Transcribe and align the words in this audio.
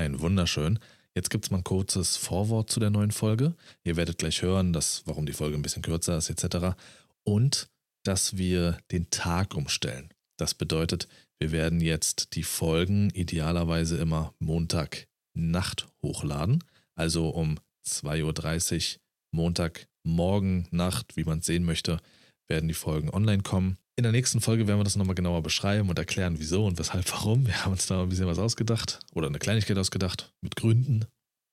Ein 0.00 0.20
wunderschön. 0.22 0.78
Jetzt 1.14 1.28
gibt 1.28 1.44
es 1.44 1.50
mal 1.50 1.58
ein 1.58 1.64
kurzes 1.64 2.16
Vorwort 2.16 2.70
zu 2.70 2.80
der 2.80 2.88
neuen 2.88 3.10
Folge. 3.10 3.54
Ihr 3.84 3.96
werdet 3.96 4.16
gleich 4.16 4.40
hören, 4.40 4.72
dass, 4.72 5.02
warum 5.04 5.26
die 5.26 5.34
Folge 5.34 5.56
ein 5.56 5.62
bisschen 5.62 5.82
kürzer 5.82 6.16
ist, 6.16 6.30
etc. 6.30 6.74
Und 7.22 7.68
dass 8.02 8.38
wir 8.38 8.78
den 8.92 9.10
Tag 9.10 9.54
umstellen. 9.54 10.08
Das 10.38 10.54
bedeutet, 10.54 11.06
wir 11.38 11.52
werden 11.52 11.82
jetzt 11.82 12.34
die 12.34 12.44
Folgen 12.44 13.10
idealerweise 13.10 13.98
immer 13.98 14.32
Montag 14.38 15.06
Nacht 15.34 15.86
hochladen. 16.02 16.64
Also 16.94 17.28
um 17.28 17.58
2.30 17.86 18.94
Uhr 18.94 19.00
Montag, 19.32 19.86
morgen, 20.02 20.66
Nacht, 20.70 21.14
wie 21.18 21.24
man 21.24 21.40
es 21.40 21.46
sehen 21.46 21.64
möchte, 21.64 22.00
werden 22.48 22.68
die 22.68 22.74
Folgen 22.74 23.10
online 23.10 23.42
kommen. 23.42 23.76
In 24.00 24.04
der 24.04 24.12
nächsten 24.12 24.40
Folge 24.40 24.66
werden 24.66 24.80
wir 24.80 24.84
das 24.84 24.96
nochmal 24.96 25.14
genauer 25.14 25.42
beschreiben 25.42 25.90
und 25.90 25.98
erklären, 25.98 26.38
wieso 26.38 26.64
und 26.64 26.78
weshalb, 26.78 27.12
warum. 27.12 27.46
Wir 27.46 27.62
haben 27.62 27.72
uns 27.72 27.84
da 27.84 28.02
ein 28.02 28.08
bisschen 28.08 28.26
was 28.26 28.38
ausgedacht 28.38 28.98
oder 29.12 29.26
eine 29.26 29.38
Kleinigkeit 29.38 29.76
ausgedacht 29.76 30.32
mit 30.40 30.56
Gründen. 30.56 31.04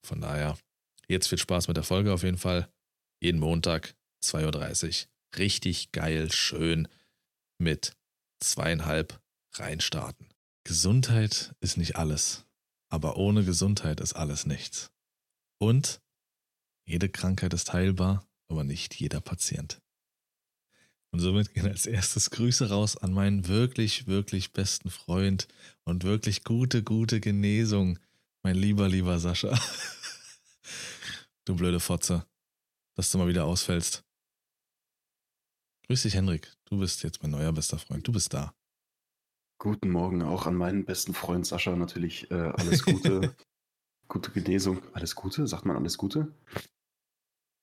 Von 0.06 0.22
daher, 0.22 0.58
jetzt 1.10 1.28
viel 1.28 1.40
Spaß 1.40 1.68
mit 1.68 1.76
der 1.76 1.84
Folge 1.84 2.14
auf 2.14 2.24
jeden 2.24 2.38
Fall. 2.38 2.70
Jeden 3.22 3.42
Montag, 3.42 3.96
2.30 4.24 5.08
Uhr. 5.08 5.40
Richtig 5.40 5.92
geil, 5.92 6.32
schön 6.32 6.88
mit 7.62 7.98
zweieinhalb 8.42 9.20
reinstarten. 9.56 10.30
Gesundheit 10.64 11.54
ist 11.60 11.76
nicht 11.76 11.98
alles, 11.98 12.46
aber 12.90 13.18
ohne 13.18 13.44
Gesundheit 13.44 14.00
ist 14.00 14.14
alles 14.14 14.46
nichts. 14.46 14.90
Und 15.60 16.00
jede 16.88 17.10
Krankheit 17.10 17.54
ist 17.54 17.74
heilbar, 17.74 18.26
aber 18.50 18.64
nicht 18.64 18.96
jeder 18.96 19.20
Patient. 19.20 19.82
Und 21.12 21.20
somit 21.20 21.54
gehen 21.54 21.68
als 21.68 21.86
erstes 21.86 22.30
Grüße 22.32 22.70
raus 22.70 22.98
an 22.98 23.14
meinen 23.14 23.48
wirklich, 23.48 24.08
wirklich 24.08 24.52
besten 24.52 24.90
Freund 24.90 25.48
und 25.84 26.04
wirklich 26.04 26.44
gute, 26.44 26.84
gute 26.84 27.20
Genesung, 27.20 27.98
mein 28.44 28.56
lieber, 28.56 28.90
lieber 28.90 29.18
Sascha. 29.20 29.58
du 31.46 31.56
blöde 31.56 31.80
Fotze, 31.80 32.26
dass 32.96 33.12
du 33.12 33.18
mal 33.18 33.28
wieder 33.28 33.46
ausfällst. 33.46 34.04
Grüß 35.88 36.04
dich, 36.04 36.16
Henrik. 36.16 36.52
Du 36.66 36.80
bist 36.80 37.04
jetzt 37.04 37.22
mein 37.22 37.32
neuer 37.32 37.54
bester 37.54 37.80
Freund. 37.80 38.06
Du 38.06 38.12
bist 38.12 38.34
da. 38.34 38.54
Guten 39.60 39.90
Morgen 39.90 40.22
auch 40.22 40.46
an 40.46 40.56
meinen 40.56 40.86
besten 40.86 41.14
Freund 41.14 41.48
Sascha 41.48 41.76
natürlich. 41.76 42.30
Äh, 42.30 42.36
alles 42.36 42.84
Gute. 42.84 43.36
gute 44.10 44.32
Genesung. 44.32 44.82
Alles 44.94 45.16
Gute? 45.16 45.48
Sagt 45.48 45.66
man 45.66 45.78
alles 45.78 45.98
Gute? 45.98 46.36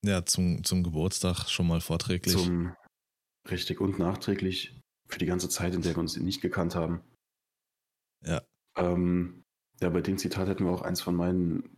Ja, 0.03 0.25
zum, 0.25 0.63
zum 0.63 0.83
Geburtstag 0.83 1.47
schon 1.47 1.67
mal 1.67 1.81
vorträglich. 1.81 2.35
Zum 2.35 2.75
richtig 3.49 3.81
und 3.81 3.99
nachträglich 3.99 4.79
für 5.07 5.19
die 5.19 5.25
ganze 5.25 5.49
Zeit, 5.49 5.73
in 5.73 5.81
der 5.81 5.95
wir 5.95 5.99
uns 5.99 6.17
nicht 6.17 6.41
gekannt 6.41 6.75
haben. 6.75 7.01
Ja. 8.23 8.41
Ähm, 8.75 9.43
ja, 9.81 9.89
bei 9.89 10.01
dem 10.01 10.17
Zitat 10.17 10.47
hätten 10.47 10.65
wir 10.65 10.71
auch 10.71 10.81
eins 10.81 11.01
von 11.01 11.15
meinen 11.15 11.69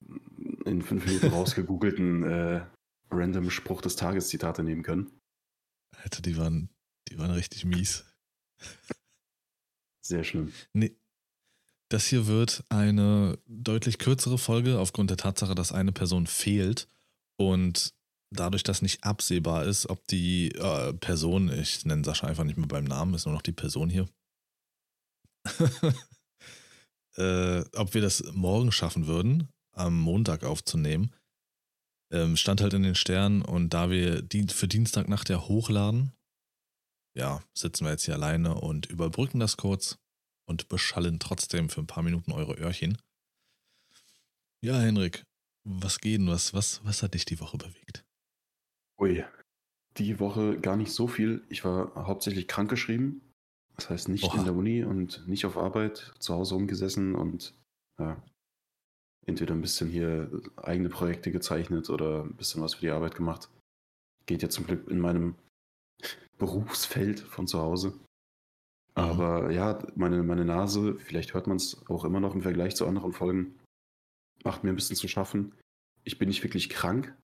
in 0.65 0.81
fünf 0.81 1.05
Minuten 1.05 1.27
rausgegoogelten 1.33 2.23
äh, 2.23 2.65
random 3.09 3.49
Spruch 3.49 3.81
des 3.81 3.95
Tages 3.95 4.29
Zitate 4.29 4.63
nehmen 4.63 4.83
können. 4.83 5.11
Alter, 6.03 6.21
die 6.21 6.37
waren, 6.37 6.69
die 7.09 7.17
waren 7.17 7.31
richtig 7.31 7.65
mies. 7.65 8.05
Sehr 10.01 10.23
schlimm. 10.23 10.53
Nee. 10.73 10.95
Das 11.89 12.05
hier 12.05 12.27
wird 12.27 12.65
eine 12.67 13.39
deutlich 13.45 13.97
kürzere 13.97 14.37
Folge 14.37 14.77
aufgrund 14.77 15.09
der 15.09 15.17
Tatsache, 15.17 15.55
dass 15.55 15.71
eine 15.71 15.93
Person 15.93 16.27
fehlt 16.27 16.89
und 17.37 17.93
dadurch, 18.29 18.63
dass 18.63 18.81
nicht 18.81 19.03
absehbar 19.03 19.65
ist, 19.65 19.89
ob 19.89 20.05
die 20.07 20.51
äh, 20.51 20.93
Person, 20.93 21.51
ich 21.51 21.85
nenne 21.85 22.03
Sascha 22.03 22.27
einfach 22.27 22.43
nicht 22.43 22.57
mehr 22.57 22.67
beim 22.67 22.83
Namen, 22.83 23.13
ist 23.13 23.25
nur 23.25 23.35
noch 23.35 23.41
die 23.41 23.53
Person 23.53 23.89
hier, 23.89 24.07
äh, 27.17 27.63
ob 27.75 27.93
wir 27.93 28.01
das 28.01 28.23
morgen 28.33 28.71
schaffen 28.71 29.07
würden, 29.07 29.49
am 29.73 29.99
Montag 29.99 30.43
aufzunehmen, 30.43 31.13
ähm, 32.11 32.37
stand 32.37 32.61
halt 32.61 32.73
in 32.73 32.83
den 32.83 32.95
Sternen 32.95 33.41
und 33.41 33.73
da 33.73 33.89
wir 33.89 34.21
die 34.21 34.47
für 34.47 34.67
Dienstagnacht 34.67 35.29
ja 35.29 35.41
hochladen, 35.41 36.13
ja, 37.15 37.41
sitzen 37.53 37.85
wir 37.85 37.91
jetzt 37.91 38.05
hier 38.05 38.15
alleine 38.15 38.55
und 38.55 38.85
überbrücken 38.85 39.39
das 39.39 39.57
kurz 39.57 39.97
und 40.47 40.67
beschallen 40.67 41.19
trotzdem 41.19 41.69
für 41.69 41.81
ein 41.81 41.87
paar 41.87 42.03
Minuten 42.03 42.31
eure 42.31 42.53
Öhrchen. 42.53 42.97
Ja, 44.61 44.79
Henrik, 44.79 45.25
was 45.63 45.99
geht 45.99 46.19
denn? 46.19 46.27
Was, 46.27 46.53
was, 46.53 46.83
was 46.83 47.03
hat 47.03 47.13
dich 47.13 47.25
die 47.25 47.39
Woche 47.39 47.57
bewegt? 47.57 48.06
Ui, 48.99 49.23
die 49.97 50.19
Woche 50.19 50.59
gar 50.59 50.75
nicht 50.75 50.91
so 50.91 51.07
viel. 51.07 51.43
Ich 51.49 51.63
war 51.63 51.93
hauptsächlich 51.95 52.47
krankgeschrieben. 52.47 53.21
Das 53.75 53.89
heißt 53.89 54.09
nicht 54.09 54.23
Oha. 54.23 54.39
in 54.39 54.45
der 54.45 54.55
Uni 54.55 54.83
und 54.83 55.27
nicht 55.27 55.45
auf 55.45 55.57
Arbeit, 55.57 56.13
zu 56.19 56.33
Hause 56.33 56.55
rumgesessen 56.55 57.13
und 57.13 57.53
ja, 57.99 58.21
entweder 59.27 59.53
ein 59.53 59.61
bisschen 59.61 59.89
hier 59.89 60.31
eigene 60.55 60.89
Projekte 60.89 61.31
gezeichnet 61.31 61.89
oder 61.89 62.23
ein 62.23 62.35
bisschen 62.35 62.61
was 62.61 62.75
für 62.75 62.81
die 62.81 62.89
Arbeit 62.89 63.15
gemacht. 63.15 63.49
Geht 64.25 64.41
ja 64.41 64.49
zum 64.49 64.65
Glück 64.65 64.87
in 64.89 64.99
meinem 64.99 65.35
Berufsfeld 66.37 67.19
von 67.19 67.47
zu 67.47 67.59
Hause. 67.59 67.93
Aber 68.95 69.51
ja, 69.51 69.77
meine, 69.95 70.23
meine 70.23 70.45
Nase, 70.45 70.95
vielleicht 70.95 71.35
hört 71.35 71.45
man 71.45 71.57
es 71.57 71.87
auch 71.87 72.03
immer 72.03 72.19
noch 72.19 72.33
im 72.33 72.41
Vergleich 72.41 72.75
zu 72.75 72.87
anderen 72.87 73.13
Folgen, 73.13 73.59
macht 74.43 74.63
mir 74.63 74.71
ein 74.71 74.75
bisschen 74.75 74.95
zu 74.95 75.07
schaffen. 75.07 75.53
Ich 76.03 76.17
bin 76.17 76.29
nicht 76.29 76.43
wirklich 76.43 76.69
krank, 76.69 77.15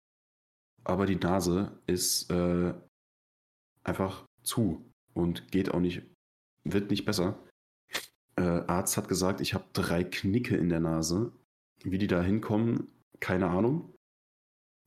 aber 0.84 1.06
die 1.06 1.16
Nase 1.16 1.72
ist 1.88 2.30
äh, 2.32 2.74
einfach 3.84 4.26
zu 4.44 4.90
und 5.14 5.52
geht 5.52 5.74
auch 5.74 5.80
nicht, 5.80 6.04
wird 6.64 6.90
nicht 6.90 7.06
besser. 7.06 7.40
Äh, 8.36 8.42
Arzt 8.42 8.98
hat 8.98 9.08
gesagt, 9.08 9.42
ich 9.42 9.54
habe 9.54 9.66
drei 9.74 10.04
Knicke 10.04 10.56
in 10.58 10.70
der 10.70 10.80
Nase. 10.80 11.32
Wie 11.84 11.98
die 11.98 12.08
da 12.08 12.22
hinkommen, 12.22 12.88
keine 13.20 13.50
Ahnung. 13.50 13.94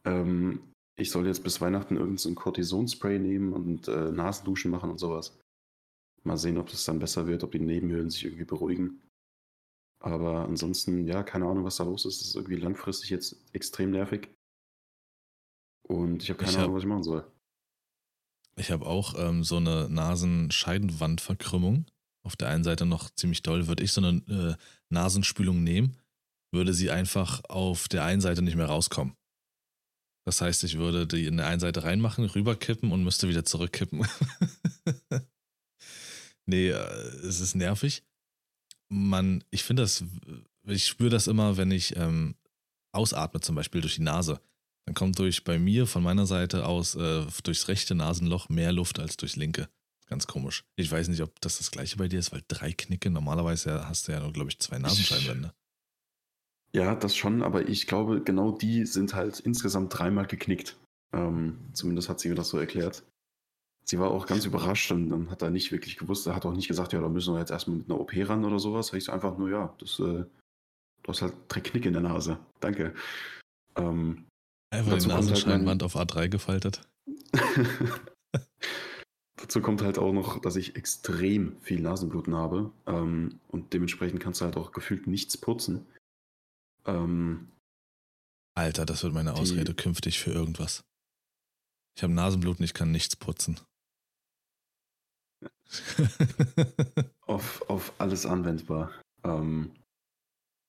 Ähm, 0.04 0.72
ich 0.98 1.10
soll 1.10 1.26
jetzt 1.26 1.44
bis 1.44 1.60
Weihnachten 1.60 1.96
irgendein 1.96 2.34
Cortisonspray 2.34 3.18
nehmen 3.18 3.52
und 3.52 3.88
äh, 3.88 4.10
Nasenduschen 4.10 4.70
machen 4.70 4.90
und 4.90 4.98
sowas. 4.98 5.38
Mal 6.24 6.38
sehen, 6.38 6.58
ob 6.58 6.70
das 6.70 6.84
dann 6.84 6.98
besser 6.98 7.26
wird, 7.26 7.44
ob 7.44 7.52
die 7.52 7.60
Nebenhöhlen 7.60 8.10
sich 8.10 8.24
irgendwie 8.24 8.44
beruhigen. 8.44 9.02
Aber 10.00 10.46
ansonsten, 10.46 11.06
ja, 11.06 11.22
keine 11.22 11.46
Ahnung, 11.46 11.64
was 11.64 11.76
da 11.76 11.84
los 11.84 12.04
ist. 12.04 12.20
Das 12.20 12.28
ist 12.28 12.34
irgendwie 12.34 12.56
langfristig 12.56 13.10
jetzt 13.10 13.36
extrem 13.52 13.90
nervig. 13.90 14.35
Und 15.88 16.22
ich 16.22 16.30
habe 16.30 16.38
keine 16.38 16.50
ich 16.50 16.58
Ahnung, 16.58 16.70
hab, 16.70 16.76
was 16.76 16.82
ich 16.82 16.88
machen 16.88 17.04
soll. 17.04 17.24
Ich 18.58 18.70
habe 18.70 18.86
auch 18.86 19.14
ähm, 19.19 19.44
so 19.44 19.56
eine 19.56 19.88
Nasenscheidenwandverkrümmung. 19.88 21.86
Auf 22.24 22.36
der 22.36 22.48
einen 22.48 22.64
Seite 22.64 22.86
noch 22.86 23.10
ziemlich 23.10 23.42
doll. 23.42 23.69
Würde 23.69 23.84
ich 23.84 23.92
so 23.92 24.00
eine 24.02 24.22
äh, 24.28 24.56
Nasenspülung 24.88 25.62
nehmen, 25.62 25.96
würde 26.52 26.75
sie 26.75 26.91
einfach 26.91 27.44
auf 27.44 27.88
der 27.88 28.04
einen 28.04 28.20
Seite 28.20 28.42
nicht 28.42 28.56
mehr 28.56 28.66
rauskommen. 28.66 29.14
Das 30.26 30.41
heißt, 30.41 30.64
ich 30.64 30.76
würde 30.76 31.06
die 31.06 31.26
in 31.26 31.36
der 31.36 31.46
einen 31.46 31.60
Seite 31.60 31.84
reinmachen, 31.84 32.25
rüberkippen 32.25 32.91
und 32.91 33.04
müsste 33.04 33.28
wieder 33.28 33.44
zurückkippen. 33.44 34.04
nee, 36.46 36.70
äh, 36.70 36.75
es 37.25 37.38
ist 37.41 37.54
nervig. 37.54 38.02
Man, 38.88 39.44
ich 39.50 39.62
finde 39.62 39.82
das, 39.82 40.04
ich 40.64 40.86
spüre 40.86 41.10
das 41.10 41.28
immer, 41.28 41.56
wenn 41.56 41.70
ich 41.70 41.94
ähm, 41.96 42.34
ausatme, 42.92 43.41
zum 43.41 43.54
Beispiel 43.54 43.80
durch 43.80 43.96
die 43.96 44.02
Nase. 44.02 44.41
Dann 44.86 44.94
kommt 44.94 45.19
durch 45.19 45.44
bei 45.44 45.58
mir 45.58 45.86
von 45.86 46.02
meiner 46.02 46.26
Seite 46.26 46.64
aus 46.64 46.94
äh, 46.94 47.26
durchs 47.42 47.69
rechte 47.69 47.94
Nasenloch 47.94 48.48
mehr 48.48 48.72
Luft 48.72 48.98
als 48.98 49.16
durchs 49.16 49.36
linke. 49.36 49.69
Ganz 50.08 50.28
komisch. 50.28 50.64
Ich 50.76 50.91
weiß 50.91 51.08
nicht, 51.08 51.22
ob 51.22 51.41
das 51.41 51.58
das 51.58 51.72
gleiche 51.72 51.97
bei 51.97 52.06
dir 52.06 52.20
ist, 52.20 52.32
weil 52.32 52.42
drei 52.47 52.72
Knicke, 52.72 53.10
normalerweise 53.10 53.88
hast 53.88 54.06
du 54.06 54.12
ja 54.12 54.20
nur, 54.20 54.32
glaube 54.32 54.50
ich, 54.50 54.60
zwei 54.60 54.78
Nasenscheinwände. 54.78 55.52
Ja, 56.72 56.94
das 56.94 57.16
schon, 57.16 57.42
aber 57.42 57.69
ich 57.69 57.86
glaube, 57.86 58.22
genau 58.22 58.52
die 58.52 58.86
sind 58.86 59.14
halt 59.14 59.41
insgesamt 59.41 59.98
dreimal 59.98 60.26
geknickt. 60.26 60.76
Ähm, 61.12 61.58
zumindest 61.72 62.08
hat 62.08 62.20
sie 62.20 62.28
mir 62.28 62.34
das 62.34 62.50
so 62.50 62.58
erklärt. 62.58 63.02
Sie 63.84 63.98
war 63.98 64.10
auch 64.10 64.26
ganz 64.26 64.44
überrascht 64.44 64.91
und, 64.92 65.12
und 65.12 65.30
hat 65.30 65.42
da 65.42 65.50
nicht 65.50 65.72
wirklich 65.72 65.96
gewusst, 65.96 66.26
er 66.26 66.34
hat 66.34 66.44
auch 66.44 66.52
nicht 66.52 66.69
gesagt, 66.69 66.92
ja, 66.92 67.00
da 67.00 67.08
müssen 67.08 67.34
wir 67.34 67.41
jetzt 67.41 67.52
erstmal 67.52 67.78
mit 67.78 67.88
einer 67.88 68.00
OP 68.00 68.12
ran 68.14 68.44
oder 68.44 68.58
sowas. 68.58 68.92
Ich 68.92 69.04
so 69.04 69.12
einfach 69.12 69.38
nur, 69.38 69.48
ja, 69.48 69.75
das, 69.78 69.98
äh, 70.00 70.25
du 71.02 71.08
hast 71.08 71.22
halt 71.22 71.34
drei 71.48 71.60
Knicke 71.60 71.88
in 71.88 71.94
der 71.94 72.02
Nase. 72.02 72.38
Danke. 72.60 72.94
Ähm, 73.76 74.26
Einfach 74.76 74.99
die 74.99 75.06
Nasenscheinwand 75.06 75.82
halt 75.82 75.94
auf 75.94 75.96
A3 75.96 76.28
gefaltet. 76.28 76.82
dazu 79.37 79.61
kommt 79.61 79.82
halt 79.82 79.99
auch 79.99 80.12
noch, 80.12 80.40
dass 80.40 80.56
ich 80.56 80.76
extrem 80.76 81.61
viel 81.61 81.81
Nasenbluten 81.81 82.34
habe 82.34 82.73
ähm, 82.87 83.38
und 83.49 83.73
dementsprechend 83.73 84.20
kannst 84.20 84.40
du 84.40 84.44
halt 84.44 84.56
auch 84.56 84.73
gefühlt 84.73 85.06
nichts 85.06 85.37
putzen. 85.37 85.87
Ähm, 86.84 87.49
Alter, 88.55 88.87
das 88.87 89.02
wird 89.02 89.12
meine 89.12 89.34
Ausrede 89.34 89.75
künftig 89.75 90.19
für 90.19 90.32
irgendwas. 90.32 90.82
Ich 91.96 92.02
habe 92.02 92.12
Nasenbluten, 92.12 92.64
ich 92.64 92.75
kann 92.75 92.90
nichts 92.90 93.14
putzen. 93.14 93.61
auf, 97.26 97.69
auf 97.69 97.93
alles 97.99 98.25
anwendbar. 98.26 98.93
Ähm, 99.25 99.73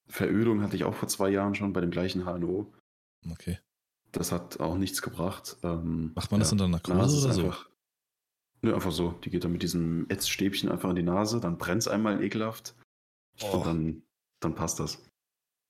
Verödung 0.06 0.62
hatte 0.62 0.76
ich 0.76 0.84
auch 0.84 0.94
vor 0.94 1.08
zwei 1.08 1.30
Jahren 1.30 1.54
schon 1.54 1.72
bei 1.72 1.80
dem 1.80 1.90
gleichen 1.90 2.24
HNO. 2.24 2.72
Okay. 3.30 3.58
Das 4.12 4.32
hat 4.32 4.60
auch 4.60 4.76
nichts 4.76 5.02
gebracht. 5.02 5.56
Ähm, 5.62 6.12
Macht 6.14 6.30
man 6.30 6.40
das 6.40 6.50
ja, 6.50 6.52
unter 6.52 6.68
Narkose 6.68 7.24
oder 7.24 7.34
so? 7.34 7.42
Einfach, 7.42 7.68
ne, 8.62 8.74
einfach 8.74 8.92
so. 8.92 9.12
Die 9.24 9.30
geht 9.30 9.44
dann 9.44 9.52
mit 9.52 9.62
diesem 9.62 10.08
Ätzstäbchen 10.08 10.70
einfach 10.70 10.90
in 10.90 10.96
die 10.96 11.02
Nase, 11.02 11.40
dann 11.40 11.58
brennt 11.58 11.82
es 11.82 11.88
einmal 11.88 12.22
ekelhaft 12.22 12.74
oh. 13.42 13.58
und 13.58 13.66
dann, 13.66 14.02
dann 14.40 14.54
passt 14.54 14.80
das. 14.80 15.02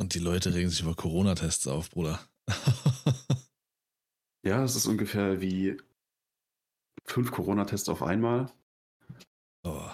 Und 0.00 0.14
die 0.14 0.20
Leute 0.20 0.54
regen 0.54 0.70
sich 0.70 0.82
über 0.82 0.94
Corona-Tests 0.94 1.66
auf, 1.66 1.90
Bruder. 1.90 2.20
ja, 4.44 4.62
es 4.62 4.76
ist 4.76 4.86
ungefähr 4.86 5.40
wie 5.40 5.76
fünf 7.04 7.32
Corona-Tests 7.32 7.88
auf 7.88 8.02
einmal. 8.02 8.52
Oh. 9.64 9.90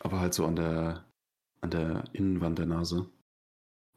Aber 0.00 0.20
halt 0.20 0.34
so 0.34 0.46
an 0.46 0.56
der, 0.56 1.04
an 1.60 1.70
der 1.70 2.04
Innenwand 2.12 2.58
der 2.58 2.66
Nase. 2.66 3.08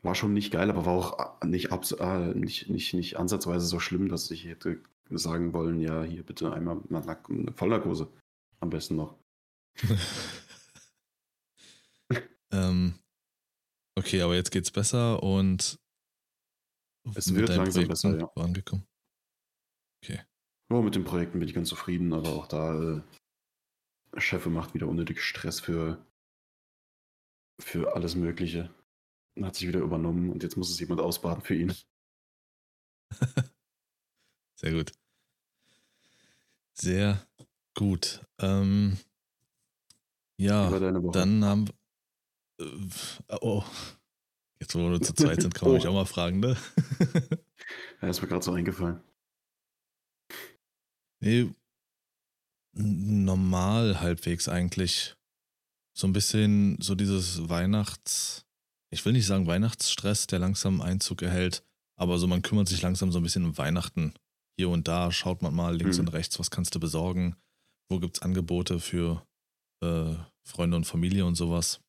War 0.07 0.15
schon 0.15 0.31
nicht 0.31 0.53
geil, 0.53 0.69
aber 0.69 0.85
war 0.85 0.93
auch 0.93 1.43
nicht, 1.43 1.69
äh, 1.99 2.33
nicht, 2.33 2.69
nicht, 2.69 2.93
nicht 2.93 3.17
ansatzweise 3.17 3.65
so 3.65 3.81
schlimm, 3.81 4.07
dass 4.07 4.31
ich 4.31 4.45
hätte 4.45 4.81
sagen 5.09 5.51
wollen, 5.51 5.81
ja, 5.81 6.01
hier 6.01 6.23
bitte 6.23 6.53
einmal 6.53 6.81
eine 6.89 7.51
Vollnarkose. 7.53 8.09
Am 8.61 8.69
besten 8.69 8.95
noch. 8.95 9.17
ähm, 12.53 12.97
okay, 13.95 14.21
aber 14.21 14.35
jetzt 14.35 14.51
geht's 14.51 14.71
besser 14.71 15.21
und 15.21 15.77
es 17.13 17.35
wird 17.35 17.49
langsam 17.49 17.85
Projekten 17.85 17.89
besser, 17.89 18.17
ja. 18.17 18.31
Angekommen. 18.41 18.87
Okay. 20.01 20.21
Ja, 20.71 20.81
mit 20.81 20.95
den 20.95 21.03
Projekten 21.03 21.39
bin 21.39 21.49
ich 21.49 21.53
ganz 21.53 21.67
zufrieden, 21.67 22.13
aber 22.13 22.29
auch 22.29 22.47
da 22.47 22.95
äh, 22.95 23.01
Chefe 24.21 24.49
macht 24.49 24.73
wieder 24.73 24.87
unnötig 24.87 25.21
Stress 25.21 25.59
für, 25.59 26.01
für 27.59 27.93
alles 27.93 28.15
Mögliche. 28.15 28.73
Hat 29.43 29.55
sich 29.55 29.67
wieder 29.67 29.79
übernommen 29.79 30.29
und 30.29 30.43
jetzt 30.43 30.57
muss 30.57 30.69
es 30.69 30.79
jemand 30.79 31.01
ausbaden 31.01 31.43
für 31.43 31.55
ihn. 31.55 31.73
Sehr 34.55 34.71
gut. 34.71 34.91
Sehr 36.73 37.25
gut. 37.75 38.25
Ähm, 38.39 38.97
ja, 40.39 40.69
dann 40.79 41.43
haben 41.43 41.69
äh, 42.59 42.65
oh, 43.41 43.63
jetzt 44.59 44.75
wo 44.75 44.89
wir 44.89 45.01
zu 45.01 45.13
zweit 45.13 45.41
sind, 45.41 45.53
kann 45.53 45.67
man 45.67 45.75
oh. 45.75 45.77
mich 45.77 45.87
auch 45.87 45.93
mal 45.93 46.05
fragen, 46.05 46.39
ne? 46.39 46.57
ja, 48.01 48.09
ist 48.09 48.21
mir 48.21 48.27
gerade 48.27 48.43
so 48.43 48.53
eingefallen. 48.53 49.01
Nee, 51.19 51.51
normal 52.73 53.99
halbwegs 54.01 54.47
eigentlich. 54.47 55.15
So 55.93 56.07
ein 56.07 56.13
bisschen 56.13 56.79
so 56.79 56.93
dieses 56.93 57.49
Weihnachts, 57.49 58.45
ich 58.89 59.03
will 59.05 59.13
nicht 59.13 59.25
sagen 59.25 59.47
Weihnachtsstress, 59.47 60.27
der 60.27 60.39
langsam 60.39 60.81
Einzug 60.81 61.21
erhält, 61.21 61.63
aber 61.97 62.17
so 62.19 62.27
man 62.27 62.41
kümmert 62.41 62.67
sich 62.67 62.81
langsam 62.81 63.11
so 63.11 63.19
ein 63.19 63.23
bisschen 63.23 63.45
um 63.45 63.57
Weihnachten. 63.57 64.13
Hier 64.57 64.69
und 64.69 64.87
da 64.87 65.11
schaut 65.11 65.41
man 65.41 65.53
mal 65.53 65.75
links 65.75 65.97
mhm. 65.97 66.07
und 66.07 66.13
rechts, 66.13 66.39
was 66.39 66.49
kannst 66.49 66.73
du 66.73 66.79
besorgen, 66.79 67.35
wo 67.89 67.99
gibt 67.99 68.17
es 68.17 68.21
Angebote 68.23 68.79
für 68.79 69.25
äh, 69.83 70.15
Freunde 70.43 70.77
und 70.77 70.85
Familie 70.85 71.25
und 71.25 71.35
sowas. 71.35 71.81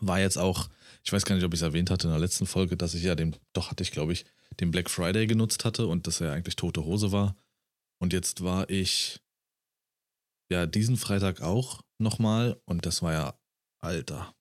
War 0.00 0.20
jetzt 0.20 0.36
auch, 0.36 0.68
ich 1.04 1.12
weiß 1.12 1.24
gar 1.24 1.36
nicht, 1.36 1.44
ob 1.44 1.54
ich 1.54 1.60
es 1.60 1.66
erwähnt 1.66 1.90
hatte 1.90 2.08
in 2.08 2.12
der 2.12 2.20
letzten 2.20 2.46
Folge, 2.46 2.76
dass 2.76 2.94
ich 2.94 3.02
ja 3.02 3.14
den, 3.14 3.36
doch 3.52 3.70
hatte 3.70 3.82
ich 3.82 3.92
glaube 3.92 4.12
ich, 4.12 4.24
den 4.60 4.70
Black 4.70 4.90
Friday 4.90 5.26
genutzt 5.26 5.64
hatte 5.64 5.86
und 5.86 6.06
dass 6.06 6.20
er 6.20 6.32
eigentlich 6.32 6.56
tote 6.56 6.84
Hose 6.84 7.12
war. 7.12 7.36
Und 7.98 8.12
jetzt 8.12 8.42
war 8.42 8.68
ich 8.68 9.20
ja 10.50 10.66
diesen 10.66 10.96
Freitag 10.96 11.40
auch 11.40 11.82
nochmal 11.98 12.60
und 12.66 12.84
das 12.86 13.02
war 13.02 13.12
ja 13.12 13.38
alter. 13.78 14.35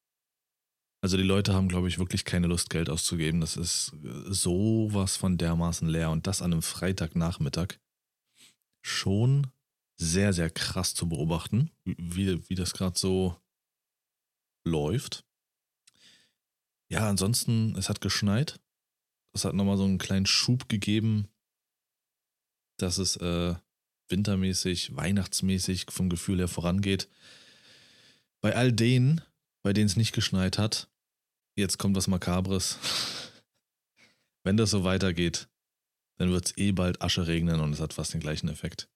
Also 1.06 1.18
die 1.18 1.24
Leute 1.24 1.54
haben, 1.54 1.70
glaube 1.70 1.88
ich, 1.88 2.00
wirklich 2.00 2.26
keine 2.26 2.48
Lust, 2.48 2.72
Geld 2.72 2.90
auszugeben. 2.90 3.40
Das 3.40 3.58
ist 3.58 3.96
sowas 4.26 5.18
von 5.18 5.38
dermaßen 5.38 5.88
leer 5.88 6.10
und 6.10 6.26
das 6.26 6.42
an 6.42 6.52
einem 6.52 6.64
Freitagnachmittag. 6.64 7.76
Schon 8.82 9.46
sehr, 9.98 10.34
sehr 10.34 10.50
krass 10.50 10.96
zu 10.96 11.08
beobachten, 11.08 11.70
wie, 11.84 12.50
wie 12.50 12.56
das 12.56 12.74
gerade 12.74 12.98
so 12.98 13.40
läuft. 14.64 15.24
Ja, 16.90 17.08
ansonsten, 17.08 17.76
es 17.76 17.88
hat 17.88 18.02
geschneit. 18.02 18.60
Das 19.32 19.46
hat 19.46 19.54
nochmal 19.54 19.78
so 19.78 19.84
einen 19.84 20.00
kleinen 20.00 20.26
Schub 20.26 20.68
gegeben 20.70 21.28
dass 22.78 22.98
es 22.98 23.16
äh, 23.18 23.54
wintermäßig, 24.10 24.96
weihnachtsmäßig 24.96 25.86
vom 25.90 26.10
Gefühl 26.10 26.40
her 26.40 26.48
vorangeht. 26.48 27.08
Bei 28.42 28.56
all 28.56 28.74
denen, 28.74 29.22
bei 29.62 29.72
denen 29.72 29.86
es 29.86 29.98
nicht 29.98 30.14
geschneit 30.14 30.58
hat, 30.58 30.90
jetzt 31.56 31.78
kommt 31.78 31.96
was 31.96 32.08
Makabres. 32.08 32.80
Wenn 34.44 34.58
das 34.58 34.72
so 34.72 34.84
weitergeht, 34.84 35.48
dann 36.18 36.32
wird 36.32 36.46
es 36.46 36.58
eh 36.58 36.72
bald 36.72 37.02
Asche 37.02 37.28
regnen 37.28 37.60
und 37.60 37.74
es 37.74 37.80
hat 37.80 37.94
fast 37.94 38.14
den 38.14 38.22
gleichen 38.22 38.48
Effekt. 38.48 38.88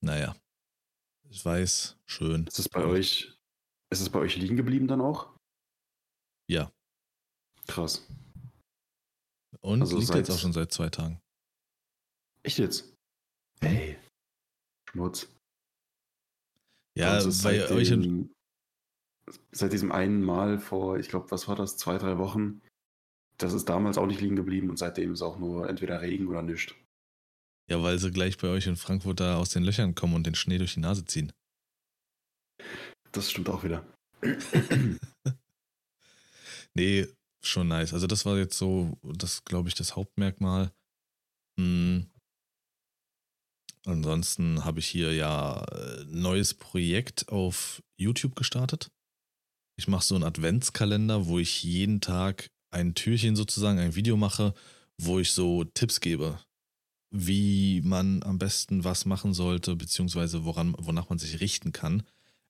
Naja. 0.00 0.36
Ich 1.30 1.44
weiß, 1.44 1.98
schön. 2.06 2.46
Ist 2.46 2.58
es 2.58 2.68
bei 2.68 2.84
euch, 2.84 3.36
ist 3.90 4.00
es 4.00 4.08
bei 4.08 4.18
euch 4.20 4.36
liegen 4.36 4.56
geblieben 4.56 4.88
dann 4.88 5.00
auch? 5.00 5.36
Ja. 6.50 6.72
Krass. 7.66 8.06
Und 9.60 9.82
also 9.82 9.98
liegt 9.98 10.14
jetzt 10.14 10.30
auch 10.30 10.38
schon 10.38 10.52
seit 10.52 10.72
zwei 10.72 10.88
Tagen. 10.88 11.20
Echt 12.42 12.58
jetzt? 12.58 12.94
Hey. 13.60 13.98
Schmutz. 14.90 15.28
Ja, 16.96 17.22
bei 17.42 17.70
euch. 17.70 17.88
Dem, 17.88 18.32
seit 19.52 19.72
diesem 19.72 19.92
einen 19.92 20.22
Mal 20.22 20.58
vor, 20.58 20.98
ich 20.98 21.08
glaube, 21.08 21.30
was 21.30 21.48
war 21.48 21.56
das, 21.56 21.76
zwei, 21.76 21.98
drei 21.98 22.18
Wochen, 22.18 22.60
das 23.38 23.52
ist 23.52 23.68
damals 23.68 23.98
auch 23.98 24.06
nicht 24.06 24.20
liegen 24.20 24.36
geblieben 24.36 24.70
und 24.70 24.78
seitdem 24.78 25.12
ist 25.12 25.22
auch 25.22 25.38
nur 25.38 25.68
entweder 25.68 26.00
Regen 26.00 26.28
oder 26.28 26.42
nichts. 26.42 26.74
Ja, 27.70 27.82
weil 27.82 27.98
sie 27.98 28.10
gleich 28.10 28.38
bei 28.38 28.48
euch 28.48 28.66
in 28.66 28.76
Frankfurt 28.76 29.20
da 29.20 29.36
aus 29.36 29.50
den 29.50 29.62
Löchern 29.62 29.94
kommen 29.94 30.14
und 30.14 30.26
den 30.26 30.34
Schnee 30.34 30.58
durch 30.58 30.74
die 30.74 30.80
Nase 30.80 31.04
ziehen. 31.04 31.32
Das 33.12 33.30
stimmt 33.30 33.48
auch 33.48 33.62
wieder. 33.62 33.86
nee, 36.74 37.06
schon 37.42 37.68
nice. 37.68 37.92
Also 37.92 38.06
das 38.06 38.24
war 38.24 38.38
jetzt 38.38 38.58
so, 38.58 38.98
das 39.02 39.44
glaube 39.44 39.68
ich, 39.68 39.74
das 39.74 39.96
Hauptmerkmal. 39.96 40.72
Hm, 41.58 42.10
Ansonsten 43.88 44.66
habe 44.66 44.80
ich 44.80 44.86
hier 44.86 45.14
ja 45.14 45.62
ein 45.62 46.00
äh, 46.00 46.04
neues 46.08 46.52
Projekt 46.52 47.30
auf 47.30 47.82
YouTube 47.96 48.36
gestartet. 48.36 48.90
Ich 49.78 49.86
mache 49.86 50.04
so 50.04 50.16
einen 50.16 50.24
Adventskalender, 50.24 51.26
wo 51.26 51.38
ich 51.38 51.62
jeden 51.62 52.00
Tag 52.00 52.50
ein 52.70 52.94
Türchen 52.94 53.36
sozusagen, 53.36 53.78
ein 53.78 53.94
Video 53.94 54.16
mache, 54.16 54.52
wo 55.00 55.20
ich 55.20 55.30
so 55.30 55.62
Tipps 55.62 56.00
gebe, 56.00 56.40
wie 57.10 57.80
man 57.82 58.24
am 58.24 58.38
besten 58.38 58.82
was 58.82 59.06
machen 59.06 59.34
sollte, 59.34 59.76
beziehungsweise 59.76 60.44
woran, 60.44 60.74
wonach 60.78 61.08
man 61.10 61.20
sich 61.20 61.38
richten 61.38 61.70
kann. 61.70 62.02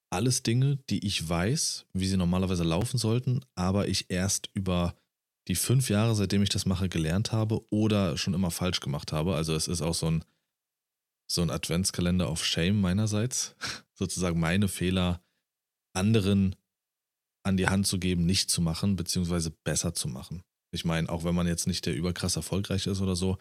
Alles 0.09 0.43
Dinge, 0.43 0.79
die 0.89 1.07
ich 1.07 1.29
weiß, 1.29 1.85
wie 1.93 2.07
sie 2.07 2.17
normalerweise 2.17 2.65
laufen 2.65 2.97
sollten, 2.97 3.45
aber 3.55 3.89
ich 3.89 4.07
erst 4.09 4.49
über 4.55 4.97
die 5.49 5.55
fünf 5.55 5.91
Jahre, 5.91 6.15
seitdem 6.15 6.43
ich 6.43 6.49
das 6.49 6.65
mache, 6.65 6.89
gelernt 6.89 7.31
habe 7.31 7.61
oder 7.71 8.17
schon 8.17 8.33
immer 8.33 8.51
falsch 8.51 8.81
gemacht 8.81 9.13
habe. 9.13 9.35
Also 9.35 9.55
es 9.55 9.69
ist 9.69 9.83
auch 9.83 9.95
so 9.95 10.11
ein 10.11 10.25
so 11.31 11.43
ein 11.43 11.51
Adventskalender 11.51 12.27
auf 12.27 12.43
Shame 12.43 12.81
meinerseits. 12.81 13.55
Sozusagen 13.93 14.41
meine 14.41 14.67
Fehler 14.67 15.23
anderen 15.93 16.57
an 17.49 17.57
die 17.57 17.69
Hand 17.69 17.87
zu 17.87 17.99
geben, 17.99 18.27
nicht 18.27 18.51
zu 18.51 18.61
machen, 18.61 18.97
beziehungsweise 18.97 19.51
besser 19.65 19.95
zu 19.95 20.09
machen. 20.09 20.43
Ich 20.73 20.85
meine, 20.85 21.09
auch 21.09 21.25
wenn 21.25 21.35
man 21.35 21.47
jetzt 21.47 21.67
nicht 21.67 21.87
der 21.87 21.95
überkrass 21.95 22.37
erfolgreich 22.37 22.87
ist 22.87 23.01
oder 23.01 23.17
so, 23.17 23.39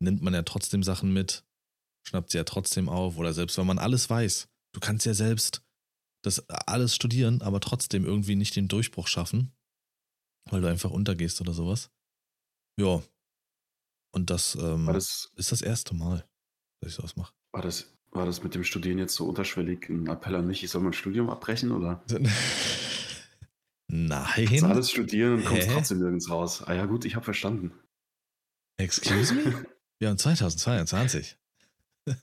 nimmt 0.00 0.22
man 0.22 0.34
ja 0.34 0.42
trotzdem 0.42 0.82
Sachen 0.82 1.12
mit, 1.12 1.44
schnappt 2.06 2.30
sie 2.30 2.38
ja 2.38 2.44
trotzdem 2.44 2.88
auf 2.88 3.18
oder 3.18 3.32
selbst 3.32 3.58
wenn 3.58 3.66
man 3.66 3.78
alles 3.78 4.08
weiß, 4.08 4.48
du 4.74 4.80
kannst 4.80 5.06
ja 5.06 5.14
selbst 5.14 5.62
das 6.24 6.48
alles 6.48 6.94
studieren, 6.94 7.42
aber 7.42 7.60
trotzdem 7.60 8.04
irgendwie 8.04 8.36
nicht 8.36 8.56
den 8.56 8.68
Durchbruch 8.68 9.08
schaffen, 9.08 9.52
weil 10.50 10.60
du 10.60 10.68
einfach 10.68 10.90
untergehst 10.90 11.40
oder 11.40 11.52
sowas. 11.52 11.90
Ja. 12.78 13.02
Und 14.14 14.30
das, 14.30 14.54
ähm, 14.54 14.86
das 14.86 15.30
ist 15.36 15.52
das 15.52 15.62
erste 15.62 15.94
Mal 15.94 16.26
dass 16.82 16.90
ich 16.90 16.96
sowas 16.96 17.16
mache. 17.16 17.32
War 17.52 17.62
das, 17.62 17.94
war 18.10 18.26
das 18.26 18.42
mit 18.42 18.54
dem 18.54 18.64
Studieren 18.64 18.98
jetzt 18.98 19.14
so 19.14 19.26
unterschwellig 19.26 19.88
ein 19.88 20.08
Appell 20.08 20.34
an 20.34 20.46
mich, 20.46 20.62
ich 20.64 20.70
soll 20.70 20.82
mein 20.82 20.92
Studium 20.92 21.30
abbrechen 21.30 21.72
oder? 21.72 22.02
Nein. 23.94 24.46
Du 24.46 24.66
alles 24.66 24.90
studieren 24.90 25.34
und 25.34 25.44
kommst 25.44 25.68
trotzdem 25.68 25.98
nirgends 25.98 26.30
raus. 26.30 26.62
Ah 26.62 26.72
ja, 26.72 26.86
gut, 26.86 27.04
ich 27.04 27.14
habe 27.14 27.26
verstanden. 27.26 27.72
Excuse 28.78 29.34
me? 29.34 29.66
Wir 29.98 30.08
haben 30.08 30.16
2022. 30.16 31.36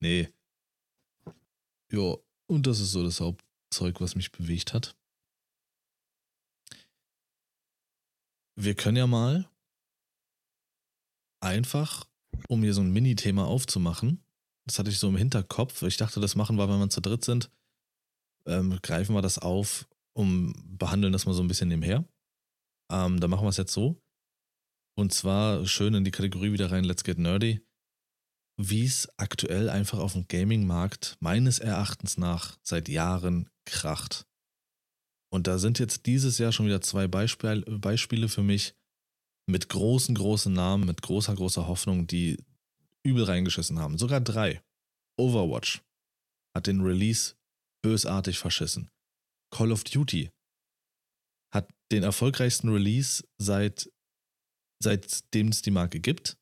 nee. 0.00 0.28
Ja, 1.90 2.14
und 2.46 2.66
das 2.68 2.78
ist 2.78 2.92
so 2.92 3.02
das 3.02 3.20
Hauptzeug, 3.20 4.00
was 4.00 4.14
mich 4.14 4.30
bewegt 4.30 4.72
hat. 4.72 4.96
Wir 8.54 8.76
können 8.76 8.96
ja 8.96 9.08
mal 9.08 9.50
einfach 11.40 12.06
um 12.48 12.62
hier 12.62 12.72
so 12.72 12.82
ein 12.82 12.92
Mini-Thema 12.92 13.46
aufzumachen. 13.46 14.22
Das 14.64 14.78
hatte 14.78 14.90
ich 14.90 14.98
so 14.98 15.08
im 15.08 15.16
Hinterkopf. 15.16 15.82
Ich 15.82 15.96
dachte, 15.96 16.20
das 16.20 16.36
machen 16.36 16.56
wir, 16.56 16.68
wenn 16.68 16.78
wir 16.78 16.88
zu 16.88 17.00
dritt 17.00 17.24
sind. 17.24 17.50
Ähm, 18.46 18.78
greifen 18.80 19.14
wir 19.14 19.22
das 19.22 19.38
auf, 19.40 19.88
um 20.14 20.54
behandeln 20.78 21.12
das 21.12 21.26
mal 21.26 21.32
so 21.32 21.42
ein 21.42 21.48
bisschen 21.48 21.68
nebenher. 21.68 22.04
Ähm, 22.90 23.20
dann 23.20 23.30
machen 23.30 23.44
wir 23.44 23.50
es 23.50 23.56
jetzt 23.56 23.72
so. 23.72 24.00
Und 24.98 25.12
zwar 25.12 25.66
schön 25.66 25.94
in 25.94 26.04
die 26.04 26.10
Kategorie 26.10 26.52
wieder 26.52 26.70
rein, 26.70 26.84
Let's 26.84 27.04
Get 27.04 27.18
Nerdy. 27.18 27.60
Wie 28.60 28.84
es 28.84 29.08
aktuell 29.16 29.70
einfach 29.70 29.98
auf 29.98 30.12
dem 30.12 30.28
Gaming-Markt 30.28 31.16
meines 31.20 31.58
Erachtens 31.58 32.18
nach 32.18 32.58
seit 32.62 32.88
Jahren 32.88 33.48
kracht. 33.64 34.26
Und 35.32 35.46
da 35.46 35.58
sind 35.58 35.78
jetzt 35.78 36.04
dieses 36.04 36.36
Jahr 36.36 36.52
schon 36.52 36.66
wieder 36.66 36.82
zwei 36.82 37.08
Beispiel, 37.08 37.62
Beispiele 37.62 38.28
für 38.28 38.42
mich 38.42 38.74
mit 39.48 39.70
großen, 39.70 40.14
großen 40.14 40.52
Namen, 40.52 40.84
mit 40.84 41.00
großer, 41.00 41.34
großer 41.34 41.66
Hoffnung, 41.66 42.06
die 42.06 42.36
übel 43.02 43.24
reingeschissen 43.24 43.78
haben. 43.78 43.96
Sogar 43.96 44.20
drei. 44.20 44.62
Overwatch 45.18 45.82
hat 46.54 46.66
den 46.66 46.82
Release 46.82 47.34
bösartig 47.82 48.38
verschissen. 48.38 48.90
Call 49.52 49.72
of 49.72 49.84
Duty 49.84 50.30
hat 51.52 51.68
den 51.92 52.02
erfolgreichsten 52.02 52.70
Release 52.70 53.24
seit 53.38 53.90
seitdem 54.82 55.48
es 55.48 55.62
die 55.62 55.70
Marke 55.70 56.00
gibt, 56.00 56.36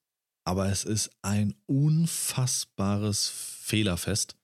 aber 0.45 0.71
es 0.71 0.85
ist 0.85 1.11
ein 1.23 1.55
unfassbares 1.67 3.29
Fehlerfest 3.29 4.37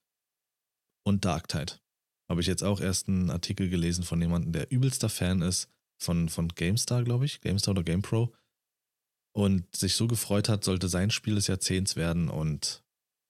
und 1.04 1.25
Darktide. 1.25 1.80
Habe 2.28 2.40
ich 2.40 2.46
jetzt 2.46 2.62
auch 2.62 2.80
erst 2.80 3.08
einen 3.08 3.30
Artikel 3.30 3.70
gelesen 3.70 4.04
von 4.04 4.20
jemandem, 4.20 4.52
der 4.52 4.70
übelster 4.70 5.08
Fan 5.08 5.42
ist 5.42 5.70
von, 5.99 6.28
von 6.28 6.49
GameStar, 6.49 7.04
glaube 7.04 7.25
ich, 7.25 7.40
GameStar 7.40 7.73
oder 7.73 7.85
GamePro 7.85 8.35
und 9.35 9.75
sich 9.75 9.94
so 9.94 10.06
gefreut 10.06 10.49
hat, 10.49 10.64
sollte 10.64 10.88
sein 10.88 11.11
Spiel 11.11 11.37
des 11.37 11.46
Jahrzehnts 11.46 11.96
werden 11.96 12.28
und 12.28 12.85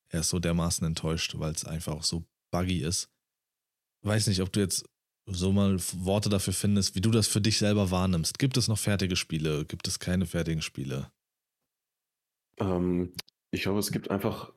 er 0.09 0.21
ist 0.21 0.31
so 0.31 0.39
dermaßen 0.39 0.87
enttäuscht, 0.87 1.39
weil 1.39 1.53
es 1.53 1.65
einfach 1.65 1.95
auch 1.95 2.05
so 2.05 2.25
buggy 2.51 2.79
ist. 2.79 3.11
Weiß 4.03 4.27
nicht, 4.29 4.41
ob 4.41 4.53
du 4.53 4.61
jetzt 4.61 4.85
so 5.27 5.53
mal 5.53 5.79
Worte 5.99 6.29
dafür 6.29 6.53
findest, 6.53 6.95
wie 6.95 7.01
du 7.01 7.11
das 7.11 7.27
für 7.27 7.41
dich 7.41 7.59
selber 7.59 7.91
wahrnimmst. 7.91 8.39
Gibt 8.39 8.57
es 8.57 8.69
noch 8.69 8.79
fertige 8.79 9.17
Spiele? 9.17 9.65
Gibt 9.65 9.89
es 9.89 9.99
keine 9.99 10.27
fertigen 10.27 10.63
Spiele? 10.63 11.11
Ähm, 12.59 13.13
ich 13.51 13.63
glaube, 13.63 13.81
es 13.81 13.91
gibt 13.91 14.11
einfach 14.11 14.53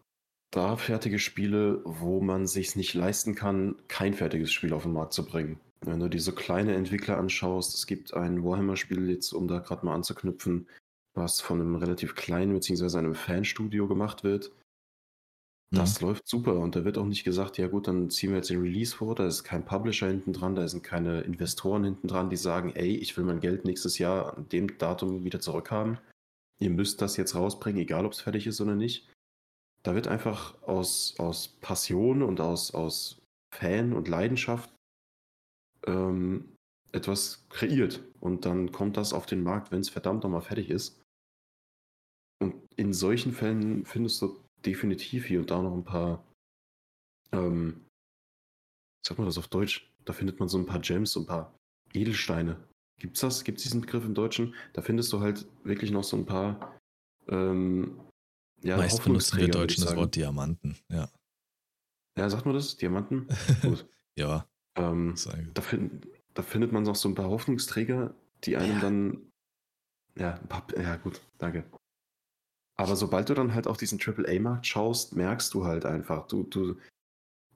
da 0.52 0.78
fertige 0.78 1.20
Spiele, 1.20 1.82
wo 1.86 2.22
man 2.22 2.48
sich 2.48 2.76
nicht 2.76 2.94
leisten 2.94 3.36
kann, 3.36 3.76
kein 3.88 4.14
fertiges 4.14 4.52
Spiel 4.52 4.74
auf 4.74 4.84
den 4.84 4.94
Markt 4.94 5.14
zu 5.14 5.26
bringen. 5.26 5.60
Wenn 5.82 6.00
du 6.00 6.10
dir 6.10 6.22
so 6.22 6.34
kleine 6.34 6.76
Entwickler 6.76 7.18
anschaust, 7.18 7.76
es 7.76 7.88
gibt 7.88 8.14
ein 8.14 8.44
Warhammer-Spiel 8.44 9.10
jetzt, 9.10 9.32
um 9.32 9.48
da 9.48 9.60
gerade 9.60 9.86
mal 9.86 9.96
anzuknüpfen, 9.96 10.68
was 11.14 11.40
von 11.40 11.62
einem 11.62 11.76
relativ 11.76 12.16
kleinen 12.16 12.54
bzw. 12.54 12.98
einem 12.98 13.16
Fanstudio 13.16 13.88
gemacht 13.88 14.24
wird. 14.24 14.52
Das 15.72 16.02
mhm. 16.02 16.08
läuft 16.08 16.28
super 16.28 16.56
und 16.60 16.76
da 16.76 16.84
wird 16.84 16.98
auch 16.98 17.06
nicht 17.06 17.24
gesagt, 17.24 17.58
ja 17.58 17.68
gut, 17.68 17.88
dann 17.88 18.10
ziehen 18.10 18.32
wir 18.32 18.38
jetzt 18.38 18.50
den 18.50 18.62
Release 18.62 18.96
vor, 18.96 19.14
da 19.14 19.28
ist 19.28 19.44
kein 19.44 19.66
Publisher 19.66 20.08
hinten 20.08 20.34
dran, 20.34 20.56
da 20.56 20.68
sind 20.68 20.84
keine 20.84 21.22
Investoren 21.22 21.84
hinten 21.84 22.08
dran, 22.08 22.30
die 22.30 22.38
sagen, 22.38 22.72
ey, 22.76 22.96
ich 22.96 23.16
will 23.16 23.24
mein 23.24 23.40
Geld 23.40 23.66
nächstes 23.66 24.00
Jahr 24.00 24.36
an 24.36 24.50
dem 24.50 24.78
Datum 24.80 25.24
wieder 25.24 25.40
zurückhaben. 25.40 26.00
Ihr 26.60 26.72
müsst 26.72 27.02
das 27.02 27.18
jetzt 27.18 27.36
rausbringen, 27.36 27.82
egal 27.82 28.06
ob 28.06 28.14
es 28.14 28.22
fertig 28.22 28.48
ist 28.48 28.60
oder 28.62 28.76
nicht. 28.76 29.08
Da 29.84 29.96
wird 29.96 30.08
einfach 30.08 30.62
aus, 30.64 31.16
aus 31.20 31.48
Passion 31.62 32.24
und 32.24 32.42
aus, 32.42 32.74
aus 32.74 33.22
Fan 33.56 33.94
und 33.94 34.08
Leidenschaft 34.08 34.74
ähm, 35.86 36.56
etwas 36.92 37.48
kreiert. 37.50 38.04
Und 38.20 38.46
dann 38.46 38.72
kommt 38.72 38.98
das 38.98 39.14
auf 39.14 39.26
den 39.26 39.44
Markt, 39.44 39.72
wenn 39.72 39.80
es 39.80 39.90
verdammt 39.90 40.24
nochmal 40.24 40.42
fertig 40.42 40.70
ist. 40.70 41.00
Und 42.42 42.56
in 42.76 42.94
solchen 42.94 43.32
Fällen 43.32 43.86
findest 43.86 44.22
du 44.22 44.42
definitiv 44.66 45.26
hier 45.26 45.40
und 45.40 45.52
da 45.52 45.62
noch 45.62 45.74
ein 45.74 45.84
paar, 45.84 46.24
ähm, 47.32 47.86
sag 49.06 49.18
mal 49.18 49.26
das 49.26 49.38
auf 49.38 49.48
Deutsch, 49.48 49.90
da 50.06 50.14
findet 50.14 50.40
man 50.40 50.50
so 50.50 50.58
ein 50.58 50.66
paar 50.66 50.80
Gems, 50.80 51.12
so 51.12 51.22
ein 51.22 51.26
paar 51.26 51.56
Edelsteine. 51.94 52.58
Gibt's 53.00 53.22
das? 53.22 53.44
Gibt's 53.44 53.64
diesen 53.64 53.82
Begriff 53.82 54.04
im 54.06 54.14
Deutschen? 54.14 54.54
Da 54.74 54.82
findest 54.82 55.14
du 55.14 55.22
halt 55.22 55.48
wirklich 55.64 55.92
noch 55.92 56.04
so 56.04 56.18
ein 56.18 56.26
paar, 56.26 56.78
ähm, 57.28 58.00
ja, 58.62 58.76
Meist 58.76 59.04
benutzen 59.04 59.38
wir 59.38 59.48
Deutschen 59.48 59.86
das 59.86 59.96
Wort 59.96 60.16
Diamanten, 60.16 60.78
ja. 60.90 61.10
Ja, 62.18 62.30
sagt 62.30 62.46
man 62.46 62.56
das? 62.56 62.76
Diamanten? 62.76 63.28
Gut. 63.62 63.88
ja. 64.18 64.46
Ähm, 64.76 65.16
da, 65.54 65.62
find, 65.62 66.08
da, 66.34 66.44
findet 66.44 66.74
man 66.74 66.84
noch 66.84 66.96
so 66.96 67.08
ein 67.08 67.16
paar 67.16 67.30
Hoffnungsträger, 67.30 68.14
die 68.44 68.58
einem 68.58 68.76
ja. 68.76 68.80
dann. 68.82 69.32
Ja, 70.18 70.34
ein 70.34 70.48
paar, 70.48 70.66
ja, 70.78 70.98
gut, 70.98 71.22
danke. 71.38 71.64
Aber 72.80 72.96
sobald 72.96 73.28
du 73.28 73.34
dann 73.34 73.54
halt 73.54 73.68
auf 73.68 73.76
diesen 73.76 74.00
AAA-Markt 74.00 74.66
schaust, 74.66 75.14
merkst 75.14 75.54
du 75.54 75.66
halt 75.66 75.86
einfach, 75.86 76.28
du, 76.28 76.44
du, 76.44 76.78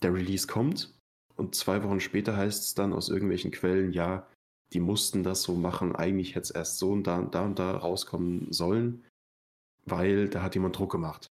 der 0.02 0.14
Release 0.14 0.48
kommt 0.48 0.94
und 1.38 1.56
zwei 1.56 1.82
Wochen 1.82 2.02
später 2.02 2.36
heißt 2.36 2.62
es 2.62 2.74
dann 2.74 2.92
aus 2.92 3.08
irgendwelchen 3.08 3.52
Quellen, 3.52 3.94
ja, 3.94 4.28
die 4.74 4.82
mussten 4.82 5.24
das 5.24 5.44
so 5.44 5.56
machen, 5.56 5.96
eigentlich 5.96 6.36
hätte 6.36 6.44
es 6.44 6.52
erst 6.52 6.78
so 6.78 6.92
und 6.92 7.08
da, 7.08 7.20
und 7.20 7.34
da 7.34 7.46
und 7.46 7.58
da 7.58 7.78
rauskommen 7.78 8.52
sollen, 8.52 9.06
weil 9.86 10.28
da 10.28 10.44
hat 10.44 10.56
jemand 10.56 10.78
Druck 10.78 10.92
gemacht. 10.92 11.28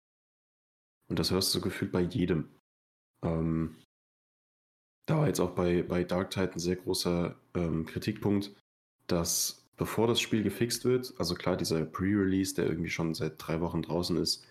Und 1.10 1.18
das 1.18 1.32
hörst 1.32 1.56
du 1.56 1.62
gefühlt 1.62 1.94
bei 1.94 2.02
jedem. 2.02 2.50
Ähm, 3.24 3.78
da 5.06 5.20
war 5.20 5.28
jetzt 5.28 5.40
auch 5.40 5.56
bei, 5.56 5.82
bei 5.82 6.04
Dark 6.04 6.36
ein 6.38 6.60
sehr 6.60 6.76
großer 6.76 7.38
ähm, 7.54 7.86
Kritikpunkt, 7.86 8.54
dass 9.08 9.66
bevor 9.78 10.08
das 10.08 10.20
Spiel 10.20 10.44
gefixt 10.44 10.86
wird, 10.86 11.14
also 11.18 11.36
klar, 11.36 11.56
dieser 11.56 11.86
Pre-Release, 11.86 12.56
der 12.56 12.66
irgendwie 12.66 12.90
schon 12.90 13.14
seit 13.14 13.36
drei 13.38 13.62
Wochen 13.62 13.82
draußen 13.82 14.18
ist, 14.18 14.50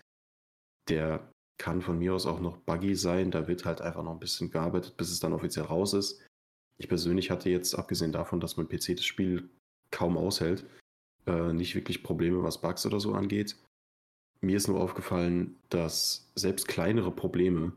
der 0.89 1.31
kann 1.57 1.81
von 1.81 1.99
mir 1.99 2.13
aus 2.13 2.25
auch 2.25 2.39
noch 2.39 2.57
buggy 2.57 2.95
sein. 2.95 3.31
Da 3.31 3.47
wird 3.47 3.65
halt 3.65 3.81
einfach 3.81 4.03
noch 4.03 4.11
ein 4.11 4.19
bisschen 4.19 4.51
gearbeitet, 4.51 4.95
bis 4.97 5.11
es 5.11 5.19
dann 5.19 5.33
offiziell 5.33 5.65
raus 5.65 5.93
ist. 5.93 6.23
Ich 6.79 6.87
persönlich 6.87 7.31
hatte 7.31 7.49
jetzt, 7.49 7.73
abgesehen 7.73 8.11
davon, 8.11 8.39
dass 8.39 8.57
mein 8.57 8.69
PC 8.69 8.95
das 8.95 9.05
Spiel 9.05 9.49
kaum 9.91 10.17
aushält, 10.17 10.65
äh, 11.25 11.51
nicht 11.53 11.75
wirklich 11.75 12.03
Probleme, 12.03 12.43
was 12.43 12.61
Bugs 12.61 12.85
oder 12.85 12.99
so 12.99 13.13
angeht. 13.13 13.57
Mir 14.41 14.57
ist 14.57 14.67
nur 14.67 14.79
aufgefallen, 14.79 15.57
dass 15.69 16.31
selbst 16.35 16.67
kleinere 16.67 17.11
Probleme 17.11 17.73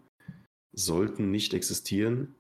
sollten 0.73 1.31
nicht 1.31 1.55
existieren, 1.55 2.35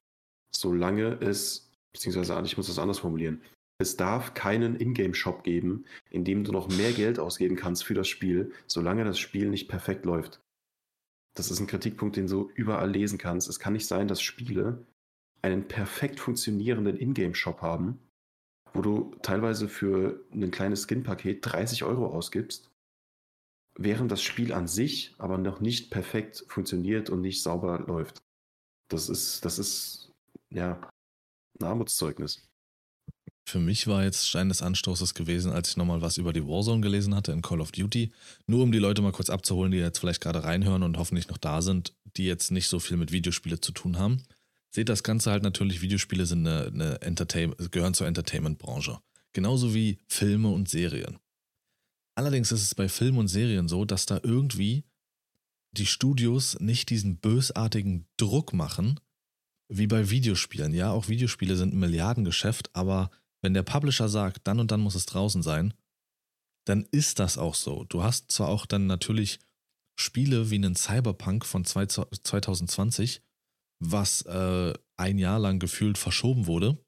solange 0.54 1.14
es, 1.20 1.72
beziehungsweise 1.92 2.38
ich 2.44 2.56
muss 2.58 2.66
das 2.66 2.78
anders 2.78 2.98
formulieren, 2.98 3.40
es 3.80 3.96
darf 3.96 4.34
keinen 4.34 4.76
Ingame-Shop 4.76 5.42
geben, 5.42 5.86
in 6.10 6.22
dem 6.22 6.44
du 6.44 6.52
noch 6.52 6.68
mehr 6.68 6.92
Geld 6.92 7.18
ausgeben 7.18 7.56
kannst 7.56 7.82
für 7.82 7.94
das 7.94 8.08
Spiel, 8.08 8.52
solange 8.66 9.04
das 9.04 9.18
Spiel 9.18 9.48
nicht 9.48 9.68
perfekt 9.68 10.04
läuft. 10.04 10.42
Das 11.34 11.50
ist 11.50 11.60
ein 11.60 11.66
Kritikpunkt, 11.66 12.16
den 12.16 12.26
du 12.26 12.50
überall 12.54 12.90
lesen 12.90 13.16
kannst. 13.16 13.48
Es 13.48 13.58
kann 13.58 13.72
nicht 13.72 13.86
sein, 13.86 14.06
dass 14.06 14.20
Spiele 14.20 14.86
einen 15.40 15.66
perfekt 15.66 16.20
funktionierenden 16.20 16.98
Ingame-Shop 16.98 17.62
haben, 17.62 17.98
wo 18.74 18.82
du 18.82 19.14
teilweise 19.22 19.66
für 19.66 20.22
ein 20.30 20.50
kleines 20.50 20.82
Skin-Paket 20.82 21.38
30 21.40 21.84
Euro 21.84 22.08
ausgibst, 22.08 22.70
während 23.78 24.12
das 24.12 24.22
Spiel 24.22 24.52
an 24.52 24.68
sich 24.68 25.14
aber 25.16 25.38
noch 25.38 25.60
nicht 25.60 25.90
perfekt 25.90 26.44
funktioniert 26.48 27.08
und 27.08 27.22
nicht 27.22 27.42
sauber 27.42 27.78
läuft. 27.78 28.22
Das 28.90 29.08
ist, 29.08 29.42
das 29.46 29.58
ist, 29.58 30.12
ja, 30.50 30.86
ein 31.58 31.64
Armutszeugnis. 31.64 32.49
Für 33.50 33.58
mich 33.58 33.88
war 33.88 34.04
jetzt 34.04 34.28
Stein 34.28 34.48
des 34.48 34.62
Anstoßes 34.62 35.12
gewesen, 35.14 35.50
als 35.50 35.70
ich 35.70 35.76
nochmal 35.76 36.02
was 36.02 36.18
über 36.18 36.32
die 36.32 36.46
Warzone 36.46 36.82
gelesen 36.82 37.16
hatte 37.16 37.32
in 37.32 37.42
Call 37.42 37.60
of 37.60 37.72
Duty. 37.72 38.12
Nur 38.46 38.62
um 38.62 38.70
die 38.70 38.78
Leute 38.78 39.02
mal 39.02 39.10
kurz 39.10 39.28
abzuholen, 39.28 39.72
die 39.72 39.78
jetzt 39.78 39.98
vielleicht 39.98 40.20
gerade 40.20 40.44
reinhören 40.44 40.84
und 40.84 40.96
hoffentlich 40.98 41.26
noch 41.26 41.36
da 41.36 41.60
sind, 41.60 41.92
die 42.16 42.26
jetzt 42.26 42.52
nicht 42.52 42.68
so 42.68 42.78
viel 42.78 42.96
mit 42.96 43.10
Videospiele 43.10 43.60
zu 43.60 43.72
tun 43.72 43.98
haben. 43.98 44.22
Seht 44.70 44.88
das 44.88 45.02
Ganze 45.02 45.32
halt 45.32 45.42
natürlich, 45.42 45.82
Videospiele 45.82 46.26
sind 46.26 46.46
eine, 46.46 46.66
eine 46.66 47.02
Entertain 47.02 47.52
gehören 47.72 47.92
zur 47.92 48.06
Entertainment-Branche. 48.06 49.00
Genauso 49.32 49.74
wie 49.74 49.98
Filme 50.06 50.50
und 50.50 50.68
Serien. 50.68 51.18
Allerdings 52.14 52.52
ist 52.52 52.62
es 52.62 52.76
bei 52.76 52.88
Filmen 52.88 53.18
und 53.18 53.26
Serien 53.26 53.66
so, 53.66 53.84
dass 53.84 54.06
da 54.06 54.20
irgendwie 54.22 54.84
die 55.72 55.86
Studios 55.86 56.56
nicht 56.60 56.88
diesen 56.88 57.16
bösartigen 57.16 58.06
Druck 58.16 58.52
machen, 58.52 59.00
wie 59.68 59.88
bei 59.88 60.08
Videospielen. 60.08 60.72
Ja, 60.72 60.92
auch 60.92 61.08
Videospiele 61.08 61.56
sind 61.56 61.74
ein 61.74 61.80
Milliardengeschäft, 61.80 62.70
aber 62.76 63.10
wenn 63.42 63.54
der 63.54 63.62
Publisher 63.62 64.08
sagt, 64.08 64.46
dann 64.46 64.60
und 64.60 64.70
dann 64.70 64.80
muss 64.80 64.94
es 64.94 65.06
draußen 65.06 65.42
sein, 65.42 65.74
dann 66.64 66.86
ist 66.90 67.18
das 67.18 67.38
auch 67.38 67.54
so. 67.54 67.84
Du 67.84 68.02
hast 68.02 68.30
zwar 68.30 68.48
auch 68.48 68.66
dann 68.66 68.86
natürlich 68.86 69.38
Spiele 69.96 70.50
wie 70.50 70.56
einen 70.56 70.76
Cyberpunk 70.76 71.44
von 71.44 71.64
2020, 71.64 73.22
was 73.80 74.22
äh, 74.22 74.72
ein 74.96 75.18
Jahr 75.18 75.38
lang 75.38 75.58
gefühlt 75.58 75.98
verschoben 75.98 76.46
wurde. 76.46 76.78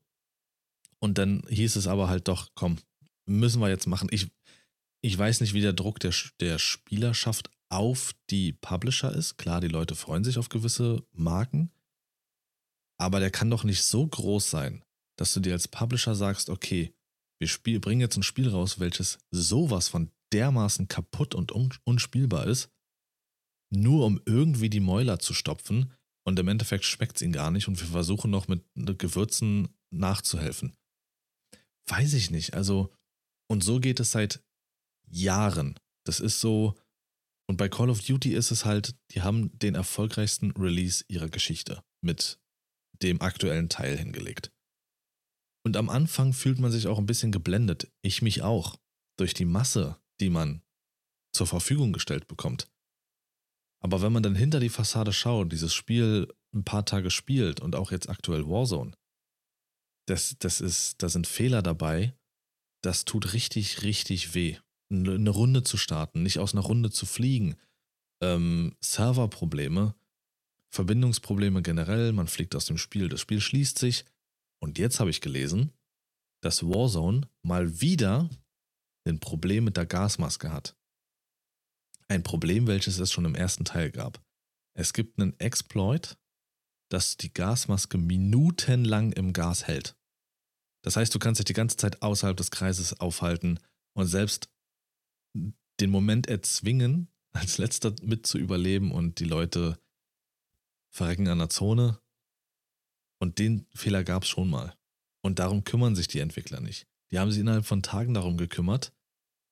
Und 0.98 1.18
dann 1.18 1.42
hieß 1.48 1.76
es 1.76 1.86
aber 1.86 2.08
halt 2.08 2.28
doch, 2.28 2.50
komm, 2.54 2.78
müssen 3.26 3.60
wir 3.60 3.68
jetzt 3.68 3.86
machen. 3.86 4.08
Ich, 4.10 4.30
ich 5.00 5.16
weiß 5.16 5.40
nicht, 5.40 5.54
wie 5.54 5.60
der 5.60 5.72
Druck 5.72 6.00
der, 6.00 6.14
der 6.40 6.58
Spielerschaft 6.58 7.50
auf 7.68 8.14
die 8.30 8.52
Publisher 8.52 9.12
ist. 9.12 9.36
Klar, 9.38 9.60
die 9.60 9.68
Leute 9.68 9.94
freuen 9.94 10.24
sich 10.24 10.38
auf 10.38 10.48
gewisse 10.48 11.02
Marken, 11.12 11.72
aber 12.98 13.18
der 13.18 13.30
kann 13.30 13.50
doch 13.50 13.64
nicht 13.64 13.82
so 13.82 14.06
groß 14.06 14.50
sein, 14.50 14.84
dass 15.18 15.34
du 15.34 15.40
dir 15.40 15.52
als 15.52 15.68
Publisher 15.68 16.14
sagst, 16.14 16.50
okay, 16.50 16.94
wir 17.40 17.48
spiel, 17.48 17.80
bringen 17.80 18.00
jetzt 18.00 18.16
ein 18.16 18.22
Spiel 18.22 18.48
raus, 18.48 18.78
welches 18.78 19.18
sowas 19.30 19.88
von 19.88 20.10
dermaßen 20.32 20.88
kaputt 20.88 21.34
und 21.34 21.52
un 21.52 21.72
unspielbar 21.84 22.46
ist, 22.46 22.70
nur 23.70 24.06
um 24.06 24.20
irgendwie 24.26 24.70
die 24.70 24.80
Mäuler 24.80 25.18
zu 25.18 25.34
stopfen 25.34 25.92
und 26.24 26.38
im 26.38 26.48
Endeffekt 26.48 26.84
schmeckt 26.84 27.16
es 27.16 27.22
ihnen 27.22 27.32
gar 27.32 27.50
nicht 27.50 27.68
und 27.68 27.80
wir 27.80 27.88
versuchen 27.88 28.30
noch 28.30 28.48
mit 28.48 28.64
Gewürzen 28.74 29.68
nachzuhelfen. 29.90 30.76
Weiß 31.88 32.14
ich 32.14 32.30
nicht, 32.30 32.54
also 32.54 32.92
und 33.50 33.62
so 33.62 33.80
geht 33.80 34.00
es 34.00 34.12
seit 34.12 34.42
Jahren. 35.08 35.78
Das 36.06 36.20
ist 36.20 36.40
so, 36.40 36.74
und 37.48 37.56
bei 37.56 37.68
Call 37.68 37.90
of 37.90 38.02
Duty 38.02 38.34
ist 38.34 38.50
es 38.50 38.64
halt, 38.64 38.94
die 39.10 39.22
haben 39.22 39.56
den 39.58 39.74
erfolgreichsten 39.74 40.52
Release 40.52 41.04
ihrer 41.08 41.28
Geschichte 41.28 41.82
mit 42.00 42.40
dem 43.02 43.20
aktuellen 43.20 43.68
Teil 43.68 43.98
hingelegt. 43.98 44.52
Und 45.64 45.76
am 45.76 45.88
Anfang 45.88 46.32
fühlt 46.32 46.58
man 46.58 46.72
sich 46.72 46.86
auch 46.86 46.98
ein 46.98 47.06
bisschen 47.06 47.32
geblendet. 47.32 47.90
Ich 48.02 48.22
mich 48.22 48.42
auch. 48.42 48.78
Durch 49.18 49.34
die 49.34 49.44
Masse, 49.44 49.98
die 50.20 50.30
man 50.30 50.62
zur 51.32 51.46
Verfügung 51.46 51.92
gestellt 51.92 52.28
bekommt. 52.28 52.68
Aber 53.80 54.00
wenn 54.00 54.12
man 54.12 54.22
dann 54.22 54.34
hinter 54.34 54.60
die 54.60 54.68
Fassade 54.68 55.12
schaut, 55.12 55.52
dieses 55.52 55.74
Spiel 55.74 56.32
ein 56.54 56.64
paar 56.64 56.84
Tage 56.86 57.10
spielt 57.10 57.60
und 57.60 57.74
auch 57.74 57.90
jetzt 57.90 58.08
aktuell 58.08 58.46
Warzone, 58.46 58.92
das, 60.06 60.36
das 60.38 60.60
ist, 60.60 61.02
da 61.02 61.08
sind 61.08 61.26
Fehler 61.26 61.62
dabei, 61.62 62.14
das 62.82 63.04
tut 63.04 63.32
richtig, 63.32 63.82
richtig 63.82 64.34
weh. 64.34 64.56
Eine 64.90 65.30
Runde 65.30 65.62
zu 65.62 65.76
starten, 65.76 66.22
nicht 66.22 66.38
aus 66.38 66.52
einer 66.52 66.62
Runde 66.62 66.90
zu 66.90 67.06
fliegen, 67.06 67.56
ähm, 68.22 68.76
Serverprobleme, 68.80 69.94
Verbindungsprobleme 70.68 71.62
generell, 71.62 72.12
man 72.12 72.28
fliegt 72.28 72.54
aus 72.54 72.66
dem 72.66 72.78
Spiel, 72.78 73.08
das 73.08 73.20
Spiel 73.20 73.40
schließt 73.40 73.78
sich. 73.78 74.04
Und 74.62 74.78
jetzt 74.78 75.00
habe 75.00 75.10
ich 75.10 75.20
gelesen, 75.20 75.72
dass 76.40 76.62
Warzone 76.62 77.28
mal 77.42 77.80
wieder 77.80 78.30
ein 79.04 79.18
Problem 79.18 79.64
mit 79.64 79.76
der 79.76 79.86
Gasmaske 79.86 80.52
hat. 80.52 80.76
Ein 82.06 82.22
Problem, 82.22 82.68
welches 82.68 82.98
es 83.00 83.10
schon 83.10 83.24
im 83.24 83.34
ersten 83.34 83.64
Teil 83.64 83.90
gab. 83.90 84.24
Es 84.74 84.92
gibt 84.92 85.20
einen 85.20 85.38
Exploit, 85.40 86.16
dass 86.90 87.16
die 87.16 87.32
Gasmaske 87.32 87.98
minutenlang 87.98 89.10
im 89.12 89.32
Gas 89.32 89.66
hält. 89.66 89.96
Das 90.82 90.96
heißt, 90.96 91.12
du 91.12 91.18
kannst 91.18 91.40
dich 91.40 91.46
die 91.46 91.54
ganze 91.54 91.76
Zeit 91.76 92.00
außerhalb 92.00 92.36
des 92.36 92.52
Kreises 92.52 93.00
aufhalten 93.00 93.58
und 93.94 94.06
selbst 94.06 94.48
den 95.80 95.90
Moment 95.90 96.28
erzwingen, 96.28 97.08
als 97.32 97.58
letzter 97.58 97.94
mit 98.02 98.26
zu 98.26 98.38
überleben 98.38 98.92
und 98.92 99.18
die 99.18 99.24
Leute 99.24 99.80
verrecken 100.90 101.26
an 101.26 101.38
der 101.38 101.48
Zone. 101.48 102.01
Und 103.22 103.38
den 103.38 103.66
Fehler 103.72 104.02
gab 104.02 104.24
es 104.24 104.30
schon 104.30 104.50
mal. 104.50 104.76
Und 105.24 105.38
darum 105.38 105.62
kümmern 105.62 105.94
sich 105.94 106.08
die 106.08 106.18
Entwickler 106.18 106.60
nicht. 106.60 106.88
Die 107.12 107.20
haben 107.20 107.30
sich 107.30 107.38
innerhalb 107.38 107.64
von 107.64 107.80
Tagen 107.80 108.14
darum 108.14 108.36
gekümmert, 108.36 108.92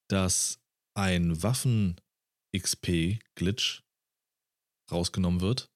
dass 0.09 0.59
ein 0.95 1.41
Waffen-XP-Glitch 1.41 3.85
rausgenommen 4.91 5.41
wird. 5.41 5.71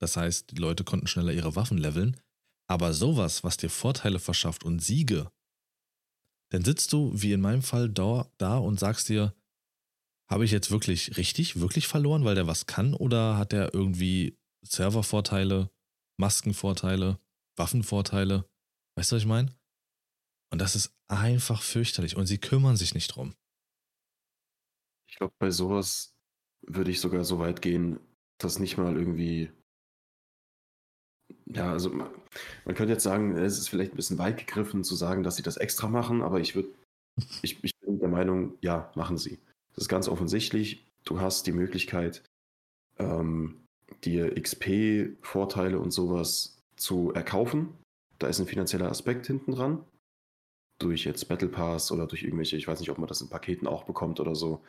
Das 0.00 0.16
heißt, 0.16 0.50
die 0.50 0.56
Leute 0.56 0.82
konnten 0.82 1.06
schneller 1.06 1.32
ihre 1.32 1.54
Waffen 1.54 1.78
leveln. 1.78 2.20
Aber 2.66 2.92
sowas, 2.92 3.44
was 3.44 3.56
dir 3.56 3.70
Vorteile 3.70 4.18
verschafft 4.18 4.64
und 4.64 4.80
Siege, 4.80 5.30
dann 6.48 6.64
sitzt 6.64 6.92
du, 6.92 7.12
wie 7.14 7.30
in 7.30 7.40
meinem 7.40 7.62
Fall, 7.62 7.88
da, 7.88 8.28
da 8.38 8.58
und 8.58 8.80
sagst 8.80 9.08
dir, 9.08 9.36
habe 10.28 10.44
ich 10.44 10.50
jetzt 10.50 10.72
wirklich 10.72 11.16
richtig, 11.16 11.60
wirklich 11.60 11.86
verloren, 11.86 12.24
weil 12.24 12.34
der 12.34 12.48
was 12.48 12.66
kann? 12.66 12.92
Oder 12.92 13.38
hat 13.38 13.52
der 13.52 13.72
irgendwie 13.72 14.36
Servervorteile, 14.62 15.70
Maskenvorteile, 16.16 17.20
Waffenvorteile? 17.56 18.48
Weißt 18.96 19.12
du, 19.12 19.16
was 19.16 19.22
ich 19.22 19.28
meine? 19.28 19.54
Und 20.50 20.60
das 20.60 20.76
ist 20.76 20.94
einfach 21.08 21.62
fürchterlich 21.62 22.16
und 22.16 22.26
sie 22.26 22.38
kümmern 22.38 22.76
sich 22.76 22.94
nicht 22.94 23.08
drum. 23.08 23.34
Ich 25.08 25.16
glaube, 25.16 25.34
bei 25.38 25.50
sowas 25.50 26.14
würde 26.62 26.90
ich 26.90 27.00
sogar 27.00 27.24
so 27.24 27.38
weit 27.38 27.62
gehen, 27.62 28.00
dass 28.38 28.58
nicht 28.58 28.76
mal 28.76 28.96
irgendwie. 28.96 29.50
Ja, 31.46 31.72
also 31.72 31.90
man, 31.90 32.10
man 32.64 32.74
könnte 32.74 32.92
jetzt 32.92 33.02
sagen, 33.02 33.36
es 33.36 33.58
ist 33.58 33.68
vielleicht 33.68 33.92
ein 33.92 33.96
bisschen 33.96 34.18
weit 34.18 34.38
gegriffen 34.38 34.84
zu 34.84 34.94
sagen, 34.94 35.22
dass 35.22 35.36
sie 35.36 35.42
das 35.42 35.56
extra 35.56 35.88
machen, 35.88 36.22
aber 36.22 36.40
ich 36.40 36.54
würde, 36.54 36.68
ich, 37.42 37.62
ich 37.62 37.72
bin 37.80 37.98
der 37.98 38.08
Meinung, 38.08 38.56
ja, 38.60 38.92
machen 38.94 39.18
sie. 39.18 39.38
Das 39.74 39.84
ist 39.84 39.88
ganz 39.88 40.08
offensichtlich. 40.08 40.84
Du 41.04 41.20
hast 41.20 41.46
die 41.46 41.52
Möglichkeit, 41.52 42.24
ähm, 42.98 43.64
dir 44.04 44.34
XP-Vorteile 44.34 45.78
und 45.78 45.92
sowas 45.92 46.55
zu 46.76 47.12
erkaufen. 47.12 47.74
Da 48.18 48.28
ist 48.28 48.38
ein 48.38 48.46
finanzieller 48.46 48.90
Aspekt 48.90 49.26
hinten 49.26 49.52
dran. 49.52 49.84
Durch 50.78 51.04
jetzt 51.04 51.28
Battle 51.28 51.48
Pass 51.48 51.90
oder 51.90 52.06
durch 52.06 52.22
irgendwelche, 52.22 52.56
ich 52.56 52.68
weiß 52.68 52.80
nicht, 52.80 52.90
ob 52.90 52.98
man 52.98 53.08
das 53.08 53.20
in 53.20 53.30
Paketen 53.30 53.66
auch 53.66 53.84
bekommt 53.84 54.20
oder 54.20 54.34
so. 54.34 54.62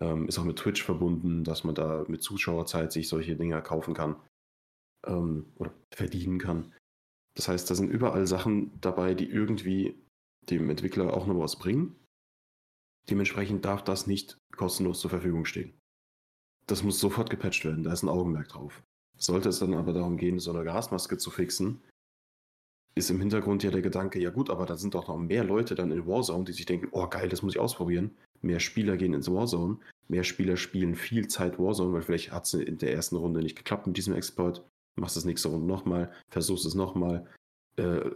Ähm, 0.00 0.26
ist 0.26 0.38
auch 0.38 0.44
mit 0.44 0.58
Twitch 0.58 0.82
verbunden, 0.82 1.44
dass 1.44 1.62
man 1.64 1.74
da 1.74 2.04
mit 2.08 2.22
Zuschauerzeit 2.22 2.92
sich 2.92 3.08
solche 3.08 3.36
Dinge 3.36 3.60
kaufen 3.62 3.94
kann 3.94 4.16
ähm, 5.06 5.52
oder 5.56 5.72
verdienen 5.94 6.38
kann. 6.38 6.72
Das 7.36 7.48
heißt, 7.48 7.70
da 7.70 7.74
sind 7.74 7.90
überall 7.90 8.26
Sachen 8.26 8.80
dabei, 8.80 9.14
die 9.14 9.28
irgendwie 9.28 10.00
dem 10.50 10.68
Entwickler 10.70 11.14
auch 11.14 11.26
noch 11.26 11.38
was 11.38 11.58
bringen. 11.58 11.96
Dementsprechend 13.10 13.64
darf 13.64 13.84
das 13.84 14.06
nicht 14.06 14.38
kostenlos 14.56 15.00
zur 15.00 15.10
Verfügung 15.10 15.44
stehen. 15.44 15.78
Das 16.66 16.82
muss 16.82 16.98
sofort 16.98 17.30
gepatcht 17.30 17.64
werden, 17.64 17.84
da 17.84 17.92
ist 17.92 18.02
ein 18.02 18.08
Augenmerk 18.08 18.48
drauf. 18.48 18.82
Sollte 19.16 19.48
es 19.48 19.58
dann 19.58 19.74
aber 19.74 19.92
darum 19.92 20.16
gehen, 20.16 20.38
so 20.38 20.52
eine 20.52 20.64
Gasmaske 20.64 21.18
zu 21.18 21.30
fixen, 21.30 21.80
ist 22.94 23.10
im 23.10 23.20
Hintergrund 23.20 23.62
ja 23.62 23.70
der 23.70 23.82
Gedanke, 23.82 24.20
ja 24.20 24.30
gut, 24.30 24.50
aber 24.50 24.66
da 24.66 24.76
sind 24.76 24.94
doch 24.94 25.08
noch 25.08 25.18
mehr 25.18 25.44
Leute 25.44 25.74
dann 25.74 25.90
in 25.90 26.06
Warzone, 26.06 26.44
die 26.44 26.52
sich 26.52 26.66
denken, 26.66 26.88
oh 26.92 27.06
geil, 27.08 27.28
das 27.28 27.42
muss 27.42 27.54
ich 27.54 27.60
ausprobieren. 27.60 28.16
Mehr 28.40 28.60
Spieler 28.60 28.96
gehen 28.96 29.14
ins 29.14 29.30
Warzone, 29.30 29.78
mehr 30.08 30.22
Spieler 30.22 30.56
spielen 30.56 30.94
viel 30.94 31.26
Zeit 31.28 31.58
Warzone, 31.58 31.92
weil 31.92 32.02
vielleicht 32.02 32.30
hat 32.30 32.44
es 32.44 32.54
in 32.54 32.78
der 32.78 32.92
ersten 32.92 33.16
Runde 33.16 33.40
nicht 33.40 33.56
geklappt 33.56 33.86
mit 33.86 33.96
diesem 33.96 34.14
Exploit. 34.14 34.62
Machst 34.96 35.16
es 35.16 35.24
nächste 35.24 35.48
Runde 35.48 35.66
nochmal, 35.66 36.12
versuchst 36.30 36.66
es 36.66 36.74
nochmal. 36.74 37.26
Äh, 37.76 38.10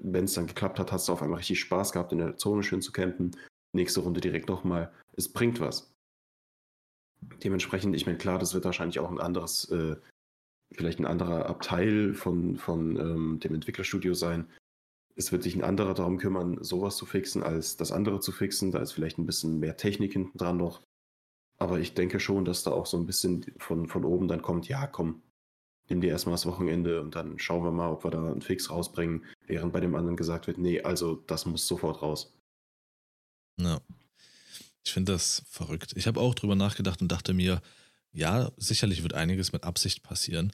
Wenn 0.00 0.24
es 0.24 0.32
dann 0.32 0.46
geklappt 0.46 0.78
hat, 0.78 0.92
hast 0.92 1.08
du 1.08 1.12
auf 1.12 1.22
einmal 1.22 1.38
richtig 1.38 1.60
Spaß 1.60 1.92
gehabt, 1.92 2.12
in 2.12 2.18
der 2.18 2.36
Zone 2.38 2.62
schön 2.62 2.80
zu 2.80 2.92
campen. 2.92 3.36
Nächste 3.74 4.00
Runde 4.00 4.22
direkt 4.22 4.48
nochmal. 4.48 4.90
Es 5.14 5.30
bringt 5.30 5.60
was. 5.60 5.92
Dementsprechend, 7.44 7.94
ich 7.94 8.06
meine, 8.06 8.18
klar, 8.18 8.38
das 8.38 8.54
wird 8.54 8.64
wahrscheinlich 8.64 8.98
auch 8.98 9.10
ein 9.10 9.20
anderes, 9.20 9.70
äh, 9.70 9.96
vielleicht 10.74 10.98
ein 10.98 11.06
anderer 11.06 11.46
Abteil 11.46 12.14
von, 12.14 12.56
von 12.56 12.96
ähm, 12.96 13.40
dem 13.40 13.54
Entwicklerstudio 13.54 14.14
sein. 14.14 14.48
Es 15.14 15.32
wird 15.32 15.42
sich 15.42 15.54
ein 15.54 15.64
anderer 15.64 15.94
darum 15.94 16.18
kümmern, 16.18 16.62
sowas 16.62 16.96
zu 16.96 17.04
fixen, 17.04 17.42
als 17.42 17.76
das 17.76 17.92
andere 17.92 18.20
zu 18.20 18.32
fixen. 18.32 18.70
Da 18.70 18.80
ist 18.80 18.92
vielleicht 18.92 19.18
ein 19.18 19.26
bisschen 19.26 19.58
mehr 19.58 19.76
Technik 19.76 20.12
hinten 20.12 20.38
dran 20.38 20.56
noch. 20.56 20.82
Aber 21.58 21.78
ich 21.78 21.94
denke 21.94 22.18
schon, 22.18 22.44
dass 22.44 22.62
da 22.62 22.72
auch 22.72 22.86
so 22.86 22.96
ein 22.96 23.06
bisschen 23.06 23.44
von, 23.58 23.88
von 23.88 24.04
oben 24.04 24.26
dann 24.26 24.42
kommt, 24.42 24.68
ja, 24.68 24.86
komm, 24.86 25.22
nimm 25.88 26.00
dir 26.00 26.10
erstmal 26.10 26.34
das 26.34 26.46
Wochenende 26.46 27.00
und 27.00 27.14
dann 27.14 27.38
schauen 27.38 27.64
wir 27.64 27.70
mal, 27.70 27.92
ob 27.92 28.04
wir 28.04 28.10
da 28.10 28.32
einen 28.32 28.42
Fix 28.42 28.70
rausbringen, 28.70 29.24
während 29.46 29.72
bei 29.72 29.80
dem 29.80 29.94
anderen 29.94 30.16
gesagt 30.16 30.46
wird, 30.46 30.58
nee, 30.58 30.80
also 30.80 31.16
das 31.26 31.46
muss 31.46 31.66
sofort 31.66 32.02
raus. 32.02 32.34
Ja. 33.60 33.80
Ich 34.84 34.92
finde 34.92 35.12
das 35.12 35.44
verrückt. 35.48 35.92
Ich 35.94 36.06
habe 36.06 36.20
auch 36.20 36.34
drüber 36.34 36.56
nachgedacht 36.56 37.02
und 37.02 37.12
dachte 37.12 37.34
mir, 37.34 37.60
ja, 38.12 38.50
sicherlich 38.56 39.02
wird 39.02 39.14
einiges 39.14 39.52
mit 39.52 39.64
Absicht 39.64 40.02
passieren, 40.02 40.52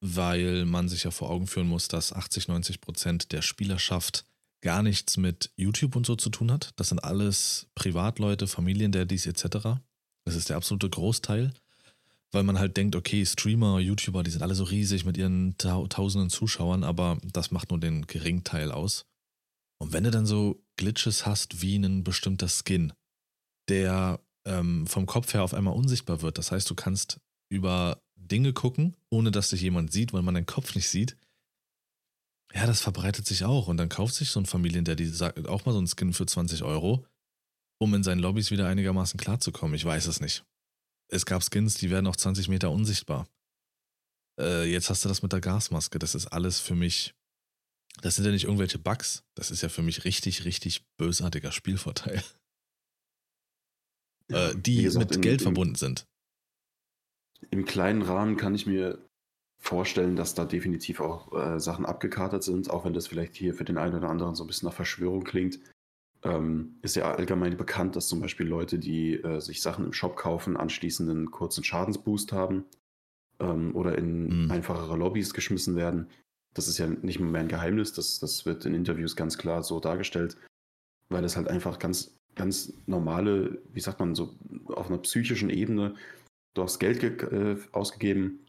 weil 0.00 0.64
man 0.64 0.88
sich 0.88 1.04
ja 1.04 1.10
vor 1.10 1.30
Augen 1.30 1.46
führen 1.46 1.68
muss, 1.68 1.88
dass 1.88 2.12
80, 2.12 2.48
90 2.48 2.80
Prozent 2.80 3.32
der 3.32 3.42
Spielerschaft 3.42 4.24
gar 4.62 4.82
nichts 4.82 5.16
mit 5.16 5.50
YouTube 5.56 5.96
und 5.96 6.06
so 6.06 6.16
zu 6.16 6.30
tun 6.30 6.50
hat. 6.50 6.72
Das 6.76 6.88
sind 6.88 7.00
alles 7.00 7.68
Privatleute, 7.74 8.46
Familiendaddys 8.46 9.26
etc. 9.26 9.80
Das 10.24 10.34
ist 10.34 10.48
der 10.48 10.56
absolute 10.56 10.90
Großteil, 10.90 11.52
weil 12.32 12.42
man 12.42 12.58
halt 12.58 12.76
denkt, 12.76 12.96
okay, 12.96 13.24
Streamer, 13.24 13.78
YouTuber, 13.78 14.22
die 14.22 14.30
sind 14.30 14.42
alle 14.42 14.54
so 14.54 14.64
riesig 14.64 15.04
mit 15.04 15.16
ihren 15.16 15.56
tausenden 15.58 16.30
Zuschauern, 16.30 16.84
aber 16.84 17.18
das 17.32 17.50
macht 17.50 17.70
nur 17.70 17.80
den 17.80 18.06
geringen 18.06 18.44
Teil 18.44 18.72
aus. 18.72 19.06
Und 19.78 19.92
wenn 19.92 20.04
du 20.04 20.10
dann 20.10 20.26
so 20.26 20.62
Glitches 20.76 21.26
hast 21.26 21.60
wie 21.62 21.76
ein 21.76 22.02
bestimmter 22.02 22.48
Skin, 22.48 22.92
der 23.68 24.20
ähm, 24.46 24.86
vom 24.86 25.06
Kopf 25.06 25.34
her 25.34 25.42
auf 25.42 25.54
einmal 25.54 25.74
unsichtbar 25.74 26.22
wird. 26.22 26.38
Das 26.38 26.52
heißt, 26.52 26.70
du 26.70 26.74
kannst 26.74 27.20
über 27.48 28.00
Dinge 28.28 28.52
gucken, 28.52 28.96
ohne 29.10 29.30
dass 29.30 29.50
dich 29.50 29.62
jemand 29.62 29.92
sieht, 29.92 30.12
weil 30.12 30.22
man 30.22 30.34
deinen 30.34 30.46
Kopf 30.46 30.74
nicht 30.74 30.88
sieht. 30.88 31.16
Ja, 32.54 32.66
das 32.66 32.80
verbreitet 32.80 33.26
sich 33.26 33.44
auch. 33.44 33.68
Und 33.68 33.76
dann 33.76 33.88
kauft 33.88 34.14
sich 34.14 34.30
so 34.30 34.40
ein 34.40 34.46
Familien, 34.46 34.84
der 34.84 34.96
die 34.96 35.06
sagt, 35.06 35.46
auch 35.46 35.64
mal 35.64 35.72
so 35.72 35.80
ein 35.80 35.88
Skin 35.88 36.12
für 36.12 36.26
20 36.26 36.62
Euro, 36.62 37.04
um 37.78 37.94
in 37.94 38.02
seinen 38.02 38.20
Lobbys 38.20 38.50
wieder 38.50 38.68
einigermaßen 38.68 39.18
klarzukommen. 39.18 39.74
Ich 39.74 39.84
weiß 39.84 40.06
es 40.06 40.20
nicht. 40.20 40.44
Es 41.08 41.26
gab 41.26 41.42
Skins, 41.42 41.74
die 41.74 41.90
werden 41.90 42.06
auch 42.06 42.16
20 42.16 42.48
Meter 42.48 42.70
unsichtbar. 42.70 43.28
Äh, 44.40 44.70
jetzt 44.70 44.90
hast 44.90 45.04
du 45.04 45.08
das 45.08 45.22
mit 45.22 45.32
der 45.32 45.40
Gasmaske. 45.40 45.98
Das 45.98 46.14
ist 46.14 46.26
alles 46.26 46.60
für 46.60 46.74
mich. 46.74 47.14
Das 48.02 48.16
sind 48.16 48.24
ja 48.24 48.30
nicht 48.30 48.44
irgendwelche 48.44 48.78
Bugs. 48.78 49.24
Das 49.34 49.50
ist 49.50 49.62
ja 49.62 49.68
für 49.68 49.82
mich 49.82 50.04
richtig, 50.04 50.44
richtig 50.44 50.84
bösartiger 50.98 51.52
Spielvorteil 51.52 52.22
ja, 54.30 54.50
äh, 54.50 54.56
die 54.56 54.82
gesagt, 54.82 55.10
mit 55.10 55.16
in, 55.16 55.22
Geld 55.22 55.42
verbunden 55.42 55.74
sind. 55.74 56.06
Im 57.50 57.64
kleinen 57.64 58.02
Rahmen 58.02 58.36
kann 58.36 58.54
ich 58.54 58.66
mir 58.66 58.98
vorstellen, 59.58 60.16
dass 60.16 60.34
da 60.34 60.44
definitiv 60.44 61.00
auch 61.00 61.32
äh, 61.32 61.58
Sachen 61.58 61.86
abgekartet 61.86 62.42
sind, 62.42 62.70
auch 62.70 62.84
wenn 62.84 62.94
das 62.94 63.06
vielleicht 63.06 63.34
hier 63.34 63.54
für 63.54 63.64
den 63.64 63.78
einen 63.78 63.96
oder 63.96 64.08
anderen 64.08 64.34
so 64.34 64.44
ein 64.44 64.46
bisschen 64.46 64.68
nach 64.68 64.74
Verschwörung 64.74 65.24
klingt. 65.24 65.58
Ähm, 66.22 66.76
ist 66.82 66.96
ja 66.96 67.14
allgemein 67.14 67.56
bekannt, 67.56 67.96
dass 67.96 68.08
zum 68.08 68.20
Beispiel 68.20 68.46
Leute, 68.46 68.78
die 68.78 69.14
äh, 69.14 69.40
sich 69.40 69.62
Sachen 69.62 69.84
im 69.84 69.92
Shop 69.92 70.16
kaufen, 70.16 70.56
anschließend 70.56 71.10
einen 71.10 71.30
kurzen 71.30 71.64
Schadensboost 71.64 72.32
haben 72.32 72.64
ähm, 73.40 73.74
oder 73.74 73.96
in 73.98 74.44
mhm. 74.44 74.50
einfachere 74.50 74.96
Lobbys 74.96 75.34
geschmissen 75.34 75.76
werden. 75.76 76.08
Das 76.54 76.68
ist 76.68 76.78
ja 76.78 76.86
nicht 76.86 77.20
mehr 77.20 77.40
ein 77.40 77.48
Geheimnis, 77.48 77.92
das, 77.92 78.18
das 78.18 78.46
wird 78.46 78.64
in 78.64 78.74
Interviews 78.74 79.14
ganz 79.14 79.36
klar 79.36 79.62
so 79.62 79.78
dargestellt, 79.78 80.36
weil 81.10 81.24
es 81.24 81.36
halt 81.36 81.48
einfach 81.48 81.78
ganz 81.78 82.16
ganz 82.36 82.72
normale, 82.86 83.60
wie 83.72 83.80
sagt 83.80 83.98
man, 83.98 84.14
so 84.14 84.36
auf 84.66 84.88
einer 84.88 84.98
psychischen 84.98 85.50
Ebene, 85.50 85.96
du 86.56 86.62
hast 86.62 86.78
Geld 86.78 87.02
äh, 87.02 87.56
ausgegeben 87.72 88.46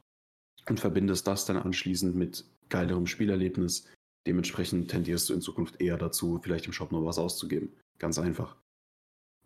und 0.67 0.79
verbindest 0.79 1.27
das 1.27 1.45
dann 1.45 1.57
anschließend 1.57 2.15
mit 2.15 2.45
geilerem 2.69 3.05
Spielerlebnis. 3.05 3.87
Dementsprechend 4.25 4.89
tendierst 4.89 5.29
du 5.29 5.33
in 5.33 5.41
Zukunft 5.41 5.79
eher 5.81 5.97
dazu, 5.97 6.39
vielleicht 6.41 6.65
im 6.65 6.73
Shop 6.73 6.91
noch 6.91 7.05
was 7.05 7.19
auszugeben. 7.19 7.73
Ganz 7.99 8.19
einfach. 8.19 8.57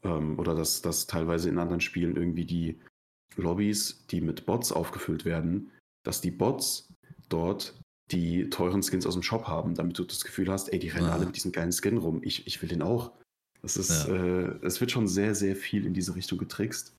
Ähm, 0.04 0.40
oder 0.40 0.56
dass, 0.56 0.82
dass 0.82 1.08
teilweise 1.08 1.50
in 1.50 1.60
anderen 1.60 1.82
Spielen 1.82 2.16
irgendwie 2.16 2.46
die 2.46 2.80
Lobbys, 3.36 4.06
die 4.08 4.22
mit 4.22 4.46
Bots 4.46 4.72
aufgefüllt 4.72 5.26
werden, 5.26 5.72
dass 6.04 6.22
die 6.22 6.32
Bots 6.32 6.94
dort 7.30 7.80
die 8.12 8.50
teuren 8.50 8.84
Skins 8.84 9.06
aus 9.06 9.14
dem 9.14 9.24
Shop 9.24 9.48
haben, 9.48 9.76
damit 9.76 9.98
du 9.98 10.04
das 10.04 10.24
Gefühl 10.24 10.52
hast, 10.52 10.74
ey, 10.74 10.80
die 10.80 10.90
rennen 10.90 11.08
ah. 11.08 11.14
alle 11.14 11.26
mit 11.26 11.36
diesem 11.36 11.52
geilen 11.52 11.72
Skin 11.72 11.98
rum. 11.98 12.22
Ich, 12.24 12.46
ich 12.46 12.62
will 12.62 12.70
den 12.70 12.82
auch. 12.82 13.14
Das 13.62 13.78
ist, 13.78 14.08
ja. 14.08 14.16
äh, 14.16 14.60
es 14.64 14.82
wird 14.82 14.92
schon 14.92 15.08
sehr, 15.08 15.34
sehr 15.36 15.56
viel 15.56 15.86
in 15.86 15.94
diese 15.94 16.16
Richtung 16.16 16.38
getrickst. 16.38 16.96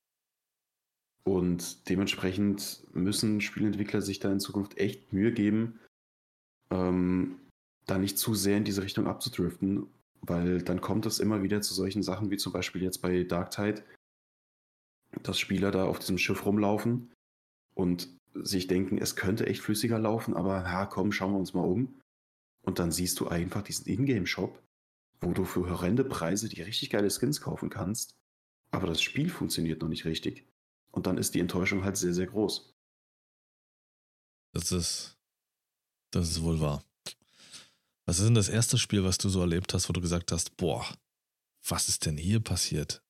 Und 1.25 1.89
dementsprechend 1.89 2.83
müssen 2.93 3.41
Spielentwickler 3.41 4.03
sich 4.03 4.19
da 4.19 4.33
in 4.33 4.41
Zukunft 4.41 4.79
echt 4.79 5.13
Mühe 5.13 5.33
geben, 5.33 5.79
ähm, 6.71 7.39
da 7.87 7.99
nicht 7.99 8.19
zu 8.19 8.35
sehr 8.35 8.57
in 8.57 8.65
diese 8.65 8.83
Richtung 8.83 9.07
abzudriften, 9.07 9.87
weil 10.21 10.63
dann 10.63 10.81
kommt 10.81 11.07
es 11.07 11.21
immer 11.21 11.43
wieder 11.43 11.61
zu 11.61 11.75
solchen 11.75 12.03
Sachen 12.03 12.31
wie 12.31 12.37
zum 12.37 12.53
Beispiel 12.53 12.83
jetzt 12.83 13.03
bei 13.03 13.23
Dark 13.25 13.51
Tide, 13.51 13.83
dass 15.23 15.39
Spieler 15.39 15.71
da 15.71 15.85
auf 15.85 15.99
diesem 15.99 16.19
Schiff 16.19 16.45
rumlaufen 16.45 17.13
und 17.75 18.09
sich 18.35 18.67
denken, 18.67 18.99
es 18.99 19.15
könnte 19.15 19.47
echt 19.47 19.61
flüssiger 19.61 19.99
laufen, 19.99 20.35
aber 20.35 20.63
ja, 20.63 20.87
komm, 20.87 21.13
schauen 21.13 21.33
wir 21.33 21.39
uns 21.39 21.55
mal 21.55 21.65
um. 21.65 22.01
Und 22.65 22.79
dann 22.79 22.93
siehst 22.93 23.19
du 23.21 23.29
einfach 23.29 23.63
diesen 23.63 23.87
Ingame-Shop, 23.87 24.59
wo 25.21 25.33
du 25.33 25.45
für 25.45 25.69
horrende 25.69 26.05
Preise 26.05 26.49
die 26.49 26.63
richtig 26.63 26.91
geile 26.91 27.11
Skins 27.11 27.41
kaufen 27.41 27.71
kannst, 27.71 28.15
aber 28.71 28.87
das 28.87 29.03
Spiel 29.03 29.29
funktioniert 29.29 29.83
noch 29.83 29.89
nicht 29.89 30.05
richtig. 30.05 30.47
Und 30.93 31.07
dann 31.07 31.19
ist 31.19 31.35
die 31.35 31.41
Enttäuschung 31.41 31.85
halt 31.85 31.97
sehr, 31.97 32.15
sehr 32.15 32.27
groß. 32.27 32.73
Das 34.53 34.71
ist, 34.71 35.19
das 36.11 36.31
ist 36.31 36.43
wohl 36.43 36.61
wahr. 36.61 36.85
Was 38.05 38.19
ist 38.19 38.27
denn 38.27 38.35
das 38.35 38.49
erste 38.49 38.79
Spiel, 38.79 39.03
was 39.05 39.19
du 39.19 39.29
so 39.29 39.41
erlebt 39.41 39.73
hast, 39.75 39.89
wo 39.89 39.93
du 39.93 40.01
gesagt 40.01 40.33
hast, 40.33 40.57
boah, 40.57 40.87
was 41.67 41.89
ist 41.89 42.05
denn 42.05 42.17
hier 42.17 42.41
passiert? 42.41 43.03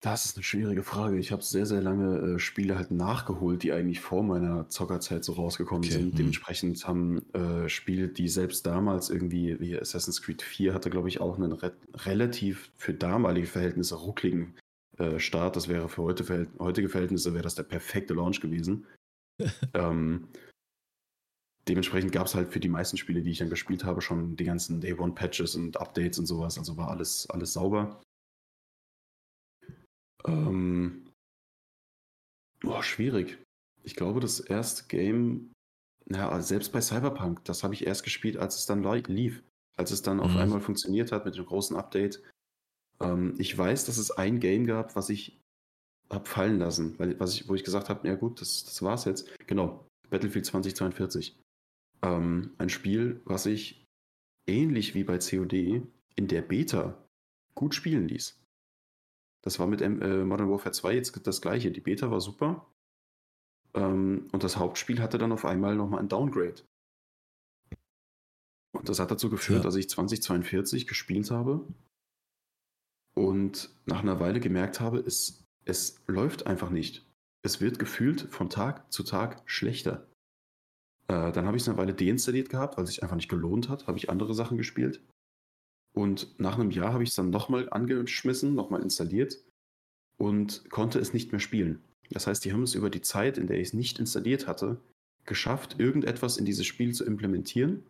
Das 0.00 0.24
ist 0.24 0.36
eine 0.36 0.44
schwierige 0.44 0.84
Frage. 0.84 1.18
Ich 1.18 1.32
habe 1.32 1.42
sehr, 1.42 1.66
sehr 1.66 1.82
lange 1.82 2.34
äh, 2.34 2.38
Spiele 2.38 2.76
halt 2.76 2.92
nachgeholt, 2.92 3.64
die 3.64 3.72
eigentlich 3.72 4.00
vor 4.00 4.22
meiner 4.22 4.68
Zockerzeit 4.68 5.24
so 5.24 5.32
rausgekommen 5.32 5.84
okay. 5.84 5.92
sind. 5.92 6.10
Hm. 6.10 6.16
Dementsprechend 6.16 6.86
haben 6.86 7.32
äh, 7.34 7.68
Spiele, 7.68 8.08
die 8.08 8.28
selbst 8.28 8.64
damals 8.64 9.10
irgendwie, 9.10 9.58
wie 9.58 9.78
Assassin's 9.78 10.22
Creed 10.22 10.42
4 10.42 10.72
hatte, 10.72 10.90
glaube 10.90 11.08
ich, 11.08 11.20
auch 11.20 11.36
einen 11.36 11.52
re 11.52 11.76
relativ 11.94 12.70
für 12.76 12.94
damalige 12.94 13.48
Verhältnisse 13.48 13.96
ruckligen 13.96 14.54
äh, 14.98 15.18
Start. 15.18 15.56
Das 15.56 15.68
wäre 15.68 15.88
für 15.88 16.02
heute 16.02 16.24
Verhält 16.24 16.50
heutige 16.58 16.88
Verhältnisse 16.88 17.32
wäre 17.32 17.42
das 17.42 17.54
der 17.54 17.62
perfekte 17.62 18.14
Launch 18.14 18.40
gewesen. 18.40 18.86
ähm, 19.74 20.28
dementsprechend 21.68 22.12
gab 22.12 22.26
es 22.26 22.34
halt 22.34 22.52
für 22.52 22.60
die 22.60 22.68
meisten 22.68 22.96
Spiele, 22.96 23.22
die 23.22 23.30
ich 23.30 23.38
dann 23.38 23.50
gespielt 23.50 23.84
habe, 23.84 24.00
schon 24.00 24.36
die 24.36 24.44
ganzen 24.44 24.80
Day 24.80 24.94
One 24.94 25.14
Patches 25.14 25.54
und 25.54 25.80
Updates 25.80 26.18
und 26.18 26.26
sowas. 26.26 26.58
Also 26.58 26.76
war 26.76 26.88
alles, 26.88 27.28
alles 27.30 27.52
sauber. 27.52 28.00
Ähm, 30.26 31.10
boah, 32.60 32.82
schwierig. 32.82 33.38
Ich 33.84 33.94
glaube, 33.94 34.20
das 34.20 34.40
erste 34.40 34.84
Game, 34.88 35.52
ja, 36.10 36.40
selbst 36.42 36.72
bei 36.72 36.80
Cyberpunk, 36.80 37.44
das 37.44 37.62
habe 37.62 37.74
ich 37.74 37.86
erst 37.86 38.02
gespielt, 38.02 38.36
als 38.36 38.56
es 38.56 38.66
dann 38.66 38.82
lief. 38.82 39.42
Als 39.76 39.92
es 39.92 40.02
dann 40.02 40.16
mhm. 40.16 40.22
auf 40.24 40.36
einmal 40.36 40.60
funktioniert 40.60 41.12
hat 41.12 41.24
mit 41.24 41.36
dem 41.36 41.46
großen 41.46 41.76
Update. 41.76 42.20
Ähm, 43.00 43.34
ich 43.38 43.56
weiß, 43.56 43.84
dass 43.86 43.98
es 43.98 44.10
ein 44.10 44.40
Game 44.40 44.66
gab, 44.66 44.96
was 44.96 45.08
ich 45.10 45.40
habe 46.10 46.28
fallen 46.28 46.58
lassen, 46.58 46.98
weil, 46.98 47.18
was 47.20 47.34
ich, 47.34 47.48
wo 47.48 47.54
ich 47.54 47.64
gesagt 47.64 47.88
habe, 47.88 48.06
ja 48.08 48.14
gut, 48.14 48.40
das, 48.40 48.64
das 48.64 48.82
war's 48.82 49.04
jetzt. 49.04 49.28
Genau, 49.46 49.86
Battlefield 50.10 50.46
2042. 50.46 51.38
Ähm, 52.02 52.54
ein 52.58 52.68
Spiel, 52.68 53.20
was 53.24 53.46
ich 53.46 53.84
ähnlich 54.46 54.94
wie 54.94 55.04
bei 55.04 55.18
COD 55.18 55.82
in 56.16 56.28
der 56.28 56.42
Beta 56.42 57.04
gut 57.54 57.74
spielen 57.74 58.08
ließ. 58.08 58.40
Das 59.42 59.58
war 59.58 59.66
mit 59.66 59.82
äh, 59.82 59.88
Modern 59.88 60.50
Warfare 60.50 60.72
2 60.72 60.94
jetzt 60.94 61.26
das 61.26 61.40
gleiche. 61.40 61.70
Die 61.70 61.80
Beta 61.80 62.10
war 62.10 62.20
super. 62.20 62.66
Ähm, 63.74 64.28
und 64.32 64.42
das 64.42 64.56
Hauptspiel 64.56 65.00
hatte 65.00 65.18
dann 65.18 65.32
auf 65.32 65.44
einmal 65.44 65.76
nochmal 65.76 66.00
ein 66.00 66.08
Downgrade. 66.08 66.62
Und 68.72 68.88
das 68.88 68.98
hat 68.98 69.10
dazu 69.10 69.30
geführt, 69.30 69.58
ja. 69.58 69.64
dass 69.64 69.76
ich 69.76 69.88
2042 69.88 70.86
gespielt 70.86 71.30
habe 71.30 71.66
und 73.18 73.70
nach 73.84 74.00
einer 74.00 74.20
Weile 74.20 74.38
gemerkt 74.38 74.78
habe, 74.78 74.98
es, 75.00 75.44
es 75.64 76.00
läuft 76.06 76.46
einfach 76.46 76.70
nicht. 76.70 77.04
Es 77.42 77.60
wird 77.60 77.80
gefühlt 77.80 78.22
von 78.30 78.48
Tag 78.48 78.92
zu 78.92 79.02
Tag 79.02 79.42
schlechter. 79.44 80.06
Äh, 81.08 81.32
dann 81.32 81.46
habe 81.46 81.56
ich 81.56 81.64
es 81.64 81.68
eine 81.68 81.78
Weile 81.78 81.94
deinstalliert 81.94 82.48
gehabt, 82.48 82.76
weil 82.76 82.84
es 82.84 82.90
sich 82.90 83.02
einfach 83.02 83.16
nicht 83.16 83.28
gelohnt 83.28 83.68
hat, 83.68 83.88
habe 83.88 83.98
ich 83.98 84.08
andere 84.08 84.34
Sachen 84.34 84.56
gespielt. 84.56 85.02
Und 85.94 86.38
nach 86.38 86.58
einem 86.58 86.70
Jahr 86.70 86.92
habe 86.92 87.02
ich 87.02 87.08
es 87.08 87.16
dann 87.16 87.30
nochmal 87.30 87.68
angeschmissen, 87.70 88.54
nochmal 88.54 88.82
installiert 88.82 89.38
und 90.16 90.70
konnte 90.70 91.00
es 91.00 91.12
nicht 91.12 91.32
mehr 91.32 91.40
spielen. 91.40 91.82
Das 92.10 92.28
heißt, 92.28 92.44
die 92.44 92.52
haben 92.52 92.62
es 92.62 92.74
über 92.74 92.88
die 92.88 93.00
Zeit, 93.02 93.36
in 93.36 93.48
der 93.48 93.58
ich 93.58 93.68
es 93.68 93.74
nicht 93.74 93.98
installiert 93.98 94.46
hatte, 94.46 94.80
geschafft, 95.24 95.80
irgendetwas 95.80 96.36
in 96.36 96.44
dieses 96.44 96.66
Spiel 96.66 96.94
zu 96.94 97.04
implementieren, 97.04 97.84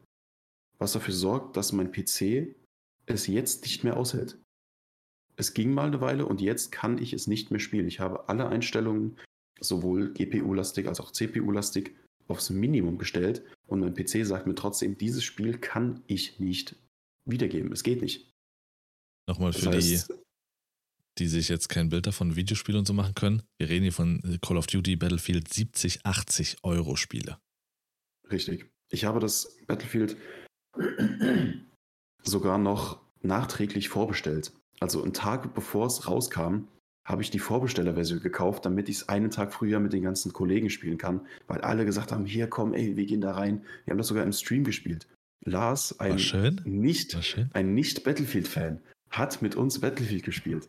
was 0.79 0.93
dafür 0.93 1.15
sorgt, 1.15 1.57
dass 1.57 1.73
mein 1.73 1.93
PC 1.93 2.55
es 3.07 3.27
jetzt 3.27 3.63
nicht 3.63 3.85
mehr 3.85 3.97
aushält. 3.97 4.39
Es 5.39 5.55
ging 5.55 5.73
mal 5.73 5.87
eine 5.87 6.01
Weile 6.01 6.27
und 6.27 6.41
jetzt 6.41 6.73
kann 6.73 6.99
ich 6.99 7.13
es 7.13 7.29
nicht 7.29 7.53
mehr 7.53 7.61
spielen. 7.61 7.87
Ich 7.87 8.01
habe 8.01 8.29
alle 8.29 8.49
Einstellungen, 8.49 9.17
sowohl 9.61 10.13
GPU-lastig 10.13 10.89
als 10.89 10.99
auch 11.01 11.13
CPU-lastig, 11.13 11.95
aufs 12.27 12.51
Minimum 12.51 12.99
gestellt 12.99 13.43
und 13.67 13.81
mein 13.81 13.95
PC 13.95 14.27
sagt 14.27 14.47
mir 14.47 14.57
trotzdem, 14.57 14.99
dieses 14.99 15.25
Spiel 15.25 15.57
kann 15.57 16.03
ich 16.09 16.41
nicht 16.41 16.77
wiedergeben. 17.25 17.73
Es 17.73 17.85
geht 17.85 18.03
nicht. 18.03 18.31
Nochmal 19.29 19.53
für 19.53 19.67
das 19.67 19.77
heißt, 19.77 20.11
die, 20.11 20.15
die 21.19 21.29
sich 21.29 21.49
jetzt 21.49 21.69
kein 21.69 21.89
Bild 21.89 22.07
davon 22.07 22.35
Videospiel 22.35 22.77
und 22.77 22.87
so 22.87 22.93
machen 22.93 23.15
können. 23.15 23.43
Wir 23.59 23.69
reden 23.69 23.85
hier 23.85 23.93
von 23.93 24.21
Call 24.43 24.57
of 24.57 24.67
Duty 24.67 24.97
Battlefield 24.97 25.53
70, 25.53 26.05
80 26.05 26.59
Euro 26.65 26.97
Spiele. 26.97 27.39
Richtig. 28.31 28.69
Ich 28.91 29.05
habe 29.05 29.21
das 29.21 29.57
Battlefield 29.67 30.17
sogar 32.25 32.59
noch 32.59 33.08
nachträglich 33.23 33.89
vorbestellt. 33.89 34.53
Also 34.81 35.03
einen 35.03 35.13
Tag 35.13 35.55
bevor 35.55 35.87
es 35.87 36.07
rauskam, 36.07 36.69
habe 37.05 37.23
ich 37.23 37.31
die 37.31 37.39
Vorbestellerversion 37.39 38.21
gekauft, 38.21 38.67
damit 38.67 38.89
ich 38.89 38.97
es 38.97 39.09
einen 39.09 39.31
Tag 39.31 39.55
früher 39.55 39.81
mit 39.81 39.95
den 39.95 40.03
ganzen 40.03 40.33
Kollegen 40.33 40.69
spielen 40.69 40.99
kann, 40.99 41.27
weil 41.47 41.63
alle 41.63 41.87
gesagt 41.87 42.13
haben, 42.13 42.27
hier 42.27 42.49
komm, 42.49 42.75
ey, 42.75 42.97
wir 42.97 43.07
gehen 43.07 43.23
da 43.23 43.33
rein. 43.33 43.65
Wir 43.85 43.93
haben 43.93 43.99
das 43.99 44.09
sogar 44.09 44.25
im 44.25 44.33
Stream 44.33 44.63
gespielt. 44.63 45.09
Lars, 45.45 45.99
ein 46.01 46.17
nicht, 46.65 47.17
ein 47.55 47.75
nicht 47.75 48.05
Battlefield-Fan, 48.05 48.83
hat 49.11 49.41
mit 49.41 49.57
uns 49.57 49.81
Battlefield 49.81 50.23
gespielt. 50.23 50.69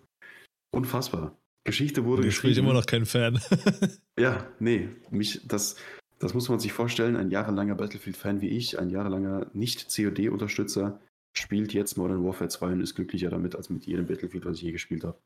Unfassbar. 0.71 1.37
Geschichte 1.65 2.05
wurde 2.05 2.23
geschrieben. 2.23 2.51
Ich 2.51 2.57
bin 2.57 2.65
immer 2.65 2.73
noch 2.73 2.85
kein 2.85 3.05
Fan. 3.05 3.39
ja, 4.19 4.47
nee, 4.59 4.89
mich, 5.09 5.41
das, 5.45 5.75
das 6.19 6.33
muss 6.33 6.47
man 6.47 6.59
sich 6.59 6.71
vorstellen. 6.71 7.17
Ein 7.17 7.31
jahrelanger 7.31 7.75
Battlefield-Fan 7.75 8.39
wie 8.39 8.49
ich, 8.49 8.79
ein 8.79 8.89
jahrelanger 8.89 9.47
Nicht-COD-Unterstützer, 9.53 11.01
spielt 11.39 11.73
jetzt 11.73 11.97
Modern 11.97 12.23
Warfare 12.23 12.49
2 12.49 12.73
und 12.73 12.81
ist 12.81 12.95
glücklicher 12.95 13.29
damit 13.29 13.55
als 13.55 13.69
mit 13.69 13.85
jedem 13.85 14.07
Battlefield, 14.07 14.45
was 14.45 14.57
ich 14.57 14.63
je 14.63 14.71
gespielt 14.71 15.03
habe. 15.03 15.19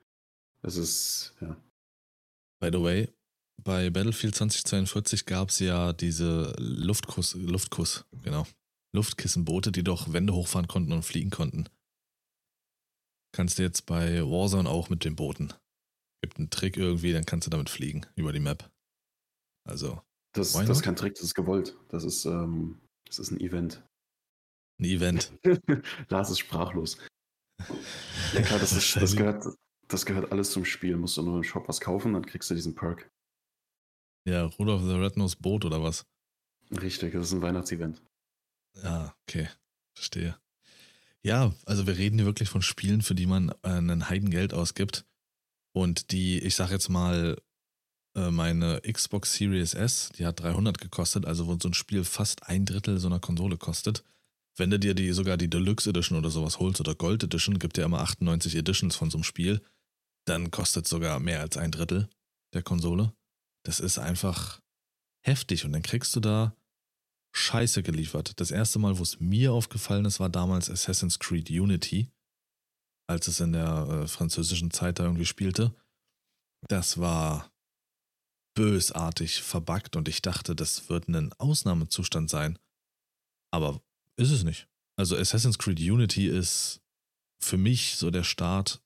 Das 0.61 0.77
ist, 0.77 1.35
ja. 1.41 1.57
By 2.61 2.69
the 2.71 2.81
way, 2.81 3.09
bei 3.61 3.89
Battlefield 3.89 4.35
2042 4.35 5.25
gab 5.25 5.49
es 5.49 5.59
ja 5.59 5.93
diese 5.93 6.53
Luftkuss, 6.57 7.35
Luftkuss, 7.35 8.05
genau. 8.21 8.47
Luftkissenboote, 8.95 9.71
die 9.71 9.83
doch 9.83 10.13
Wände 10.13 10.33
hochfahren 10.33 10.67
konnten 10.67 10.91
und 10.91 11.03
fliegen 11.03 11.31
konnten. 11.31 11.67
Kannst 13.35 13.57
du 13.57 13.63
jetzt 13.63 13.85
bei 13.85 14.21
Warzone 14.21 14.69
auch 14.69 14.89
mit 14.89 15.03
den 15.03 15.15
Booten. 15.15 15.53
Gibt 16.21 16.37
einen 16.37 16.51
Trick 16.51 16.77
irgendwie, 16.77 17.11
dann 17.11 17.25
kannst 17.25 17.47
du 17.47 17.51
damit 17.51 17.69
fliegen 17.69 18.05
über 18.15 18.31
die 18.31 18.39
Map. 18.39 18.69
Also. 19.67 20.01
Das, 20.33 20.53
das 20.53 20.69
ist 20.69 20.83
kein 20.83 20.95
Trick, 20.95 21.15
das 21.15 21.23
ist 21.23 21.35
gewollt. 21.35 21.77
Das 21.89 22.03
ist, 22.03 22.25
ähm, 22.25 22.79
das 23.05 23.19
ist 23.19 23.31
ein 23.31 23.39
Event. 23.39 23.83
Ein 24.83 24.89
Event. 24.89 25.31
Lars 26.09 26.29
ist 26.29 26.39
sprachlos. 26.39 26.97
Ja 28.33 28.41
klar, 28.41 28.59
das, 28.59 28.73
ist, 28.77 28.97
das, 28.97 29.15
gehört, 29.15 29.45
das 29.87 30.05
gehört 30.05 30.31
alles 30.33 30.51
zum 30.51 30.65
Spiel. 30.65 30.97
Musst 30.97 31.15
du 31.15 31.21
nur 31.21 31.37
im 31.37 31.43
Shop 31.43 31.69
was 31.69 31.79
kaufen, 31.79 32.11
dann 32.11 32.25
kriegst 32.25 32.49
du 32.49 32.55
diesen 32.55 32.75
Perk. 32.75 33.09
Ja, 34.27 34.43
Rudolph 34.45 34.81
the 34.81 34.95
Red-Nosed 34.95 35.41
Boot 35.41 35.63
oder 35.63 35.81
was? 35.81 36.05
Richtig, 36.69 37.13
das 37.13 37.27
ist 37.27 37.33
ein 37.33 37.41
Weihnachtsevent. 37.41 38.01
Ja, 38.83 39.15
okay. 39.23 39.49
Verstehe. 39.95 40.37
Ja, 41.21 41.53
also 41.65 41.87
wir 41.87 41.97
reden 41.97 42.17
hier 42.17 42.25
wirklich 42.25 42.49
von 42.49 42.61
Spielen, 42.61 43.01
für 43.01 43.15
die 43.15 43.25
man 43.25 43.49
äh, 43.61 43.69
einen 43.69 44.09
Heidengeld 44.09 44.53
ausgibt. 44.53 45.05
Und 45.73 46.11
die, 46.11 46.39
ich 46.39 46.55
sag 46.55 46.71
jetzt 46.71 46.89
mal, 46.89 47.37
äh, 48.17 48.31
meine 48.31 48.81
Xbox 48.81 49.33
Series 49.33 49.75
S, 49.75 50.09
die 50.17 50.25
hat 50.25 50.41
300 50.41 50.77
gekostet, 50.77 51.25
also 51.25 51.47
wo 51.47 51.57
so 51.57 51.69
ein 51.69 51.73
Spiel 51.73 52.03
fast 52.03 52.49
ein 52.49 52.65
Drittel 52.65 52.99
so 52.99 53.07
einer 53.07 53.21
Konsole 53.21 53.57
kostet. 53.57 54.03
Wenn 54.55 54.69
du 54.69 54.77
dir 54.77 54.93
die 54.93 55.11
sogar 55.11 55.37
die 55.37 55.49
Deluxe 55.49 55.89
Edition 55.89 56.17
oder 56.17 56.29
sowas 56.29 56.59
holst 56.59 56.79
oder 56.79 56.95
Gold 56.95 57.23
Edition, 57.23 57.59
gibt 57.59 57.77
ja 57.77 57.85
immer 57.85 58.01
98 58.01 58.55
Editions 58.55 58.95
von 58.95 59.09
so 59.09 59.17
einem 59.17 59.23
Spiel, 59.23 59.61
dann 60.25 60.51
kostet 60.51 60.87
sogar 60.87 61.19
mehr 61.19 61.41
als 61.41 61.57
ein 61.57 61.71
Drittel 61.71 62.09
der 62.53 62.63
Konsole. 62.63 63.13
Das 63.65 63.79
ist 63.79 63.97
einfach 63.97 64.61
heftig 65.25 65.65
und 65.65 65.71
dann 65.71 65.81
kriegst 65.81 66.15
du 66.15 66.19
da 66.19 66.55
scheiße 67.35 67.81
geliefert. 67.81 68.39
Das 68.39 68.51
erste 68.51 68.79
Mal, 68.79 68.99
wo 68.99 69.03
es 69.03 69.19
mir 69.19 69.53
aufgefallen 69.53 70.05
ist, 70.05 70.19
war 70.19 70.29
damals 70.29 70.69
Assassin's 70.69 71.17
Creed 71.17 71.49
Unity, 71.49 72.11
als 73.07 73.27
es 73.27 73.39
in 73.39 73.53
der 73.53 73.87
äh, 74.03 74.07
französischen 74.07 74.71
Zeit 74.71 74.99
da 74.99 75.03
irgendwie 75.03 75.25
spielte. 75.25 75.73
Das 76.67 76.99
war 76.99 77.51
bösartig 78.55 79.41
verbuggt 79.41 79.95
und 79.95 80.07
ich 80.07 80.21
dachte, 80.21 80.55
das 80.55 80.89
wird 80.89 81.07
ein 81.07 81.33
Ausnahmezustand 81.33 82.29
sein. 82.29 82.59
Aber 83.51 83.81
ist 84.17 84.31
es 84.31 84.43
nicht. 84.43 84.67
Also 84.95 85.17
Assassin's 85.17 85.57
Creed 85.57 85.79
Unity 85.79 86.27
ist 86.27 86.81
für 87.41 87.57
mich 87.57 87.95
so 87.95 88.11
der 88.11 88.23
Start, 88.23 88.81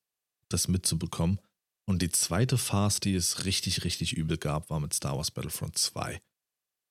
das 0.49 0.67
mitzubekommen. 0.67 1.39
Und 1.85 2.01
die 2.01 2.09
zweite 2.09 2.57
Phase, 2.57 2.99
die 2.99 3.15
es 3.15 3.45
richtig, 3.45 3.83
richtig 3.83 4.13
übel 4.13 4.37
gab, 4.37 4.69
war 4.69 4.79
mit 4.79 4.93
Star 4.93 5.15
Wars 5.15 5.31
Battlefront 5.31 5.77
2. 5.77 6.21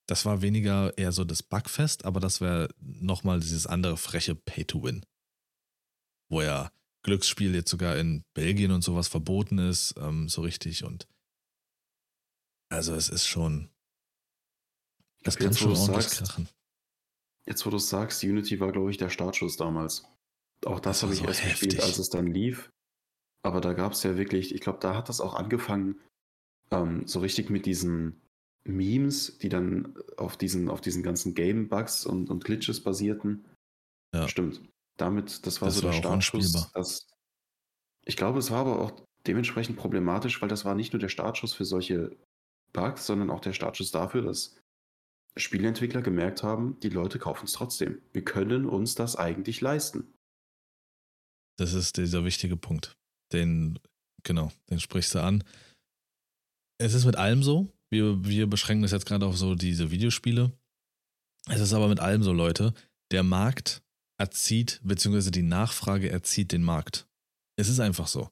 Das 0.07 0.25
war 0.25 0.41
weniger 0.41 0.97
eher 0.97 1.11
so 1.11 1.23
das 1.23 1.43
Bugfest, 1.43 2.05
aber 2.05 2.19
das 2.19 2.41
wäre 2.41 2.69
nochmal 2.79 3.39
dieses 3.39 3.67
andere 3.67 3.97
freche 3.97 4.35
Pay-to-Win. 4.35 5.05
Wo 6.29 6.41
ja 6.41 6.71
Glücksspiel 7.03 7.53
jetzt 7.53 7.69
sogar 7.69 7.97
in 7.97 8.23
Belgien 8.33 8.71
und 8.71 8.83
sowas 8.83 9.07
verboten 9.07 9.59
ist, 9.59 9.95
ähm, 9.97 10.29
so 10.29 10.41
richtig. 10.41 10.83
Und 10.83 11.07
also 12.69 12.95
es 12.95 13.09
ist 13.09 13.27
schon. 13.27 13.69
Das 15.23 15.37
kann 15.37 15.53
schon 15.53 15.75
ordentlich 15.75 16.09
krachen. 16.09 16.49
Jetzt, 17.47 17.65
wo 17.65 17.69
du 17.69 17.77
es 17.77 17.89
sagst, 17.89 18.23
Unity 18.23 18.59
war, 18.59 18.71
glaube 18.71 18.91
ich, 18.91 18.97
der 18.97 19.09
Startschuss 19.09 19.57
damals. 19.57 20.05
Auch 20.65 20.79
das, 20.79 20.97
das 20.99 21.03
habe 21.03 21.13
ich 21.13 21.19
so 21.19 21.25
erst 21.25 21.43
heftig. 21.43 21.69
gespielt, 21.69 21.83
als 21.83 21.97
es 21.97 22.09
dann 22.09 22.27
lief. 22.27 22.69
Aber 23.43 23.61
da 23.61 23.73
gab 23.73 23.93
es 23.93 24.03
ja 24.03 24.17
wirklich, 24.17 24.53
ich 24.53 24.61
glaube, 24.61 24.79
da 24.81 24.95
hat 24.95 25.07
das 25.07 25.21
auch 25.21 25.35
angefangen, 25.35 25.99
ähm, 26.71 27.07
so 27.07 27.19
richtig 27.19 27.49
mit 27.49 27.65
diesen 27.65 28.21
Memes, 28.65 29.37
die 29.37 29.47
dann 29.47 29.97
auf 30.17 30.35
diesen, 30.35 30.69
auf 30.69 30.81
diesen 30.81 31.03
ganzen 31.03 31.33
Game-Bugs 31.33 32.05
und, 32.05 32.29
und 32.29 32.43
Glitches 32.43 32.83
basierten. 32.83 33.45
Ja. 34.13 34.27
Stimmt. 34.27 34.61
Damit, 34.97 35.45
das 35.45 35.61
war 35.61 35.67
das 35.67 35.77
so 35.77 35.83
war 35.83 35.91
der 35.91 35.97
Startschuss. 35.97 36.71
Dass, 36.73 37.07
ich 38.03 38.17
glaube, 38.17 38.39
es 38.39 38.51
war 38.51 38.59
aber 38.59 38.81
auch 38.81 38.91
dementsprechend 39.25 39.77
problematisch, 39.77 40.41
weil 40.41 40.49
das 40.49 40.65
war 40.65 40.75
nicht 40.75 40.91
nur 40.91 40.99
der 40.99 41.09
Startschuss 41.09 41.53
für 41.53 41.65
solche 41.65 42.17
Bugs, 42.73 43.05
sondern 43.05 43.29
auch 43.29 43.39
der 43.39 43.53
Startschuss 43.53 43.91
dafür, 43.91 44.21
dass 44.21 44.57
Spieleentwickler 45.37 46.01
gemerkt 46.01 46.43
haben, 46.43 46.79
die 46.81 46.89
Leute 46.89 47.19
kaufen 47.19 47.45
es 47.45 47.53
trotzdem. 47.53 48.01
Wir 48.13 48.23
können 48.23 48.65
uns 48.65 48.95
das 48.95 49.15
eigentlich 49.15 49.61
leisten. 49.61 50.13
Das 51.57 51.73
ist 51.73 51.97
dieser 51.97 52.23
wichtige 52.23 52.57
Punkt. 52.57 52.97
Den, 53.33 53.79
genau, 54.23 54.51
den 54.69 54.79
sprichst 54.79 55.15
du 55.15 55.21
an. 55.21 55.43
Es 56.79 56.93
ist 56.93 57.05
mit 57.05 57.15
allem 57.15 57.43
so. 57.43 57.73
Wir, 57.89 58.23
wir 58.25 58.47
beschränken 58.47 58.83
das 58.83 58.91
jetzt 58.91 59.05
gerade 59.05 59.25
auf 59.25 59.37
so 59.37 59.55
diese 59.55 59.91
Videospiele. 59.91 60.51
Es 61.49 61.61
ist 61.61 61.73
aber 61.73 61.87
mit 61.87 61.99
allem 61.99 62.23
so, 62.23 62.33
Leute. 62.33 62.73
Der 63.11 63.23
Markt 63.23 63.81
erzieht, 64.19 64.81
beziehungsweise 64.83 65.31
die 65.31 65.43
Nachfrage 65.43 66.09
erzieht 66.09 66.51
den 66.51 66.63
Markt. 66.63 67.07
Es 67.57 67.69
ist 67.69 67.79
einfach 67.79 68.07
so. 68.07 68.29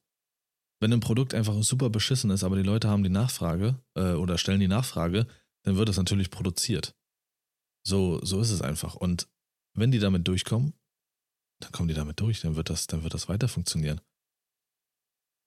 Wenn 0.82 0.92
ein 0.94 1.00
Produkt 1.00 1.34
einfach 1.34 1.56
super 1.64 1.90
beschissen 1.90 2.30
ist, 2.32 2.44
aber 2.44 2.58
die 2.58 2.64
Leute 2.64 2.90
haben 2.90 3.04
die 3.04 3.10
Nachfrage 3.10 3.82
äh, 3.96 4.14
oder 4.14 4.38
stellen 4.38 4.60
die 4.60 4.68
Nachfrage, 4.68 5.26
dann 5.66 5.78
wird 5.78 5.90
das 5.90 5.98
natürlich 5.98 6.30
produziert. 6.30 6.96
So, 7.84 8.24
so 8.24 8.40
ist 8.40 8.52
es 8.52 8.62
einfach. 8.62 8.96
Und 8.96 9.28
wenn 9.74 9.92
die 9.92 10.00
damit 10.00 10.28
durchkommen, 10.28 10.74
dann 11.60 11.72
kommen 11.72 11.88
die 11.88 11.94
damit 11.94 12.20
durch, 12.20 12.42
dann 12.42 12.56
wird 12.56 12.70
das, 12.70 12.88
dann 12.88 13.04
wird 13.04 13.14
das 13.14 13.28
weiter 13.30 13.48
funktionieren. 13.48 14.00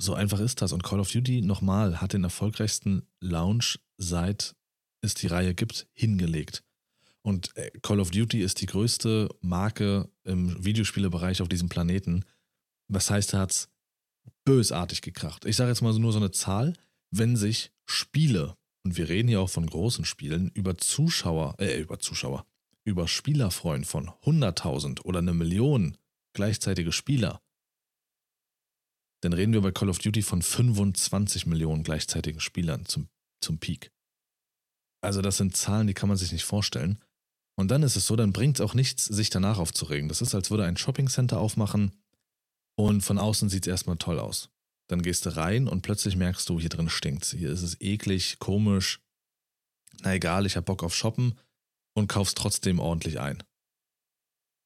So 0.00 0.14
einfach 0.14 0.40
ist 0.40 0.60
das. 0.60 0.72
Und 0.72 0.82
Call 0.82 1.00
of 1.00 1.10
Duty 1.10 1.42
nochmal 1.42 2.00
hat 2.00 2.12
den 2.12 2.24
erfolgreichsten 2.24 3.06
Launch 3.20 3.80
seit 3.96 4.54
es 5.00 5.14
die 5.14 5.26
Reihe 5.28 5.54
gibt, 5.54 5.88
hingelegt. 5.94 6.64
Und 7.22 7.56
äh, 7.56 7.70
Call 7.82 8.00
of 8.00 8.10
Duty 8.10 8.40
ist 8.40 8.60
die 8.60 8.66
größte 8.66 9.28
Marke 9.40 10.08
im 10.24 10.64
Videospielebereich 10.64 11.42
auf 11.42 11.48
diesem 11.48 11.68
Planeten. 11.68 12.24
Was 12.88 13.10
heißt, 13.10 13.34
er 13.34 13.40
hat 13.40 13.50
es 13.50 13.68
bösartig 14.44 15.02
gekracht. 15.02 15.44
Ich 15.44 15.56
sage 15.56 15.70
jetzt 15.70 15.82
mal 15.82 15.96
nur 15.98 16.12
so 16.12 16.18
eine 16.18 16.30
Zahl, 16.30 16.74
wenn 17.10 17.36
sich 17.36 17.72
Spiele, 17.86 18.56
und 18.88 18.96
wir 18.96 19.10
reden 19.10 19.28
hier 19.28 19.42
auch 19.42 19.50
von 19.50 19.66
großen 19.66 20.06
Spielen, 20.06 20.50
über 20.54 20.78
Zuschauer, 20.78 21.56
äh, 21.58 21.78
über 21.78 21.98
Zuschauer, 21.98 22.46
über 22.84 23.06
Spieler 23.06 23.50
von 23.50 23.84
100.000 23.84 25.02
oder 25.02 25.18
eine 25.18 25.34
Million 25.34 25.98
gleichzeitige 26.32 26.90
Spieler, 26.90 27.42
dann 29.20 29.34
reden 29.34 29.52
wir 29.52 29.60
bei 29.60 29.72
Call 29.72 29.90
of 29.90 29.98
Duty 29.98 30.22
von 30.22 30.40
25 30.40 31.44
Millionen 31.44 31.82
gleichzeitigen 31.82 32.40
Spielern 32.40 32.86
zum, 32.86 33.10
zum 33.42 33.58
Peak. 33.58 33.92
Also 35.02 35.20
das 35.20 35.36
sind 35.36 35.54
Zahlen, 35.54 35.86
die 35.86 35.92
kann 35.92 36.08
man 36.08 36.16
sich 36.16 36.32
nicht 36.32 36.44
vorstellen. 36.44 36.98
Und 37.56 37.70
dann 37.70 37.82
ist 37.82 37.96
es 37.96 38.06
so, 38.06 38.16
dann 38.16 38.32
bringt 38.32 38.58
es 38.58 38.64
auch 38.64 38.72
nichts, 38.72 39.04
sich 39.04 39.28
danach 39.28 39.58
aufzuregen. 39.58 40.08
Das 40.08 40.22
ist, 40.22 40.34
als 40.34 40.50
würde 40.50 40.64
ein 40.64 40.78
Shoppingcenter 40.78 41.38
aufmachen 41.38 41.92
und 42.74 43.02
von 43.02 43.18
außen 43.18 43.50
sieht 43.50 43.66
es 43.66 43.70
erstmal 43.70 43.98
toll 43.98 44.18
aus. 44.18 44.48
Dann 44.88 45.02
gehst 45.02 45.26
du 45.26 45.36
rein 45.36 45.68
und 45.68 45.82
plötzlich 45.82 46.16
merkst 46.16 46.48
du, 46.48 46.58
hier 46.58 46.70
drin 46.70 46.88
stinkt's. 46.88 47.30
Hier 47.30 47.50
ist 47.50 47.62
es 47.62 47.80
eklig, 47.80 48.38
komisch. 48.38 49.00
Na 50.00 50.14
egal, 50.14 50.46
ich 50.46 50.56
hab 50.56 50.64
Bock 50.64 50.82
auf 50.82 50.94
Shoppen 50.94 51.38
und 51.94 52.08
kaufst 52.08 52.36
trotzdem 52.38 52.78
ordentlich 52.78 53.20
ein. 53.20 53.42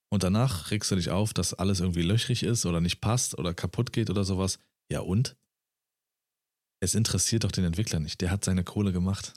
Und 0.09 0.23
danach 0.23 0.71
regst 0.71 0.91
du 0.91 0.95
dich 0.95 1.09
auf, 1.09 1.33
dass 1.33 1.55
alles 1.55 1.79
irgendwie 1.79 2.03
löchrig 2.03 2.43
ist 2.43 2.65
oder 2.65 2.79
nicht 2.79 3.01
passt 3.01 3.37
oder 3.37 3.53
kaputt 3.53 3.91
geht 3.91 4.09
oder 4.09 4.23
sowas. 4.23 4.59
Ja 4.89 4.99
und? 4.99 5.35
Es 6.79 6.95
interessiert 6.95 7.43
doch 7.43 7.51
den 7.51 7.63
Entwickler 7.63 7.99
nicht. 7.99 8.21
Der 8.21 8.29
hat 8.29 8.45
seine 8.45 8.63
Kohle 8.63 8.93
gemacht. 8.93 9.33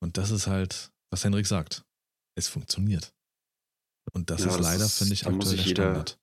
Und 0.00 0.18
das 0.18 0.30
ist 0.30 0.46
halt, 0.46 0.90
was 1.10 1.24
Henrik 1.24 1.46
sagt. 1.46 1.84
Es 2.34 2.48
funktioniert. 2.48 3.14
Und 4.12 4.30
das 4.30 4.44
ja, 4.44 4.50
ist 4.50 4.60
leider, 4.60 4.88
finde 4.88 5.14
ich, 5.14 5.26
aktuell 5.26 5.56
der 5.56 5.64
jeder, 5.64 5.82
Standard. 5.82 6.18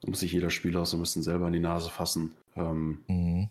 Da 0.00 0.10
muss 0.10 0.20
sich 0.20 0.32
jeder 0.32 0.50
Spieler 0.50 0.82
auch 0.82 0.86
so 0.86 0.96
ein 0.96 1.00
bisschen 1.00 1.22
selber 1.22 1.46
in 1.46 1.52
die 1.52 1.60
Nase 1.60 1.88
fassen. 1.88 2.34
Ähm, 2.56 3.04
mhm. 3.08 3.50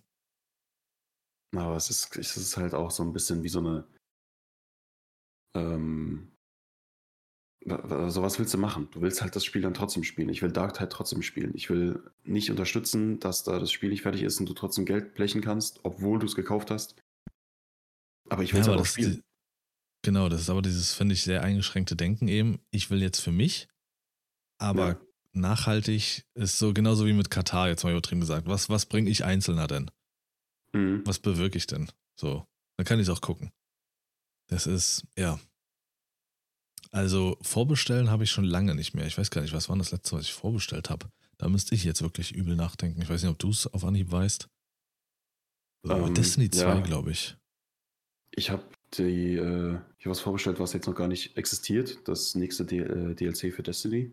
Aber 1.55 1.75
es 1.75 1.89
ist, 1.89 2.15
es 2.17 2.35
ist 2.35 2.57
halt 2.57 2.73
auch 2.73 2.91
so 2.91 3.03
ein 3.03 3.13
bisschen 3.13 3.43
wie 3.43 3.49
so 3.49 3.59
eine 3.59 3.87
ähm, 5.55 6.33
also 7.69 8.21
was 8.21 8.39
willst 8.39 8.53
du 8.53 8.57
machen? 8.57 8.89
Du 8.91 9.01
willst 9.01 9.21
halt 9.21 9.35
das 9.35 9.45
Spiel 9.45 9.61
dann 9.61 9.73
trotzdem 9.73 10.03
spielen. 10.03 10.29
Ich 10.29 10.41
will 10.41 10.51
Dark 10.51 10.73
Tide 10.73 10.89
trotzdem 10.89 11.21
spielen. 11.21 11.51
Ich 11.55 11.69
will 11.69 12.03
nicht 12.23 12.49
unterstützen, 12.49 13.19
dass 13.19 13.43
da 13.43 13.59
das 13.59 13.71
Spiel 13.71 13.89
nicht 13.89 14.01
fertig 14.01 14.23
ist 14.23 14.39
und 14.39 14.49
du 14.49 14.53
trotzdem 14.53 14.85
Geld 14.85 15.13
blechen 15.13 15.41
kannst, 15.41 15.79
obwohl 15.83 16.19
du 16.19 16.25
es 16.25 16.35
gekauft 16.35 16.71
hast. 16.71 16.95
Aber 18.29 18.43
ich 18.43 18.53
will 18.53 18.61
es 18.61 18.67
ja, 18.67 18.75
auch 18.75 18.85
spielen. 18.85 19.15
Die, 19.15 19.21
genau, 20.03 20.29
das 20.29 20.41
ist 20.41 20.49
aber 20.49 20.61
dieses, 20.61 20.93
finde 20.93 21.13
ich, 21.13 21.23
sehr 21.23 21.41
eingeschränkte 21.41 21.95
Denken 21.95 22.27
eben. 22.27 22.59
Ich 22.71 22.89
will 22.89 23.01
jetzt 23.01 23.19
für 23.19 23.31
mich, 23.31 23.69
aber 24.59 24.87
ja. 24.87 25.01
Nachhaltig 25.33 26.25
ist 26.35 26.59
so 26.59 26.73
genauso 26.73 27.05
wie 27.05 27.13
mit 27.13 27.29
Katar, 27.29 27.67
jetzt 27.67 27.83
mal 27.83 27.91
übertrieben 27.91 28.21
gesagt. 28.21 28.47
Was, 28.47 28.69
was 28.69 28.85
bringe 28.85 29.09
ich 29.09 29.23
Einzelner 29.23 29.67
denn? 29.67 29.91
Mhm. 30.73 31.01
Was 31.05 31.19
bewirke 31.19 31.57
ich 31.57 31.67
denn? 31.67 31.89
So, 32.19 32.45
dann 32.77 32.85
kann 32.85 32.99
ich 32.99 33.07
es 33.07 33.13
auch 33.13 33.21
gucken. 33.21 33.51
Das 34.47 34.67
ist, 34.67 35.05
ja, 35.17 35.39
also 36.93 37.37
vorbestellen 37.41 38.11
habe 38.11 38.23
ich 38.23 38.29
schon 38.29 38.45
lange 38.45 38.75
nicht 38.75 38.93
mehr. 38.93 39.07
Ich 39.07 39.17
weiß 39.17 39.31
gar 39.31 39.41
nicht, 39.41 39.53
was 39.53 39.67
war 39.67 39.77
das 39.77 39.91
letzte, 39.91 40.15
was 40.15 40.25
ich 40.25 40.33
vorbestellt 40.33 40.91
habe. 40.91 41.07
Da 41.39 41.49
müsste 41.49 41.73
ich 41.73 41.83
jetzt 41.83 42.03
wirklich 42.03 42.33
übel 42.35 42.55
nachdenken. 42.55 43.01
Ich 43.01 43.09
weiß 43.09 43.23
nicht, 43.23 43.31
ob 43.31 43.39
du 43.39 43.49
es 43.49 43.65
auf 43.65 43.83
Anhieb 43.83 44.11
weißt. 44.11 44.47
Ähm, 45.89 46.13
Destiny 46.13 46.51
2, 46.51 46.61
ja. 46.61 46.79
glaube 46.81 47.11
ich. 47.11 47.35
Ich 48.29 48.51
habe 48.51 48.63
die, 48.93 49.35
äh, 49.35 49.79
ich 49.97 50.05
was 50.05 50.19
vorbestellt, 50.19 50.59
was 50.59 50.73
jetzt 50.73 50.85
noch 50.85 50.95
gar 50.95 51.07
nicht 51.07 51.35
existiert. 51.35 52.07
Das 52.07 52.35
nächste 52.35 52.63
D 52.63 52.79
äh, 52.79 53.15
DLC 53.15 53.53
für 53.53 53.63
Destiny 53.63 54.11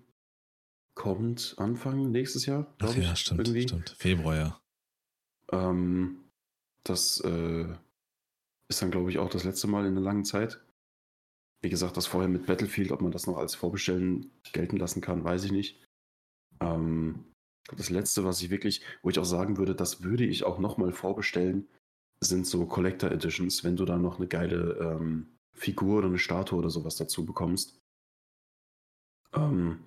kommt 0.94 1.54
Anfang 1.58 2.10
nächstes 2.10 2.46
Jahr. 2.46 2.72
Ach 2.78 2.94
ja, 2.96 3.12
ich, 3.12 3.18
stimmt, 3.18 3.40
irgendwie. 3.40 3.62
stimmt. 3.62 3.90
Februar, 3.98 4.36
ja. 4.36 4.60
Ähm, 5.52 6.24
das 6.84 7.20
äh, 7.20 7.66
ist 8.68 8.82
dann, 8.82 8.90
glaube 8.90 9.10
ich, 9.10 9.18
auch 9.18 9.30
das 9.30 9.44
letzte 9.44 9.66
Mal 9.66 9.86
in 9.86 9.92
einer 9.92 10.00
langen 10.00 10.24
Zeit. 10.24 10.64
Wie 11.62 11.70
gesagt, 11.70 11.96
das 11.96 12.06
vorher 12.06 12.28
mit 12.28 12.46
Battlefield, 12.46 12.92
ob 12.92 13.02
man 13.02 13.12
das 13.12 13.26
noch 13.26 13.36
als 13.36 13.54
Vorbestellen 13.54 14.30
gelten 14.52 14.76
lassen 14.76 15.00
kann, 15.00 15.24
weiß 15.24 15.44
ich 15.44 15.52
nicht. 15.52 15.84
Ähm, 16.60 17.24
das 17.76 17.90
letzte, 17.90 18.24
was 18.24 18.40
ich 18.42 18.50
wirklich, 18.50 18.82
wo 19.02 19.10
ich 19.10 19.18
auch 19.18 19.24
sagen 19.24 19.58
würde, 19.58 19.74
das 19.74 20.02
würde 20.02 20.24
ich 20.24 20.44
auch 20.44 20.58
nochmal 20.58 20.92
vorbestellen, 20.92 21.68
sind 22.20 22.46
so 22.46 22.66
Collector 22.66 23.10
Editions, 23.10 23.64
wenn 23.64 23.76
du 23.76 23.84
da 23.84 23.98
noch 23.98 24.18
eine 24.18 24.28
geile 24.28 24.78
ähm, 24.78 25.38
Figur 25.52 25.98
oder 25.98 26.08
eine 26.08 26.18
Statue 26.18 26.58
oder 26.58 26.70
sowas 26.70 26.96
dazu 26.96 27.24
bekommst. 27.24 27.78
Ähm, 29.32 29.80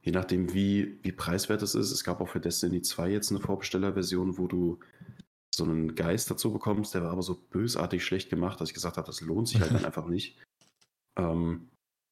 je 0.00 0.12
nachdem, 0.12 0.52
wie, 0.54 0.98
wie 1.02 1.12
preiswert 1.12 1.62
es 1.62 1.74
ist. 1.74 1.90
Es 1.90 2.04
gab 2.04 2.20
auch 2.20 2.28
für 2.28 2.40
Destiny 2.40 2.82
2 2.82 3.10
jetzt 3.10 3.30
eine 3.30 3.40
Vorbestellerversion, 3.40 4.38
wo 4.38 4.46
du 4.46 4.78
so 5.54 5.64
einen 5.64 5.94
Geist 5.94 6.30
dazu 6.30 6.52
bekommst, 6.52 6.94
der 6.94 7.02
war 7.02 7.10
aber 7.10 7.22
so 7.22 7.34
bösartig 7.34 8.04
schlecht 8.04 8.30
gemacht, 8.30 8.60
dass 8.60 8.70
ich 8.70 8.74
gesagt 8.74 8.96
habe, 8.96 9.06
das 9.06 9.20
lohnt 9.20 9.48
sich 9.48 9.60
halt 9.60 9.72
dann 9.72 9.84
einfach 9.84 10.06
nicht. 10.06 10.38
Ähm, 11.16 11.68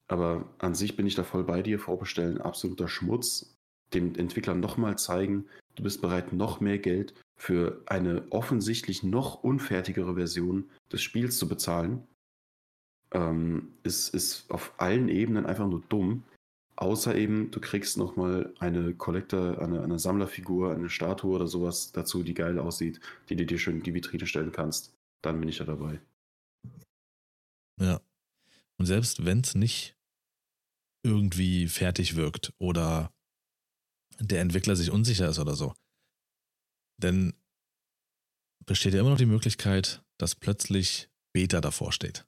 aber 0.07 0.53
an 0.59 0.75
sich 0.75 0.95
bin 0.95 1.07
ich 1.07 1.15
da 1.15 1.23
voll 1.23 1.43
bei 1.43 1.61
dir. 1.61 1.79
Vorbestellen, 1.79 2.39
absoluter 2.39 2.87
Schmutz. 2.87 3.57
Dem 3.93 4.15
Entwickler 4.15 4.53
nochmal 4.53 4.97
zeigen, 4.97 5.45
du 5.75 5.83
bist 5.83 6.01
bereit, 6.01 6.33
noch 6.33 6.59
mehr 6.59 6.77
Geld 6.77 7.13
für 7.37 7.81
eine 7.85 8.25
offensichtlich 8.31 9.03
noch 9.03 9.43
unfertigere 9.43 10.15
Version 10.15 10.69
des 10.91 11.01
Spiels 11.01 11.37
zu 11.37 11.47
bezahlen. 11.47 12.05
ähm, 13.11 13.73
ist, 13.83 14.13
ist 14.13 14.51
auf 14.51 14.73
allen 14.77 15.07
Ebenen 15.07 15.45
einfach 15.45 15.67
nur 15.67 15.81
dumm. 15.87 16.23
Außer 16.77 17.15
eben, 17.15 17.49
du 17.49 17.59
kriegst 17.59 17.97
nochmal 17.97 18.53
eine 18.59 18.93
Collector, 18.93 19.59
eine, 19.59 19.83
eine 19.83 19.97
Sammlerfigur, 19.97 20.73
eine 20.75 20.91
Statue 20.91 21.35
oder 21.35 21.47
sowas 21.47 21.91
dazu, 21.91 22.21
die 22.21 22.35
geil 22.35 22.59
aussieht, 22.59 22.99
die 23.29 23.35
du 23.35 23.47
dir 23.47 23.57
schön 23.57 23.77
in 23.77 23.83
die 23.83 23.95
Vitrine 23.95 24.27
stellen 24.27 24.51
kannst. 24.51 24.93
Dann 25.23 25.39
bin 25.39 25.49
ich 25.49 25.57
ja 25.57 25.65
dabei. 25.65 25.99
Ja. 27.81 27.99
Und 28.77 28.85
selbst 28.85 29.25
wenn 29.25 29.39
es 29.39 29.55
nicht 29.55 29.97
irgendwie 31.03 31.67
fertig 31.67 32.15
wirkt 32.15 32.53
oder 32.59 33.11
der 34.19 34.41
Entwickler 34.41 34.75
sich 34.75 34.91
unsicher 34.91 35.29
ist 35.29 35.39
oder 35.39 35.55
so, 35.55 35.73
denn 37.01 37.33
besteht 38.67 38.93
ja 38.93 38.99
immer 38.99 39.09
noch 39.09 39.17
die 39.17 39.25
Möglichkeit, 39.25 40.03
dass 40.19 40.35
plötzlich 40.35 41.09
Beta 41.33 41.59
davor 41.59 41.91
steht. 41.91 42.27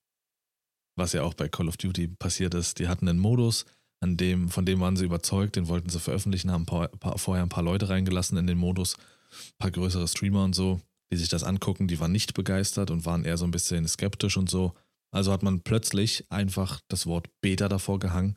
Was 0.96 1.14
ja 1.14 1.22
auch 1.22 1.36
bei 1.36 1.50
Call 1.50 1.68
of 1.68 1.78
Duty 1.78 2.08
passiert 2.08 2.56
ist. 2.56 2.80
Die 2.80 2.88
hatten 2.88 3.08
einen 3.08 3.20
Modus, 3.20 3.66
an 4.02 4.18
dem, 4.18 4.50
von 4.50 4.66
dem 4.66 4.80
waren 4.80 4.96
sie 4.96 5.06
überzeugt, 5.06 5.56
den 5.56 5.68
wollten 5.68 5.90
sie 5.90 6.00
veröffentlichen, 6.00 6.52
haben 6.52 6.66
paar, 6.66 6.88
paar, 6.88 7.18
vorher 7.18 7.44
ein 7.44 7.50
paar 7.50 7.64
Leute 7.64 7.90
reingelassen 7.90 8.38
in 8.38 8.48
den 8.48 8.58
Modus, 8.58 8.96
ein 8.96 9.58
paar 9.58 9.72
größere 9.72 10.08
Streamer 10.08 10.44
und 10.44 10.56
so, 10.56 10.82
die 11.12 11.18
sich 11.18 11.30
das 11.30 11.44
angucken, 11.44 11.88
die 11.88 12.00
waren 12.00 12.12
nicht 12.12 12.34
begeistert 12.34 12.92
und 12.92 13.06
waren 13.06 13.26
eher 13.26 13.38
so 13.38 13.46
ein 13.46 13.52
bisschen 13.52 13.88
skeptisch 13.88 14.38
und 14.38 14.50
so. 14.50 14.74
Also 15.12 15.32
hat 15.32 15.44
man 15.44 15.62
plötzlich 15.62 16.26
einfach 16.30 16.82
das 16.88 17.08
Wort 17.08 17.30
Beta 17.42 17.68
davor 17.68 18.00
gehangen 18.00 18.36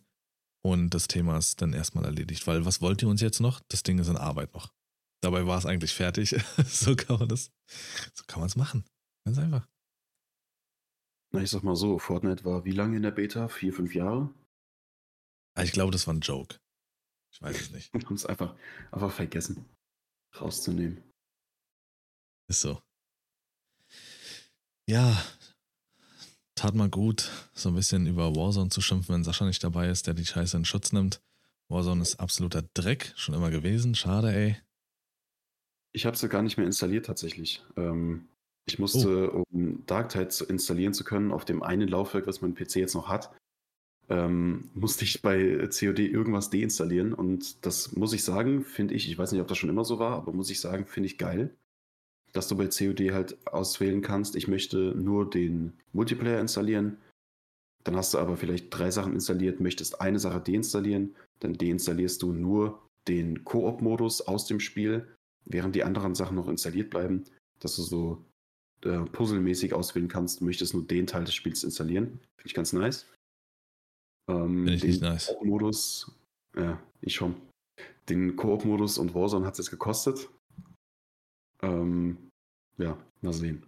und 0.65 0.91
das 0.91 1.07
Thema 1.07 1.37
ist 1.37 1.61
dann 1.61 1.73
erstmal 1.73 2.05
erledigt. 2.05 2.47
Weil 2.47 2.65
was 2.65 2.81
wollt 2.81 3.03
ihr 3.03 3.09
uns 3.09 3.21
jetzt 3.21 3.41
noch? 3.41 3.61
Das 3.69 3.83
Ding 3.83 3.99
ist 3.99 4.09
in 4.09 4.17
Arbeit 4.17 4.55
noch. 4.55 4.73
Dabei 5.23 5.47
war 5.47 5.59
es 5.59 5.67
eigentlich 5.67 5.93
fertig. 5.93 6.31
so 6.67 6.97
kann 6.97 7.19
man 7.19 7.29
das, 7.29 7.51
so 8.15 8.25
kann 8.27 8.41
man 8.41 8.49
es 8.49 8.57
machen. 8.57 8.85
Ganz 9.25 9.39
einfach. 9.39 9.69
Na, 11.33 11.43
ich 11.43 11.51
sag 11.51 11.63
mal 11.63 11.77
so, 11.77 11.99
Fortnite 11.99 12.45
war 12.45 12.65
wie 12.65 12.73
lange 12.73 12.97
in 12.97 13.03
der 13.03 13.11
Beta? 13.11 13.49
Vier, 13.49 13.73
fünf 13.73 13.95
Jahre? 13.95 14.31
Ah, 15.55 15.63
ich 15.63 15.73
glaube, 15.73 15.93
das 15.93 16.07
war 16.07 16.15
ein 16.15 16.21
Joke. 16.21 16.59
Ich 17.31 17.41
weiß 17.41 17.61
es 17.61 17.71
nicht. 17.71 17.93
Wir 17.93 18.03
haben 18.03 18.15
es 18.15 18.27
einfach, 18.27 18.55
einfach 18.91 19.13
vergessen, 19.13 19.65
rauszunehmen. 20.39 21.03
Ist 22.49 22.61
so. 22.61 22.83
Ja, 24.87 25.23
tat 26.55 26.75
mal 26.75 26.89
gut, 26.89 27.31
so 27.55 27.69
ein 27.69 27.75
bisschen 27.75 28.07
über 28.07 28.35
Warzone 28.35 28.71
zu 28.71 28.81
schimpfen, 28.81 29.15
wenn 29.15 29.25
Sascha 29.25 29.47
nicht 29.47 29.63
dabei 29.65 29.89
ist, 29.89 30.07
der 30.07 30.15
die 30.15 30.27
Scheiße 30.27 30.57
in 30.57 30.65
Schutz 30.65 30.93
nimmt. 30.93 31.23
Warzone 31.69 32.03
ist 32.03 32.21
absoluter 32.21 32.63
Dreck, 32.75 33.13
schon 33.17 33.35
immer 33.35 33.51
gewesen. 33.51 33.95
Schade, 33.95 34.35
ey. 34.35 34.57
Ich 35.93 36.07
habe 36.07 36.17
sie 36.17 36.29
gar 36.29 36.43
nicht 36.43 36.57
mehr 36.57 36.67
installiert 36.67 37.07
tatsächlich. 37.07 37.65
Ähm, 37.77 38.29
ich 38.65 38.79
musste, 38.79 39.35
oh. 39.35 39.45
um 39.51 39.85
Dark 39.87 40.11
Tide 40.11 40.45
installieren 40.49 40.95
zu 40.95 41.05
können, 41.05 41.33
auf 41.33 41.45
dem 41.45 41.63
einen 41.63 41.89
Laufwerk, 41.89 42.27
was 42.27 42.41
mein 42.41 42.55
PC 42.55 42.77
jetzt 42.77 42.95
noch 42.95 43.09
hat, 43.09 43.35
ähm, 44.09 44.71
musste 44.75 45.05
ich 45.05 45.23
bei 45.23 45.69
COD 45.69 46.01
irgendwas 46.01 46.51
deinstallieren. 46.51 47.13
Und 47.13 47.65
das 47.65 47.93
muss 47.93 48.13
ich 48.13 48.25
sagen, 48.25 48.65
finde 48.65 48.95
ich, 48.95 49.09
ich 49.09 49.19
weiß 49.19 49.33
nicht, 49.33 49.41
ob 49.41 49.49
das 49.49 49.59
schon 49.59 49.71
immer 49.71 49.85
so 49.85 49.99
war, 49.99 50.13
aber 50.13 50.33
muss 50.33 50.51
ich 50.51 50.61
sagen, 50.61 50.87
finde 50.87 51.07
ich 51.09 51.19
geil, 51.19 51.55
dass 52.33 52.49
du 52.49 52.57
bei 52.57 52.67
COD 52.67 53.13
halt 53.13 53.47
auswählen 53.47 54.03
kannst, 54.03 54.37
ich 54.37 54.49
möchte 54.49 54.95
nur 54.95 55.29
den 55.29 55.75
Multiplayer 55.93 56.41
installieren. 56.41 56.99
Dann 57.85 57.97
hast 57.97 58.15
du 58.15 58.19
aber 58.19 58.37
vielleicht 58.37 58.71
drei 58.71 58.91
Sachen 58.91 59.13
installiert, 59.13 59.61
möchtest 59.61 60.01
eine 60.01 60.19
Sache 60.19 60.41
deinstallieren, 60.41 61.17
dann 61.41 61.55
deinstallierst 61.55 62.23
du 62.23 62.33
nur 62.33 62.81
den 63.09 63.45
Koop-Modus 63.45 64.21
aus 64.23 64.47
dem 64.47 64.61
Spiel, 64.61 65.09
während 65.45 65.75
die 65.75 65.83
anderen 65.85 66.15
Sachen 66.15 66.37
noch 66.37 66.49
installiert 66.49 66.91
bleiben, 66.91 67.25
dass 67.59 67.77
du 67.77 67.83
so 67.83 68.25
äh, 68.85 69.01
puzzelmäßig 69.01 69.75
auswählen 69.75 70.09
kannst, 70.09 70.43
möchtest 70.43 70.75
nur 70.75 70.87
den 70.87 71.07
Teil 71.07 71.25
des 71.25 71.35
Spiels 71.35 71.65
installieren. 71.65 72.21
Finde 72.37 72.47
ich 72.47 72.55
ganz 72.55 72.73
nice. 72.73 73.07
Ähm, 74.29 74.65
Finde 74.65 74.75
ich 74.75 74.85
nicht 74.85 75.03
nice. 75.03 75.35
Modus, 75.43 76.13
ja, 76.57 76.81
ich 77.01 77.15
schon. 77.15 77.35
Den 78.09 78.37
Koop-Modus 78.37 78.99
und 78.99 79.15
Warzone 79.15 79.47
hat 79.47 79.55
es 79.55 79.59
jetzt 79.59 79.71
gekostet. 79.71 80.29
Ähm, 81.63 82.31
ja, 82.79 82.97
mal 83.21 83.33
sehen. 83.33 83.67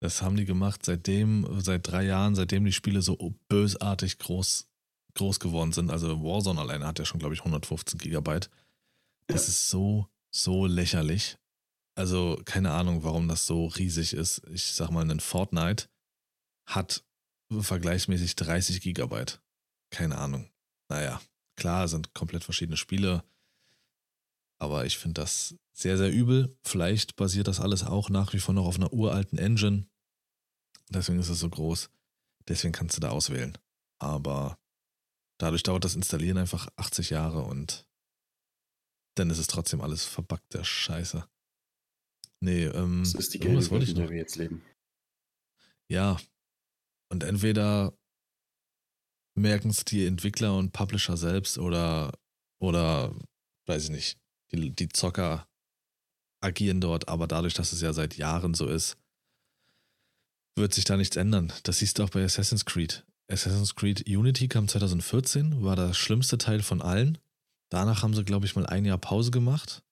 Das 0.00 0.22
haben 0.22 0.36
die 0.36 0.46
gemacht 0.46 0.84
seitdem, 0.84 1.46
seit 1.60 1.86
drei 1.86 2.04
Jahren, 2.04 2.34
seitdem 2.34 2.64
die 2.64 2.72
Spiele 2.72 3.02
so 3.02 3.34
bösartig 3.48 4.18
groß, 4.18 4.66
groß 5.14 5.40
geworden 5.40 5.72
sind. 5.72 5.90
Also 5.90 6.22
Warzone 6.22 6.60
alleine 6.60 6.86
hat 6.86 6.98
ja 6.98 7.04
schon, 7.04 7.20
glaube 7.20 7.34
ich, 7.34 7.40
115 7.40 7.98
Gigabyte. 7.98 8.50
Das 9.26 9.42
ja. 9.42 9.48
ist 9.48 9.68
so, 9.68 10.08
so 10.30 10.66
lächerlich. 10.66 11.36
Also 11.94 12.40
keine 12.44 12.70
Ahnung, 12.72 13.04
warum 13.04 13.28
das 13.28 13.46
so 13.46 13.66
riesig 13.66 14.14
ist. 14.14 14.42
Ich 14.50 14.72
sag 14.72 14.90
mal, 14.90 15.08
ein 15.08 15.20
Fortnite 15.20 15.88
hat 16.64 17.04
vergleichsmäßig 17.50 18.36
30 18.36 18.80
Gigabyte. 18.80 19.40
Keine 19.90 20.18
Ahnung. 20.18 20.50
Naja, 20.88 21.20
klar, 21.56 21.88
sind 21.88 22.14
komplett 22.14 22.44
verschiedene 22.44 22.76
Spiele. 22.76 23.24
Aber 24.58 24.84
ich 24.84 24.98
finde 24.98 25.20
das 25.20 25.56
sehr, 25.72 25.96
sehr 25.96 26.12
übel. 26.12 26.56
Vielleicht 26.62 27.16
basiert 27.16 27.48
das 27.48 27.60
alles 27.60 27.84
auch 27.84 28.10
nach 28.10 28.32
wie 28.32 28.38
vor 28.38 28.54
noch 28.54 28.66
auf 28.66 28.76
einer 28.76 28.92
uralten 28.92 29.38
Engine. 29.38 29.86
Deswegen 30.90 31.18
ist 31.18 31.28
es 31.28 31.40
so 31.40 31.48
groß. 31.48 31.90
Deswegen 32.48 32.72
kannst 32.72 32.96
du 32.96 33.00
da 33.00 33.10
auswählen. 33.10 33.56
Aber 33.98 34.58
dadurch 35.38 35.62
dauert 35.62 35.84
das 35.84 35.94
Installieren 35.94 36.38
einfach 36.38 36.68
80 36.76 37.10
Jahre 37.10 37.42
und 37.42 37.86
dann 39.14 39.30
ist 39.30 39.38
es 39.38 39.46
trotzdem 39.46 39.80
alles 39.80 40.04
verbackte 40.04 40.64
Scheiße. 40.64 41.26
Nee, 42.40 42.64
ähm. 42.64 43.00
Das 43.04 43.14
ist 43.14 43.34
die 43.34 43.42
Welt, 43.42 43.88
in 43.88 43.94
der 43.94 44.08
wir 44.08 44.16
jetzt 44.16 44.36
leben. 44.36 44.62
Ja, 45.88 46.18
und 47.10 47.24
entweder 47.24 47.92
merken 49.36 49.70
es 49.70 49.84
die 49.84 50.06
Entwickler 50.06 50.56
und 50.56 50.72
Publisher 50.72 51.16
selbst 51.16 51.58
oder, 51.58 52.12
oder 52.60 53.14
weiß 53.66 53.84
ich 53.84 53.90
nicht, 53.90 54.18
die, 54.52 54.70
die 54.70 54.88
Zocker 54.88 55.48
agieren 56.42 56.80
dort, 56.80 57.08
aber 57.08 57.26
dadurch, 57.26 57.54
dass 57.54 57.72
es 57.72 57.80
ja 57.80 57.92
seit 57.92 58.16
Jahren 58.16 58.54
so 58.54 58.66
ist, 58.66 58.96
wird 60.56 60.74
sich 60.74 60.84
da 60.84 60.96
nichts 60.96 61.16
ändern. 61.16 61.52
Das 61.62 61.78
siehst 61.78 61.98
du 61.98 62.04
auch 62.04 62.10
bei 62.10 62.24
Assassin's 62.24 62.64
Creed. 62.64 63.04
Assassin's 63.30 63.74
Creed 63.74 64.08
Unity 64.08 64.48
kam 64.48 64.66
2014, 64.66 65.62
war 65.62 65.76
das 65.76 65.96
schlimmste 65.96 66.38
Teil 66.38 66.62
von 66.62 66.82
allen. 66.82 67.18
Danach 67.70 68.02
haben 68.02 68.14
sie, 68.14 68.24
glaube 68.24 68.46
ich, 68.46 68.56
mal 68.56 68.66
ein 68.66 68.84
Jahr 68.84 68.98
Pause 68.98 69.30
gemacht. 69.30 69.84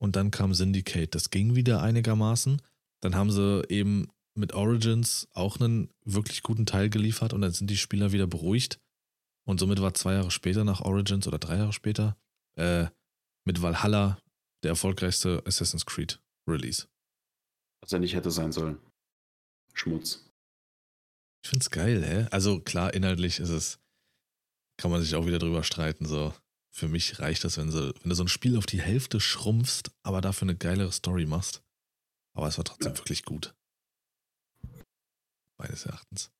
Und 0.00 0.14
dann 0.14 0.30
kam 0.30 0.54
Syndicate. 0.54 1.12
Das 1.12 1.30
ging 1.30 1.56
wieder 1.56 1.82
einigermaßen. 1.82 2.62
Dann 3.02 3.16
haben 3.16 3.32
sie 3.32 3.64
eben 3.68 4.08
mit 4.38 4.54
Origins 4.54 5.28
auch 5.34 5.60
einen 5.60 5.92
wirklich 6.04 6.42
guten 6.42 6.64
Teil 6.64 6.88
geliefert 6.88 7.32
und 7.32 7.42
dann 7.42 7.52
sind 7.52 7.68
die 7.68 7.76
Spieler 7.76 8.12
wieder 8.12 8.26
beruhigt. 8.26 8.80
Und 9.46 9.60
somit 9.60 9.80
war 9.80 9.94
zwei 9.94 10.14
Jahre 10.14 10.30
später 10.30 10.64
nach 10.64 10.80
Origins 10.80 11.26
oder 11.26 11.38
drei 11.38 11.56
Jahre 11.56 11.72
später 11.72 12.16
äh, 12.56 12.86
mit 13.44 13.62
Valhalla 13.62 14.20
der 14.62 14.70
erfolgreichste 14.70 15.42
Assassin's 15.46 15.86
Creed 15.86 16.20
Release. 16.46 16.86
Was 17.80 17.92
er 17.92 17.98
nicht 17.98 18.14
hätte 18.14 18.30
sein 18.30 18.52
sollen. 18.52 18.78
Schmutz. 19.74 20.24
Ich 21.42 21.50
find's 21.50 21.70
geil, 21.70 22.04
hä? 22.04 22.26
Also 22.30 22.60
klar, 22.60 22.92
inhaltlich 22.94 23.38
ist 23.38 23.50
es, 23.50 23.78
kann 24.76 24.90
man 24.90 25.00
sich 25.00 25.14
auch 25.14 25.26
wieder 25.26 25.38
drüber 25.38 25.62
streiten. 25.62 26.04
So, 26.04 26.34
für 26.70 26.88
mich 26.88 27.20
reicht 27.20 27.44
das, 27.44 27.56
wenn, 27.56 27.70
so, 27.70 27.94
wenn 28.02 28.08
du 28.08 28.14
so 28.14 28.24
ein 28.24 28.28
Spiel 28.28 28.56
auf 28.58 28.66
die 28.66 28.82
Hälfte 28.82 29.20
schrumpfst, 29.20 29.90
aber 30.02 30.20
dafür 30.20 30.46
eine 30.46 30.56
geilere 30.56 30.92
Story 30.92 31.26
machst. 31.26 31.62
Aber 32.36 32.48
es 32.48 32.58
war 32.58 32.64
trotzdem 32.64 32.92
ja. 32.92 32.98
wirklich 32.98 33.24
gut 33.24 33.54
meines 35.58 35.84
Erachtens. 35.86 36.30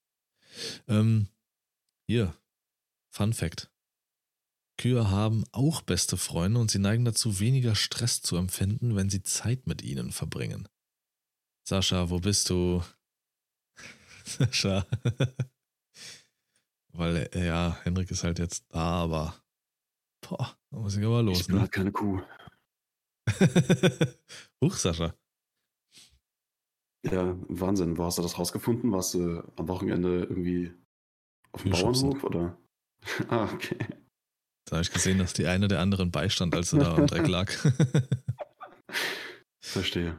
Ähm, 0.87 1.29
hier, 2.07 2.35
Fun 3.11 3.33
Fact. 3.33 3.71
Kühe 4.79 5.11
haben 5.11 5.45
auch 5.51 5.83
beste 5.83 6.17
Freunde 6.17 6.61
und 6.61 6.71
sie 6.71 6.79
neigen 6.79 7.05
dazu, 7.05 7.41
weniger 7.41 7.75
Stress 7.75 8.23
zu 8.23 8.37
empfinden, 8.37 8.95
wenn 8.95 9.11
sie 9.11 9.23
Zeit 9.23 9.67
mit 9.67 9.83
ihnen 9.83 10.13
verbringen. 10.13 10.69
Sascha, 11.69 12.11
wo 12.11 12.21
bist 12.21 12.49
du? 12.49 12.83
Sascha. 14.25 14.87
Weil, 16.93 17.29
ja, 17.35 17.79
Henrik 17.83 18.11
ist 18.11 18.25
halt 18.25 18.39
jetzt 18.39 18.65
da, 18.71 19.03
aber. 19.03 19.43
Boah, 20.21 20.57
da 20.71 20.79
muss 20.79 20.97
ich 20.97 21.05
aber 21.05 21.23
los. 21.23 21.41
Ich 21.41 21.47
bin 21.47 21.57
ne? 21.57 21.63
halt 21.63 21.73
keine 21.73 21.93
Kuh. 21.93 22.23
Huch, 24.63 24.75
Sascha. 24.75 25.15
Ja, 27.11 27.37
Wahnsinn. 27.49 27.97
Wo 27.97 28.05
hast 28.05 28.19
du 28.19 28.23
das 28.23 28.39
rausgefunden? 28.39 28.93
Warst 28.93 29.15
du 29.15 29.43
am 29.57 29.69
Wochenende 29.69 30.25
irgendwie 30.25 30.73
auf 31.53 31.63
dem 31.63 31.73
Bauernhof 31.73 32.25
oder? 32.25 32.59
ah, 33.29 33.51
okay. 33.53 33.79
Da 34.67 34.77
habe 34.77 34.83
ich 34.83 34.93
gesehen, 34.93 35.19
dass 35.19 35.33
die 35.33 35.47
eine 35.47 35.69
der 35.69 35.81
anderen 35.81 36.11
beistand, 36.11 36.55
als 36.55 36.71
du 36.71 36.79
da 36.79 36.97
am 36.97 37.07
Dreck 37.07 37.27
lag. 37.27 37.51
Verstehe. 39.61 40.19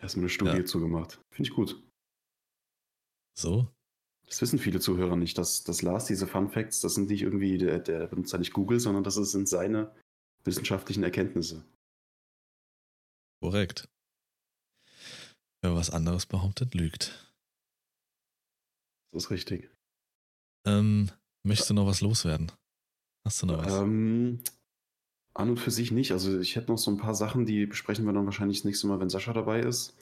Erstmal 0.00 0.22
eine 0.22 0.30
Studie 0.30 0.58
ja. 0.58 0.64
zugemacht. 0.64 1.20
Finde 1.30 1.50
ich 1.50 1.54
gut. 1.54 1.82
So? 3.36 3.68
Das 4.26 4.40
wissen 4.42 4.58
viele 4.58 4.80
Zuhörer 4.80 5.16
nicht, 5.16 5.38
dass, 5.38 5.64
dass 5.64 5.82
Lars 5.82 6.06
diese 6.06 6.26
Fun 6.26 6.48
Facts, 6.48 6.80
das 6.80 6.94
sind 6.94 7.08
nicht 7.08 7.22
irgendwie, 7.22 7.58
der, 7.58 7.78
der 7.78 8.06
benutzt 8.06 8.32
ja 8.32 8.38
nicht 8.38 8.52
Google, 8.52 8.78
sondern 8.78 9.04
das 9.04 9.16
sind 9.16 9.48
seine 9.48 9.94
wissenschaftlichen 10.44 11.02
Erkenntnisse. 11.02 11.64
Korrekt. 13.40 13.88
Wer 15.62 15.74
was 15.74 15.90
anderes 15.90 16.26
behauptet, 16.26 16.74
lügt. 16.74 17.32
Das 19.12 19.24
ist 19.24 19.30
richtig. 19.30 19.70
Ähm, 20.66 21.10
möchtest 21.42 21.70
du 21.70 21.74
noch 21.74 21.86
was 21.86 22.00
loswerden? 22.00 22.52
Hast 23.24 23.42
du 23.42 23.46
noch 23.46 23.64
was? 23.64 23.72
Ähm, 23.72 24.40
an 25.34 25.50
und 25.50 25.60
für 25.60 25.70
sich 25.70 25.90
nicht. 25.90 26.12
Also 26.12 26.38
ich 26.38 26.56
hätte 26.56 26.70
noch 26.70 26.78
so 26.78 26.90
ein 26.90 26.98
paar 26.98 27.14
Sachen, 27.14 27.46
die 27.46 27.66
besprechen 27.66 28.04
wir 28.04 28.12
dann 28.12 28.26
wahrscheinlich 28.26 28.58
das 28.58 28.64
nächste 28.64 28.86
Mal, 28.86 29.00
wenn 29.00 29.08
Sascha 29.08 29.32
dabei 29.32 29.60
ist. 29.60 29.96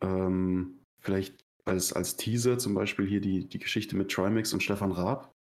Ähm, 0.00 0.80
vielleicht 1.00 1.44
als, 1.64 1.92
als 1.92 2.16
Teaser 2.16 2.58
zum 2.58 2.74
Beispiel 2.74 3.06
hier 3.06 3.20
die, 3.20 3.46
die 3.46 3.58
Geschichte 3.58 3.96
mit 3.96 4.10
Trimax 4.10 4.52
und 4.52 4.62
Stefan 4.62 4.92
Raab. 4.92 5.32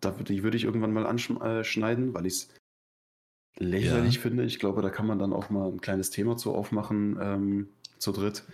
Da, 0.00 0.10
die 0.10 0.42
würde 0.42 0.56
ich 0.56 0.64
irgendwann 0.64 0.92
mal 0.92 1.06
anschneiden, 1.06 2.14
weil 2.14 2.26
ich 2.26 2.34
es 2.34 2.54
lächerlich 3.58 4.16
ja. 4.16 4.20
finde. 4.20 4.44
Ich 4.44 4.58
glaube, 4.58 4.82
da 4.82 4.90
kann 4.90 5.06
man 5.06 5.18
dann 5.18 5.32
auch 5.32 5.50
mal 5.50 5.68
ein 5.68 5.80
kleines 5.80 6.10
Thema 6.10 6.36
zu 6.36 6.54
aufmachen, 6.54 7.18
ähm, 7.20 7.68
zu 7.98 8.12
dritt. 8.12 8.44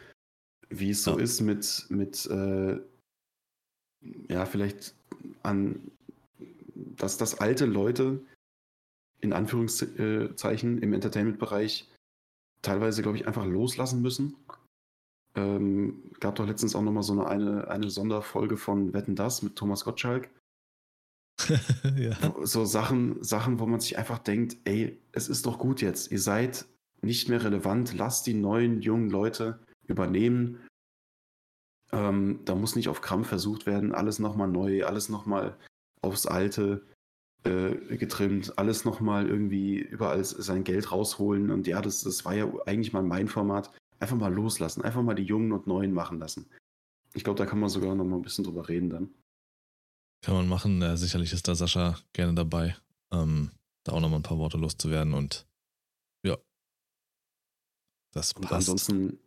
Wie 0.68 0.90
es 0.90 1.04
so 1.04 1.18
ja. 1.18 1.22
ist 1.22 1.40
mit, 1.40 1.86
mit 1.88 2.26
äh, 2.26 2.80
ja, 4.28 4.46
vielleicht 4.46 4.94
an, 5.42 5.90
dass 6.74 7.18
das 7.18 7.40
alte 7.40 7.66
Leute 7.66 8.20
in 9.20 9.32
Anführungszeichen 9.32 10.78
im 10.78 10.92
Entertainment-Bereich 10.92 11.88
teilweise, 12.62 13.02
glaube 13.02 13.16
ich, 13.16 13.26
einfach 13.26 13.46
loslassen 13.46 14.02
müssen. 14.02 14.36
Ähm, 15.34 16.10
gab 16.20 16.34
doch 16.34 16.46
letztens 16.46 16.74
auch 16.74 16.82
nochmal 16.82 17.02
so 17.02 17.12
eine, 17.12 17.26
eine, 17.26 17.68
eine 17.68 17.90
Sonderfolge 17.90 18.56
von 18.56 18.92
Wetten 18.92 19.14
Das 19.14 19.42
mit 19.42 19.56
Thomas 19.56 19.84
Gottschalk. 19.84 20.28
ja. 21.96 22.16
So 22.42 22.64
Sachen, 22.64 23.22
Sachen, 23.22 23.58
wo 23.58 23.66
man 23.66 23.80
sich 23.80 23.96
einfach 23.96 24.18
denkt, 24.18 24.56
ey, 24.64 25.00
es 25.12 25.28
ist 25.28 25.46
doch 25.46 25.58
gut 25.58 25.80
jetzt. 25.80 26.10
Ihr 26.10 26.20
seid 26.20 26.66
nicht 27.02 27.28
mehr 27.28 27.42
relevant. 27.42 27.94
Lasst 27.94 28.26
die 28.26 28.34
neuen, 28.34 28.80
jungen 28.80 29.10
Leute 29.10 29.58
übernehmen. 29.86 30.60
Ähm, 31.92 32.40
da 32.44 32.54
muss 32.54 32.76
nicht 32.76 32.88
auf 32.88 33.02
Krampf 33.02 33.28
versucht 33.28 33.66
werden, 33.66 33.92
alles 33.92 34.18
nochmal 34.18 34.48
neu, 34.48 34.86
alles 34.86 35.08
nochmal 35.08 35.56
aufs 36.00 36.26
Alte 36.26 36.86
äh, 37.44 37.96
getrimmt, 37.96 38.58
alles 38.58 38.84
nochmal 38.84 39.28
irgendwie 39.28 39.78
überall 39.78 40.24
sein 40.24 40.64
Geld 40.64 40.90
rausholen. 40.90 41.50
Und 41.50 41.66
ja, 41.66 41.82
das, 41.82 42.02
das 42.02 42.24
war 42.24 42.34
ja 42.34 42.50
eigentlich 42.66 42.92
mal 42.92 43.02
mein 43.02 43.28
Format. 43.28 43.70
Einfach 44.00 44.16
mal 44.16 44.32
loslassen, 44.32 44.82
einfach 44.82 45.02
mal 45.02 45.14
die 45.14 45.22
Jungen 45.22 45.52
und 45.52 45.66
Neuen 45.66 45.92
machen 45.92 46.18
lassen. 46.18 46.46
Ich 47.14 47.24
glaube, 47.24 47.38
da 47.38 47.46
kann 47.46 47.60
man 47.60 47.68
sogar 47.68 47.94
noch 47.94 48.04
mal 48.04 48.16
ein 48.16 48.22
bisschen 48.22 48.44
drüber 48.44 48.68
reden 48.68 48.90
dann. 48.90 49.14
Kann 50.22 50.34
man 50.34 50.48
machen. 50.48 50.80
Äh, 50.82 50.96
sicherlich 50.96 51.32
ist 51.32 51.46
da 51.46 51.54
Sascha 51.54 51.98
gerne 52.12 52.34
dabei, 52.34 52.76
ähm, 53.12 53.50
da 53.84 53.92
auch 53.92 54.00
noch 54.00 54.08
mal 54.08 54.16
ein 54.16 54.22
paar 54.22 54.38
Worte 54.38 54.56
loszuwerden 54.56 55.14
und. 55.14 55.46
Das 58.12 58.32
und 58.32 58.52
ansonsten, 58.52 59.18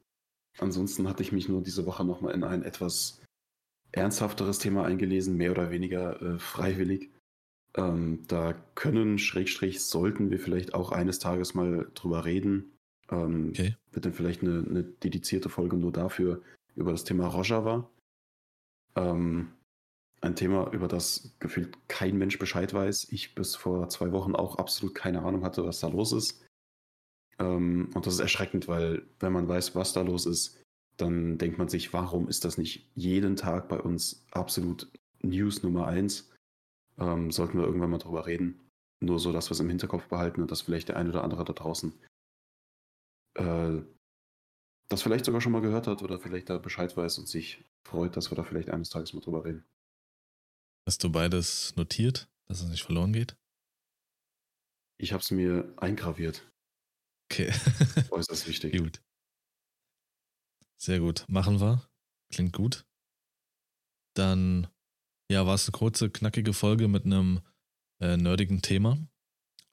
ansonsten 0.59 1.09
hatte 1.09 1.23
ich 1.23 1.31
mich 1.31 1.49
nur 1.49 1.61
diese 1.61 1.85
Woche 1.85 2.05
noch 2.05 2.21
mal 2.21 2.33
in 2.33 2.43
ein 2.43 2.63
etwas 2.63 3.21
ernsthafteres 3.91 4.59
Thema 4.59 4.85
eingelesen, 4.85 5.37
mehr 5.37 5.51
oder 5.51 5.71
weniger 5.71 6.21
äh, 6.21 6.39
freiwillig. 6.39 7.09
Ähm, 7.75 8.23
da 8.27 8.53
können, 8.75 9.17
Schrägstrich, 9.17 9.83
sollten 9.83 10.29
wir 10.29 10.39
vielleicht 10.39 10.73
auch 10.73 10.91
eines 10.91 11.19
Tages 11.19 11.53
mal 11.53 11.89
drüber 11.93 12.25
reden. 12.25 12.71
Ähm, 13.09 13.49
okay. 13.49 13.75
Wird 13.91 14.05
dann 14.05 14.13
vielleicht 14.13 14.41
eine, 14.41 14.65
eine, 14.67 14.83
dedizierte 14.83 15.49
Folge 15.49 15.77
nur 15.77 15.91
dafür 15.91 16.41
über 16.75 16.91
das 16.91 17.03
Thema 17.03 17.27
Rojava. 17.27 17.89
Ähm, 18.95 19.51
ein 20.21 20.35
Thema, 20.35 20.71
über 20.71 20.87
das 20.87 21.35
gefühlt 21.39 21.77
kein 21.87 22.17
Mensch 22.17 22.39
Bescheid 22.39 22.73
weiß. 22.73 23.07
Ich 23.11 23.35
bis 23.35 23.55
vor 23.55 23.89
zwei 23.89 24.11
Wochen 24.11 24.35
auch 24.35 24.57
absolut 24.57 24.95
keine 24.95 25.23
Ahnung 25.23 25.43
hatte, 25.43 25.65
was 25.65 25.79
da 25.79 25.87
los 25.87 26.13
ist. 26.13 26.44
Ähm, 27.39 27.89
und 27.93 28.05
das 28.05 28.15
ist 28.15 28.19
erschreckend, 28.19 28.67
weil 28.67 29.07
wenn 29.19 29.33
man 29.33 29.47
weiß, 29.47 29.75
was 29.75 29.93
da 29.93 30.01
los 30.01 30.25
ist, 30.25 30.61
dann 30.97 31.37
denkt 31.37 31.57
man 31.57 31.67
sich, 31.67 31.91
warum 31.93 32.27
ist 32.29 32.45
das 32.45 32.57
nicht 32.57 32.89
jeden 32.95 33.35
Tag 33.35 33.67
bei 33.67 33.79
uns 33.79 34.25
absolut 34.31 34.89
News 35.21 35.63
Nummer 35.63 35.87
eins? 35.87 36.31
Ähm, 36.97 37.31
sollten 37.31 37.57
wir 37.57 37.65
irgendwann 37.65 37.89
mal 37.89 37.97
drüber 37.97 38.25
reden. 38.25 38.69
Nur 39.01 39.19
so, 39.19 39.33
dass 39.33 39.49
wir 39.49 39.51
es 39.51 39.59
im 39.59 39.69
Hinterkopf 39.69 40.07
behalten 40.07 40.41
und 40.41 40.51
dass 40.51 40.61
vielleicht 40.61 40.87
der 40.87 40.95
ein 40.95 41.09
oder 41.09 41.23
andere 41.23 41.43
da 41.43 41.51
draußen 41.51 41.93
äh, 43.35 43.81
das 44.87 45.01
vielleicht 45.01 45.25
sogar 45.25 45.41
schon 45.41 45.51
mal 45.51 45.61
gehört 45.61 45.87
hat 45.87 46.01
oder 46.03 46.19
vielleicht 46.19 46.49
da 46.49 46.57
Bescheid 46.57 46.95
weiß 46.95 47.17
und 47.19 47.27
sich 47.27 47.63
freut, 47.87 48.15
dass 48.17 48.31
wir 48.31 48.35
da 48.35 48.43
vielleicht 48.43 48.69
eines 48.69 48.89
Tages 48.89 49.13
mal 49.13 49.21
drüber 49.21 49.45
reden. 49.45 49.65
Hast 50.87 51.03
du 51.03 51.11
beides 51.11 51.75
notiert, 51.75 52.27
dass 52.47 52.61
es 52.61 52.69
nicht 52.69 52.83
verloren 52.83 53.13
geht? 53.13 53.35
Ich 54.97 55.11
habe 55.11 55.21
es 55.21 55.31
mir 55.31 55.73
eingraviert. 55.77 56.47
Okay. 57.35 57.51
Äußerst 58.11 58.47
wichtig. 58.47 58.77
Gut. 58.77 59.01
Sehr 60.81 60.99
gut. 60.99 61.25
Machen 61.27 61.59
wir. 61.59 61.85
Klingt 62.33 62.53
gut. 62.53 62.85
Dann, 64.15 64.67
ja, 65.29 65.45
war 65.45 65.55
es 65.55 65.67
eine 65.67 65.77
kurze, 65.77 66.09
knackige 66.09 66.53
Folge 66.53 66.87
mit 66.87 67.03
einem 67.05 67.41
äh, 67.99 68.15
nerdigen 68.15 68.61
Thema, 68.61 68.97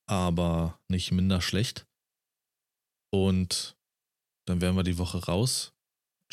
aber 0.06 0.80
nicht 0.88 1.12
minder 1.12 1.40
schlecht. 1.40 1.86
Und 3.12 3.76
dann 4.48 4.60
wären 4.60 4.74
wir 4.74 4.82
die 4.82 4.98
Woche 4.98 5.24
raus. 5.24 5.72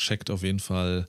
Checkt 0.00 0.30
auf 0.30 0.42
jeden 0.42 0.58
Fall 0.58 1.08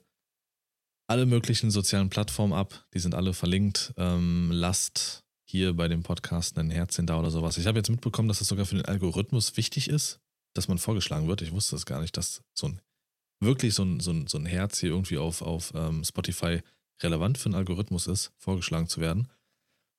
alle 1.09 1.26
möglichen 1.26 1.72
sozialen 1.72 2.09
Plattformen 2.09 2.53
ab. 2.53 2.88
Die 2.93 2.99
sind 2.99 3.15
alle 3.15 3.34
verlinkt. 3.34 3.93
Ähm, 3.97 4.51
lasst 4.51 5.24
hier 5.51 5.73
bei 5.73 5.87
dem 5.87 6.01
Podcast 6.01 6.57
ein 6.57 6.71
Herzchen 6.71 7.05
da 7.05 7.19
oder 7.19 7.29
sowas. 7.29 7.57
Ich 7.57 7.67
habe 7.67 7.77
jetzt 7.77 7.89
mitbekommen, 7.89 8.27
dass 8.27 8.39
das 8.39 8.47
sogar 8.47 8.65
für 8.65 8.75
den 8.75 8.85
Algorithmus 8.85 9.57
wichtig 9.57 9.89
ist, 9.89 10.19
dass 10.53 10.67
man 10.67 10.77
vorgeschlagen 10.77 11.27
wird. 11.27 11.41
Ich 11.41 11.51
wusste 11.51 11.75
das 11.75 11.85
gar 11.85 12.01
nicht, 12.01 12.17
dass 12.17 12.41
so 12.53 12.67
ein 12.67 12.81
wirklich 13.41 13.73
so 13.73 13.83
ein, 13.83 13.99
so 13.99 14.11
ein, 14.11 14.27
so 14.27 14.37
ein 14.37 14.45
Herz 14.45 14.79
hier 14.79 14.91
irgendwie 14.91 15.17
auf, 15.17 15.41
auf 15.41 15.73
ähm, 15.75 16.03
Spotify 16.03 16.61
relevant 17.03 17.37
für 17.37 17.47
einen 17.47 17.55
Algorithmus 17.55 18.07
ist, 18.07 18.31
vorgeschlagen 18.37 18.87
zu 18.87 19.01
werden. 19.01 19.27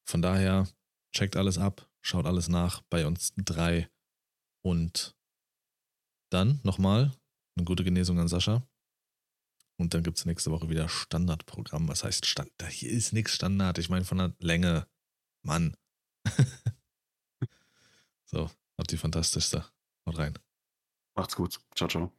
Von 0.05 0.23
daher 0.23 0.69
checkt 1.13 1.37
alles 1.37 1.59
ab, 1.59 1.89
schaut 2.01 2.27
alles 2.27 2.49
nach 2.49 2.83
bei 2.89 3.07
uns 3.07 3.33
drei 3.37 3.89
und 4.65 5.15
dann 6.31 6.61
nochmal 6.63 7.13
eine 7.57 7.65
gute 7.65 7.85
Genesung 7.85 8.19
an 8.19 8.29
Sascha. 8.29 8.67
Und 9.77 9.95
dann 9.95 10.03
gibt 10.03 10.19
es 10.19 10.27
nächste 10.27 10.51
Woche 10.51 10.71
wieder 10.71 10.89
Standardprogramm. 10.89 11.89
Was 11.89 12.05
heißt 12.05 12.27
Standard? 12.27 12.71
Hier 12.71 12.91
ist 12.91 13.13
nichts 13.13 13.33
Standard. 13.35 13.79
Ich 13.79 13.89
meine 13.89 14.05
von 14.05 14.19
der 14.19 14.35
Länge. 14.39 14.87
Mann. 15.43 15.77
so, 18.25 18.51
habt 18.79 18.91
die 18.91 18.97
fantastischste. 18.97 19.65
Haut 20.07 20.19
rein. 20.19 20.39
Macht's 21.15 21.37
gut. 21.37 21.61
Ciao, 21.75 21.89
ciao. 21.89 22.13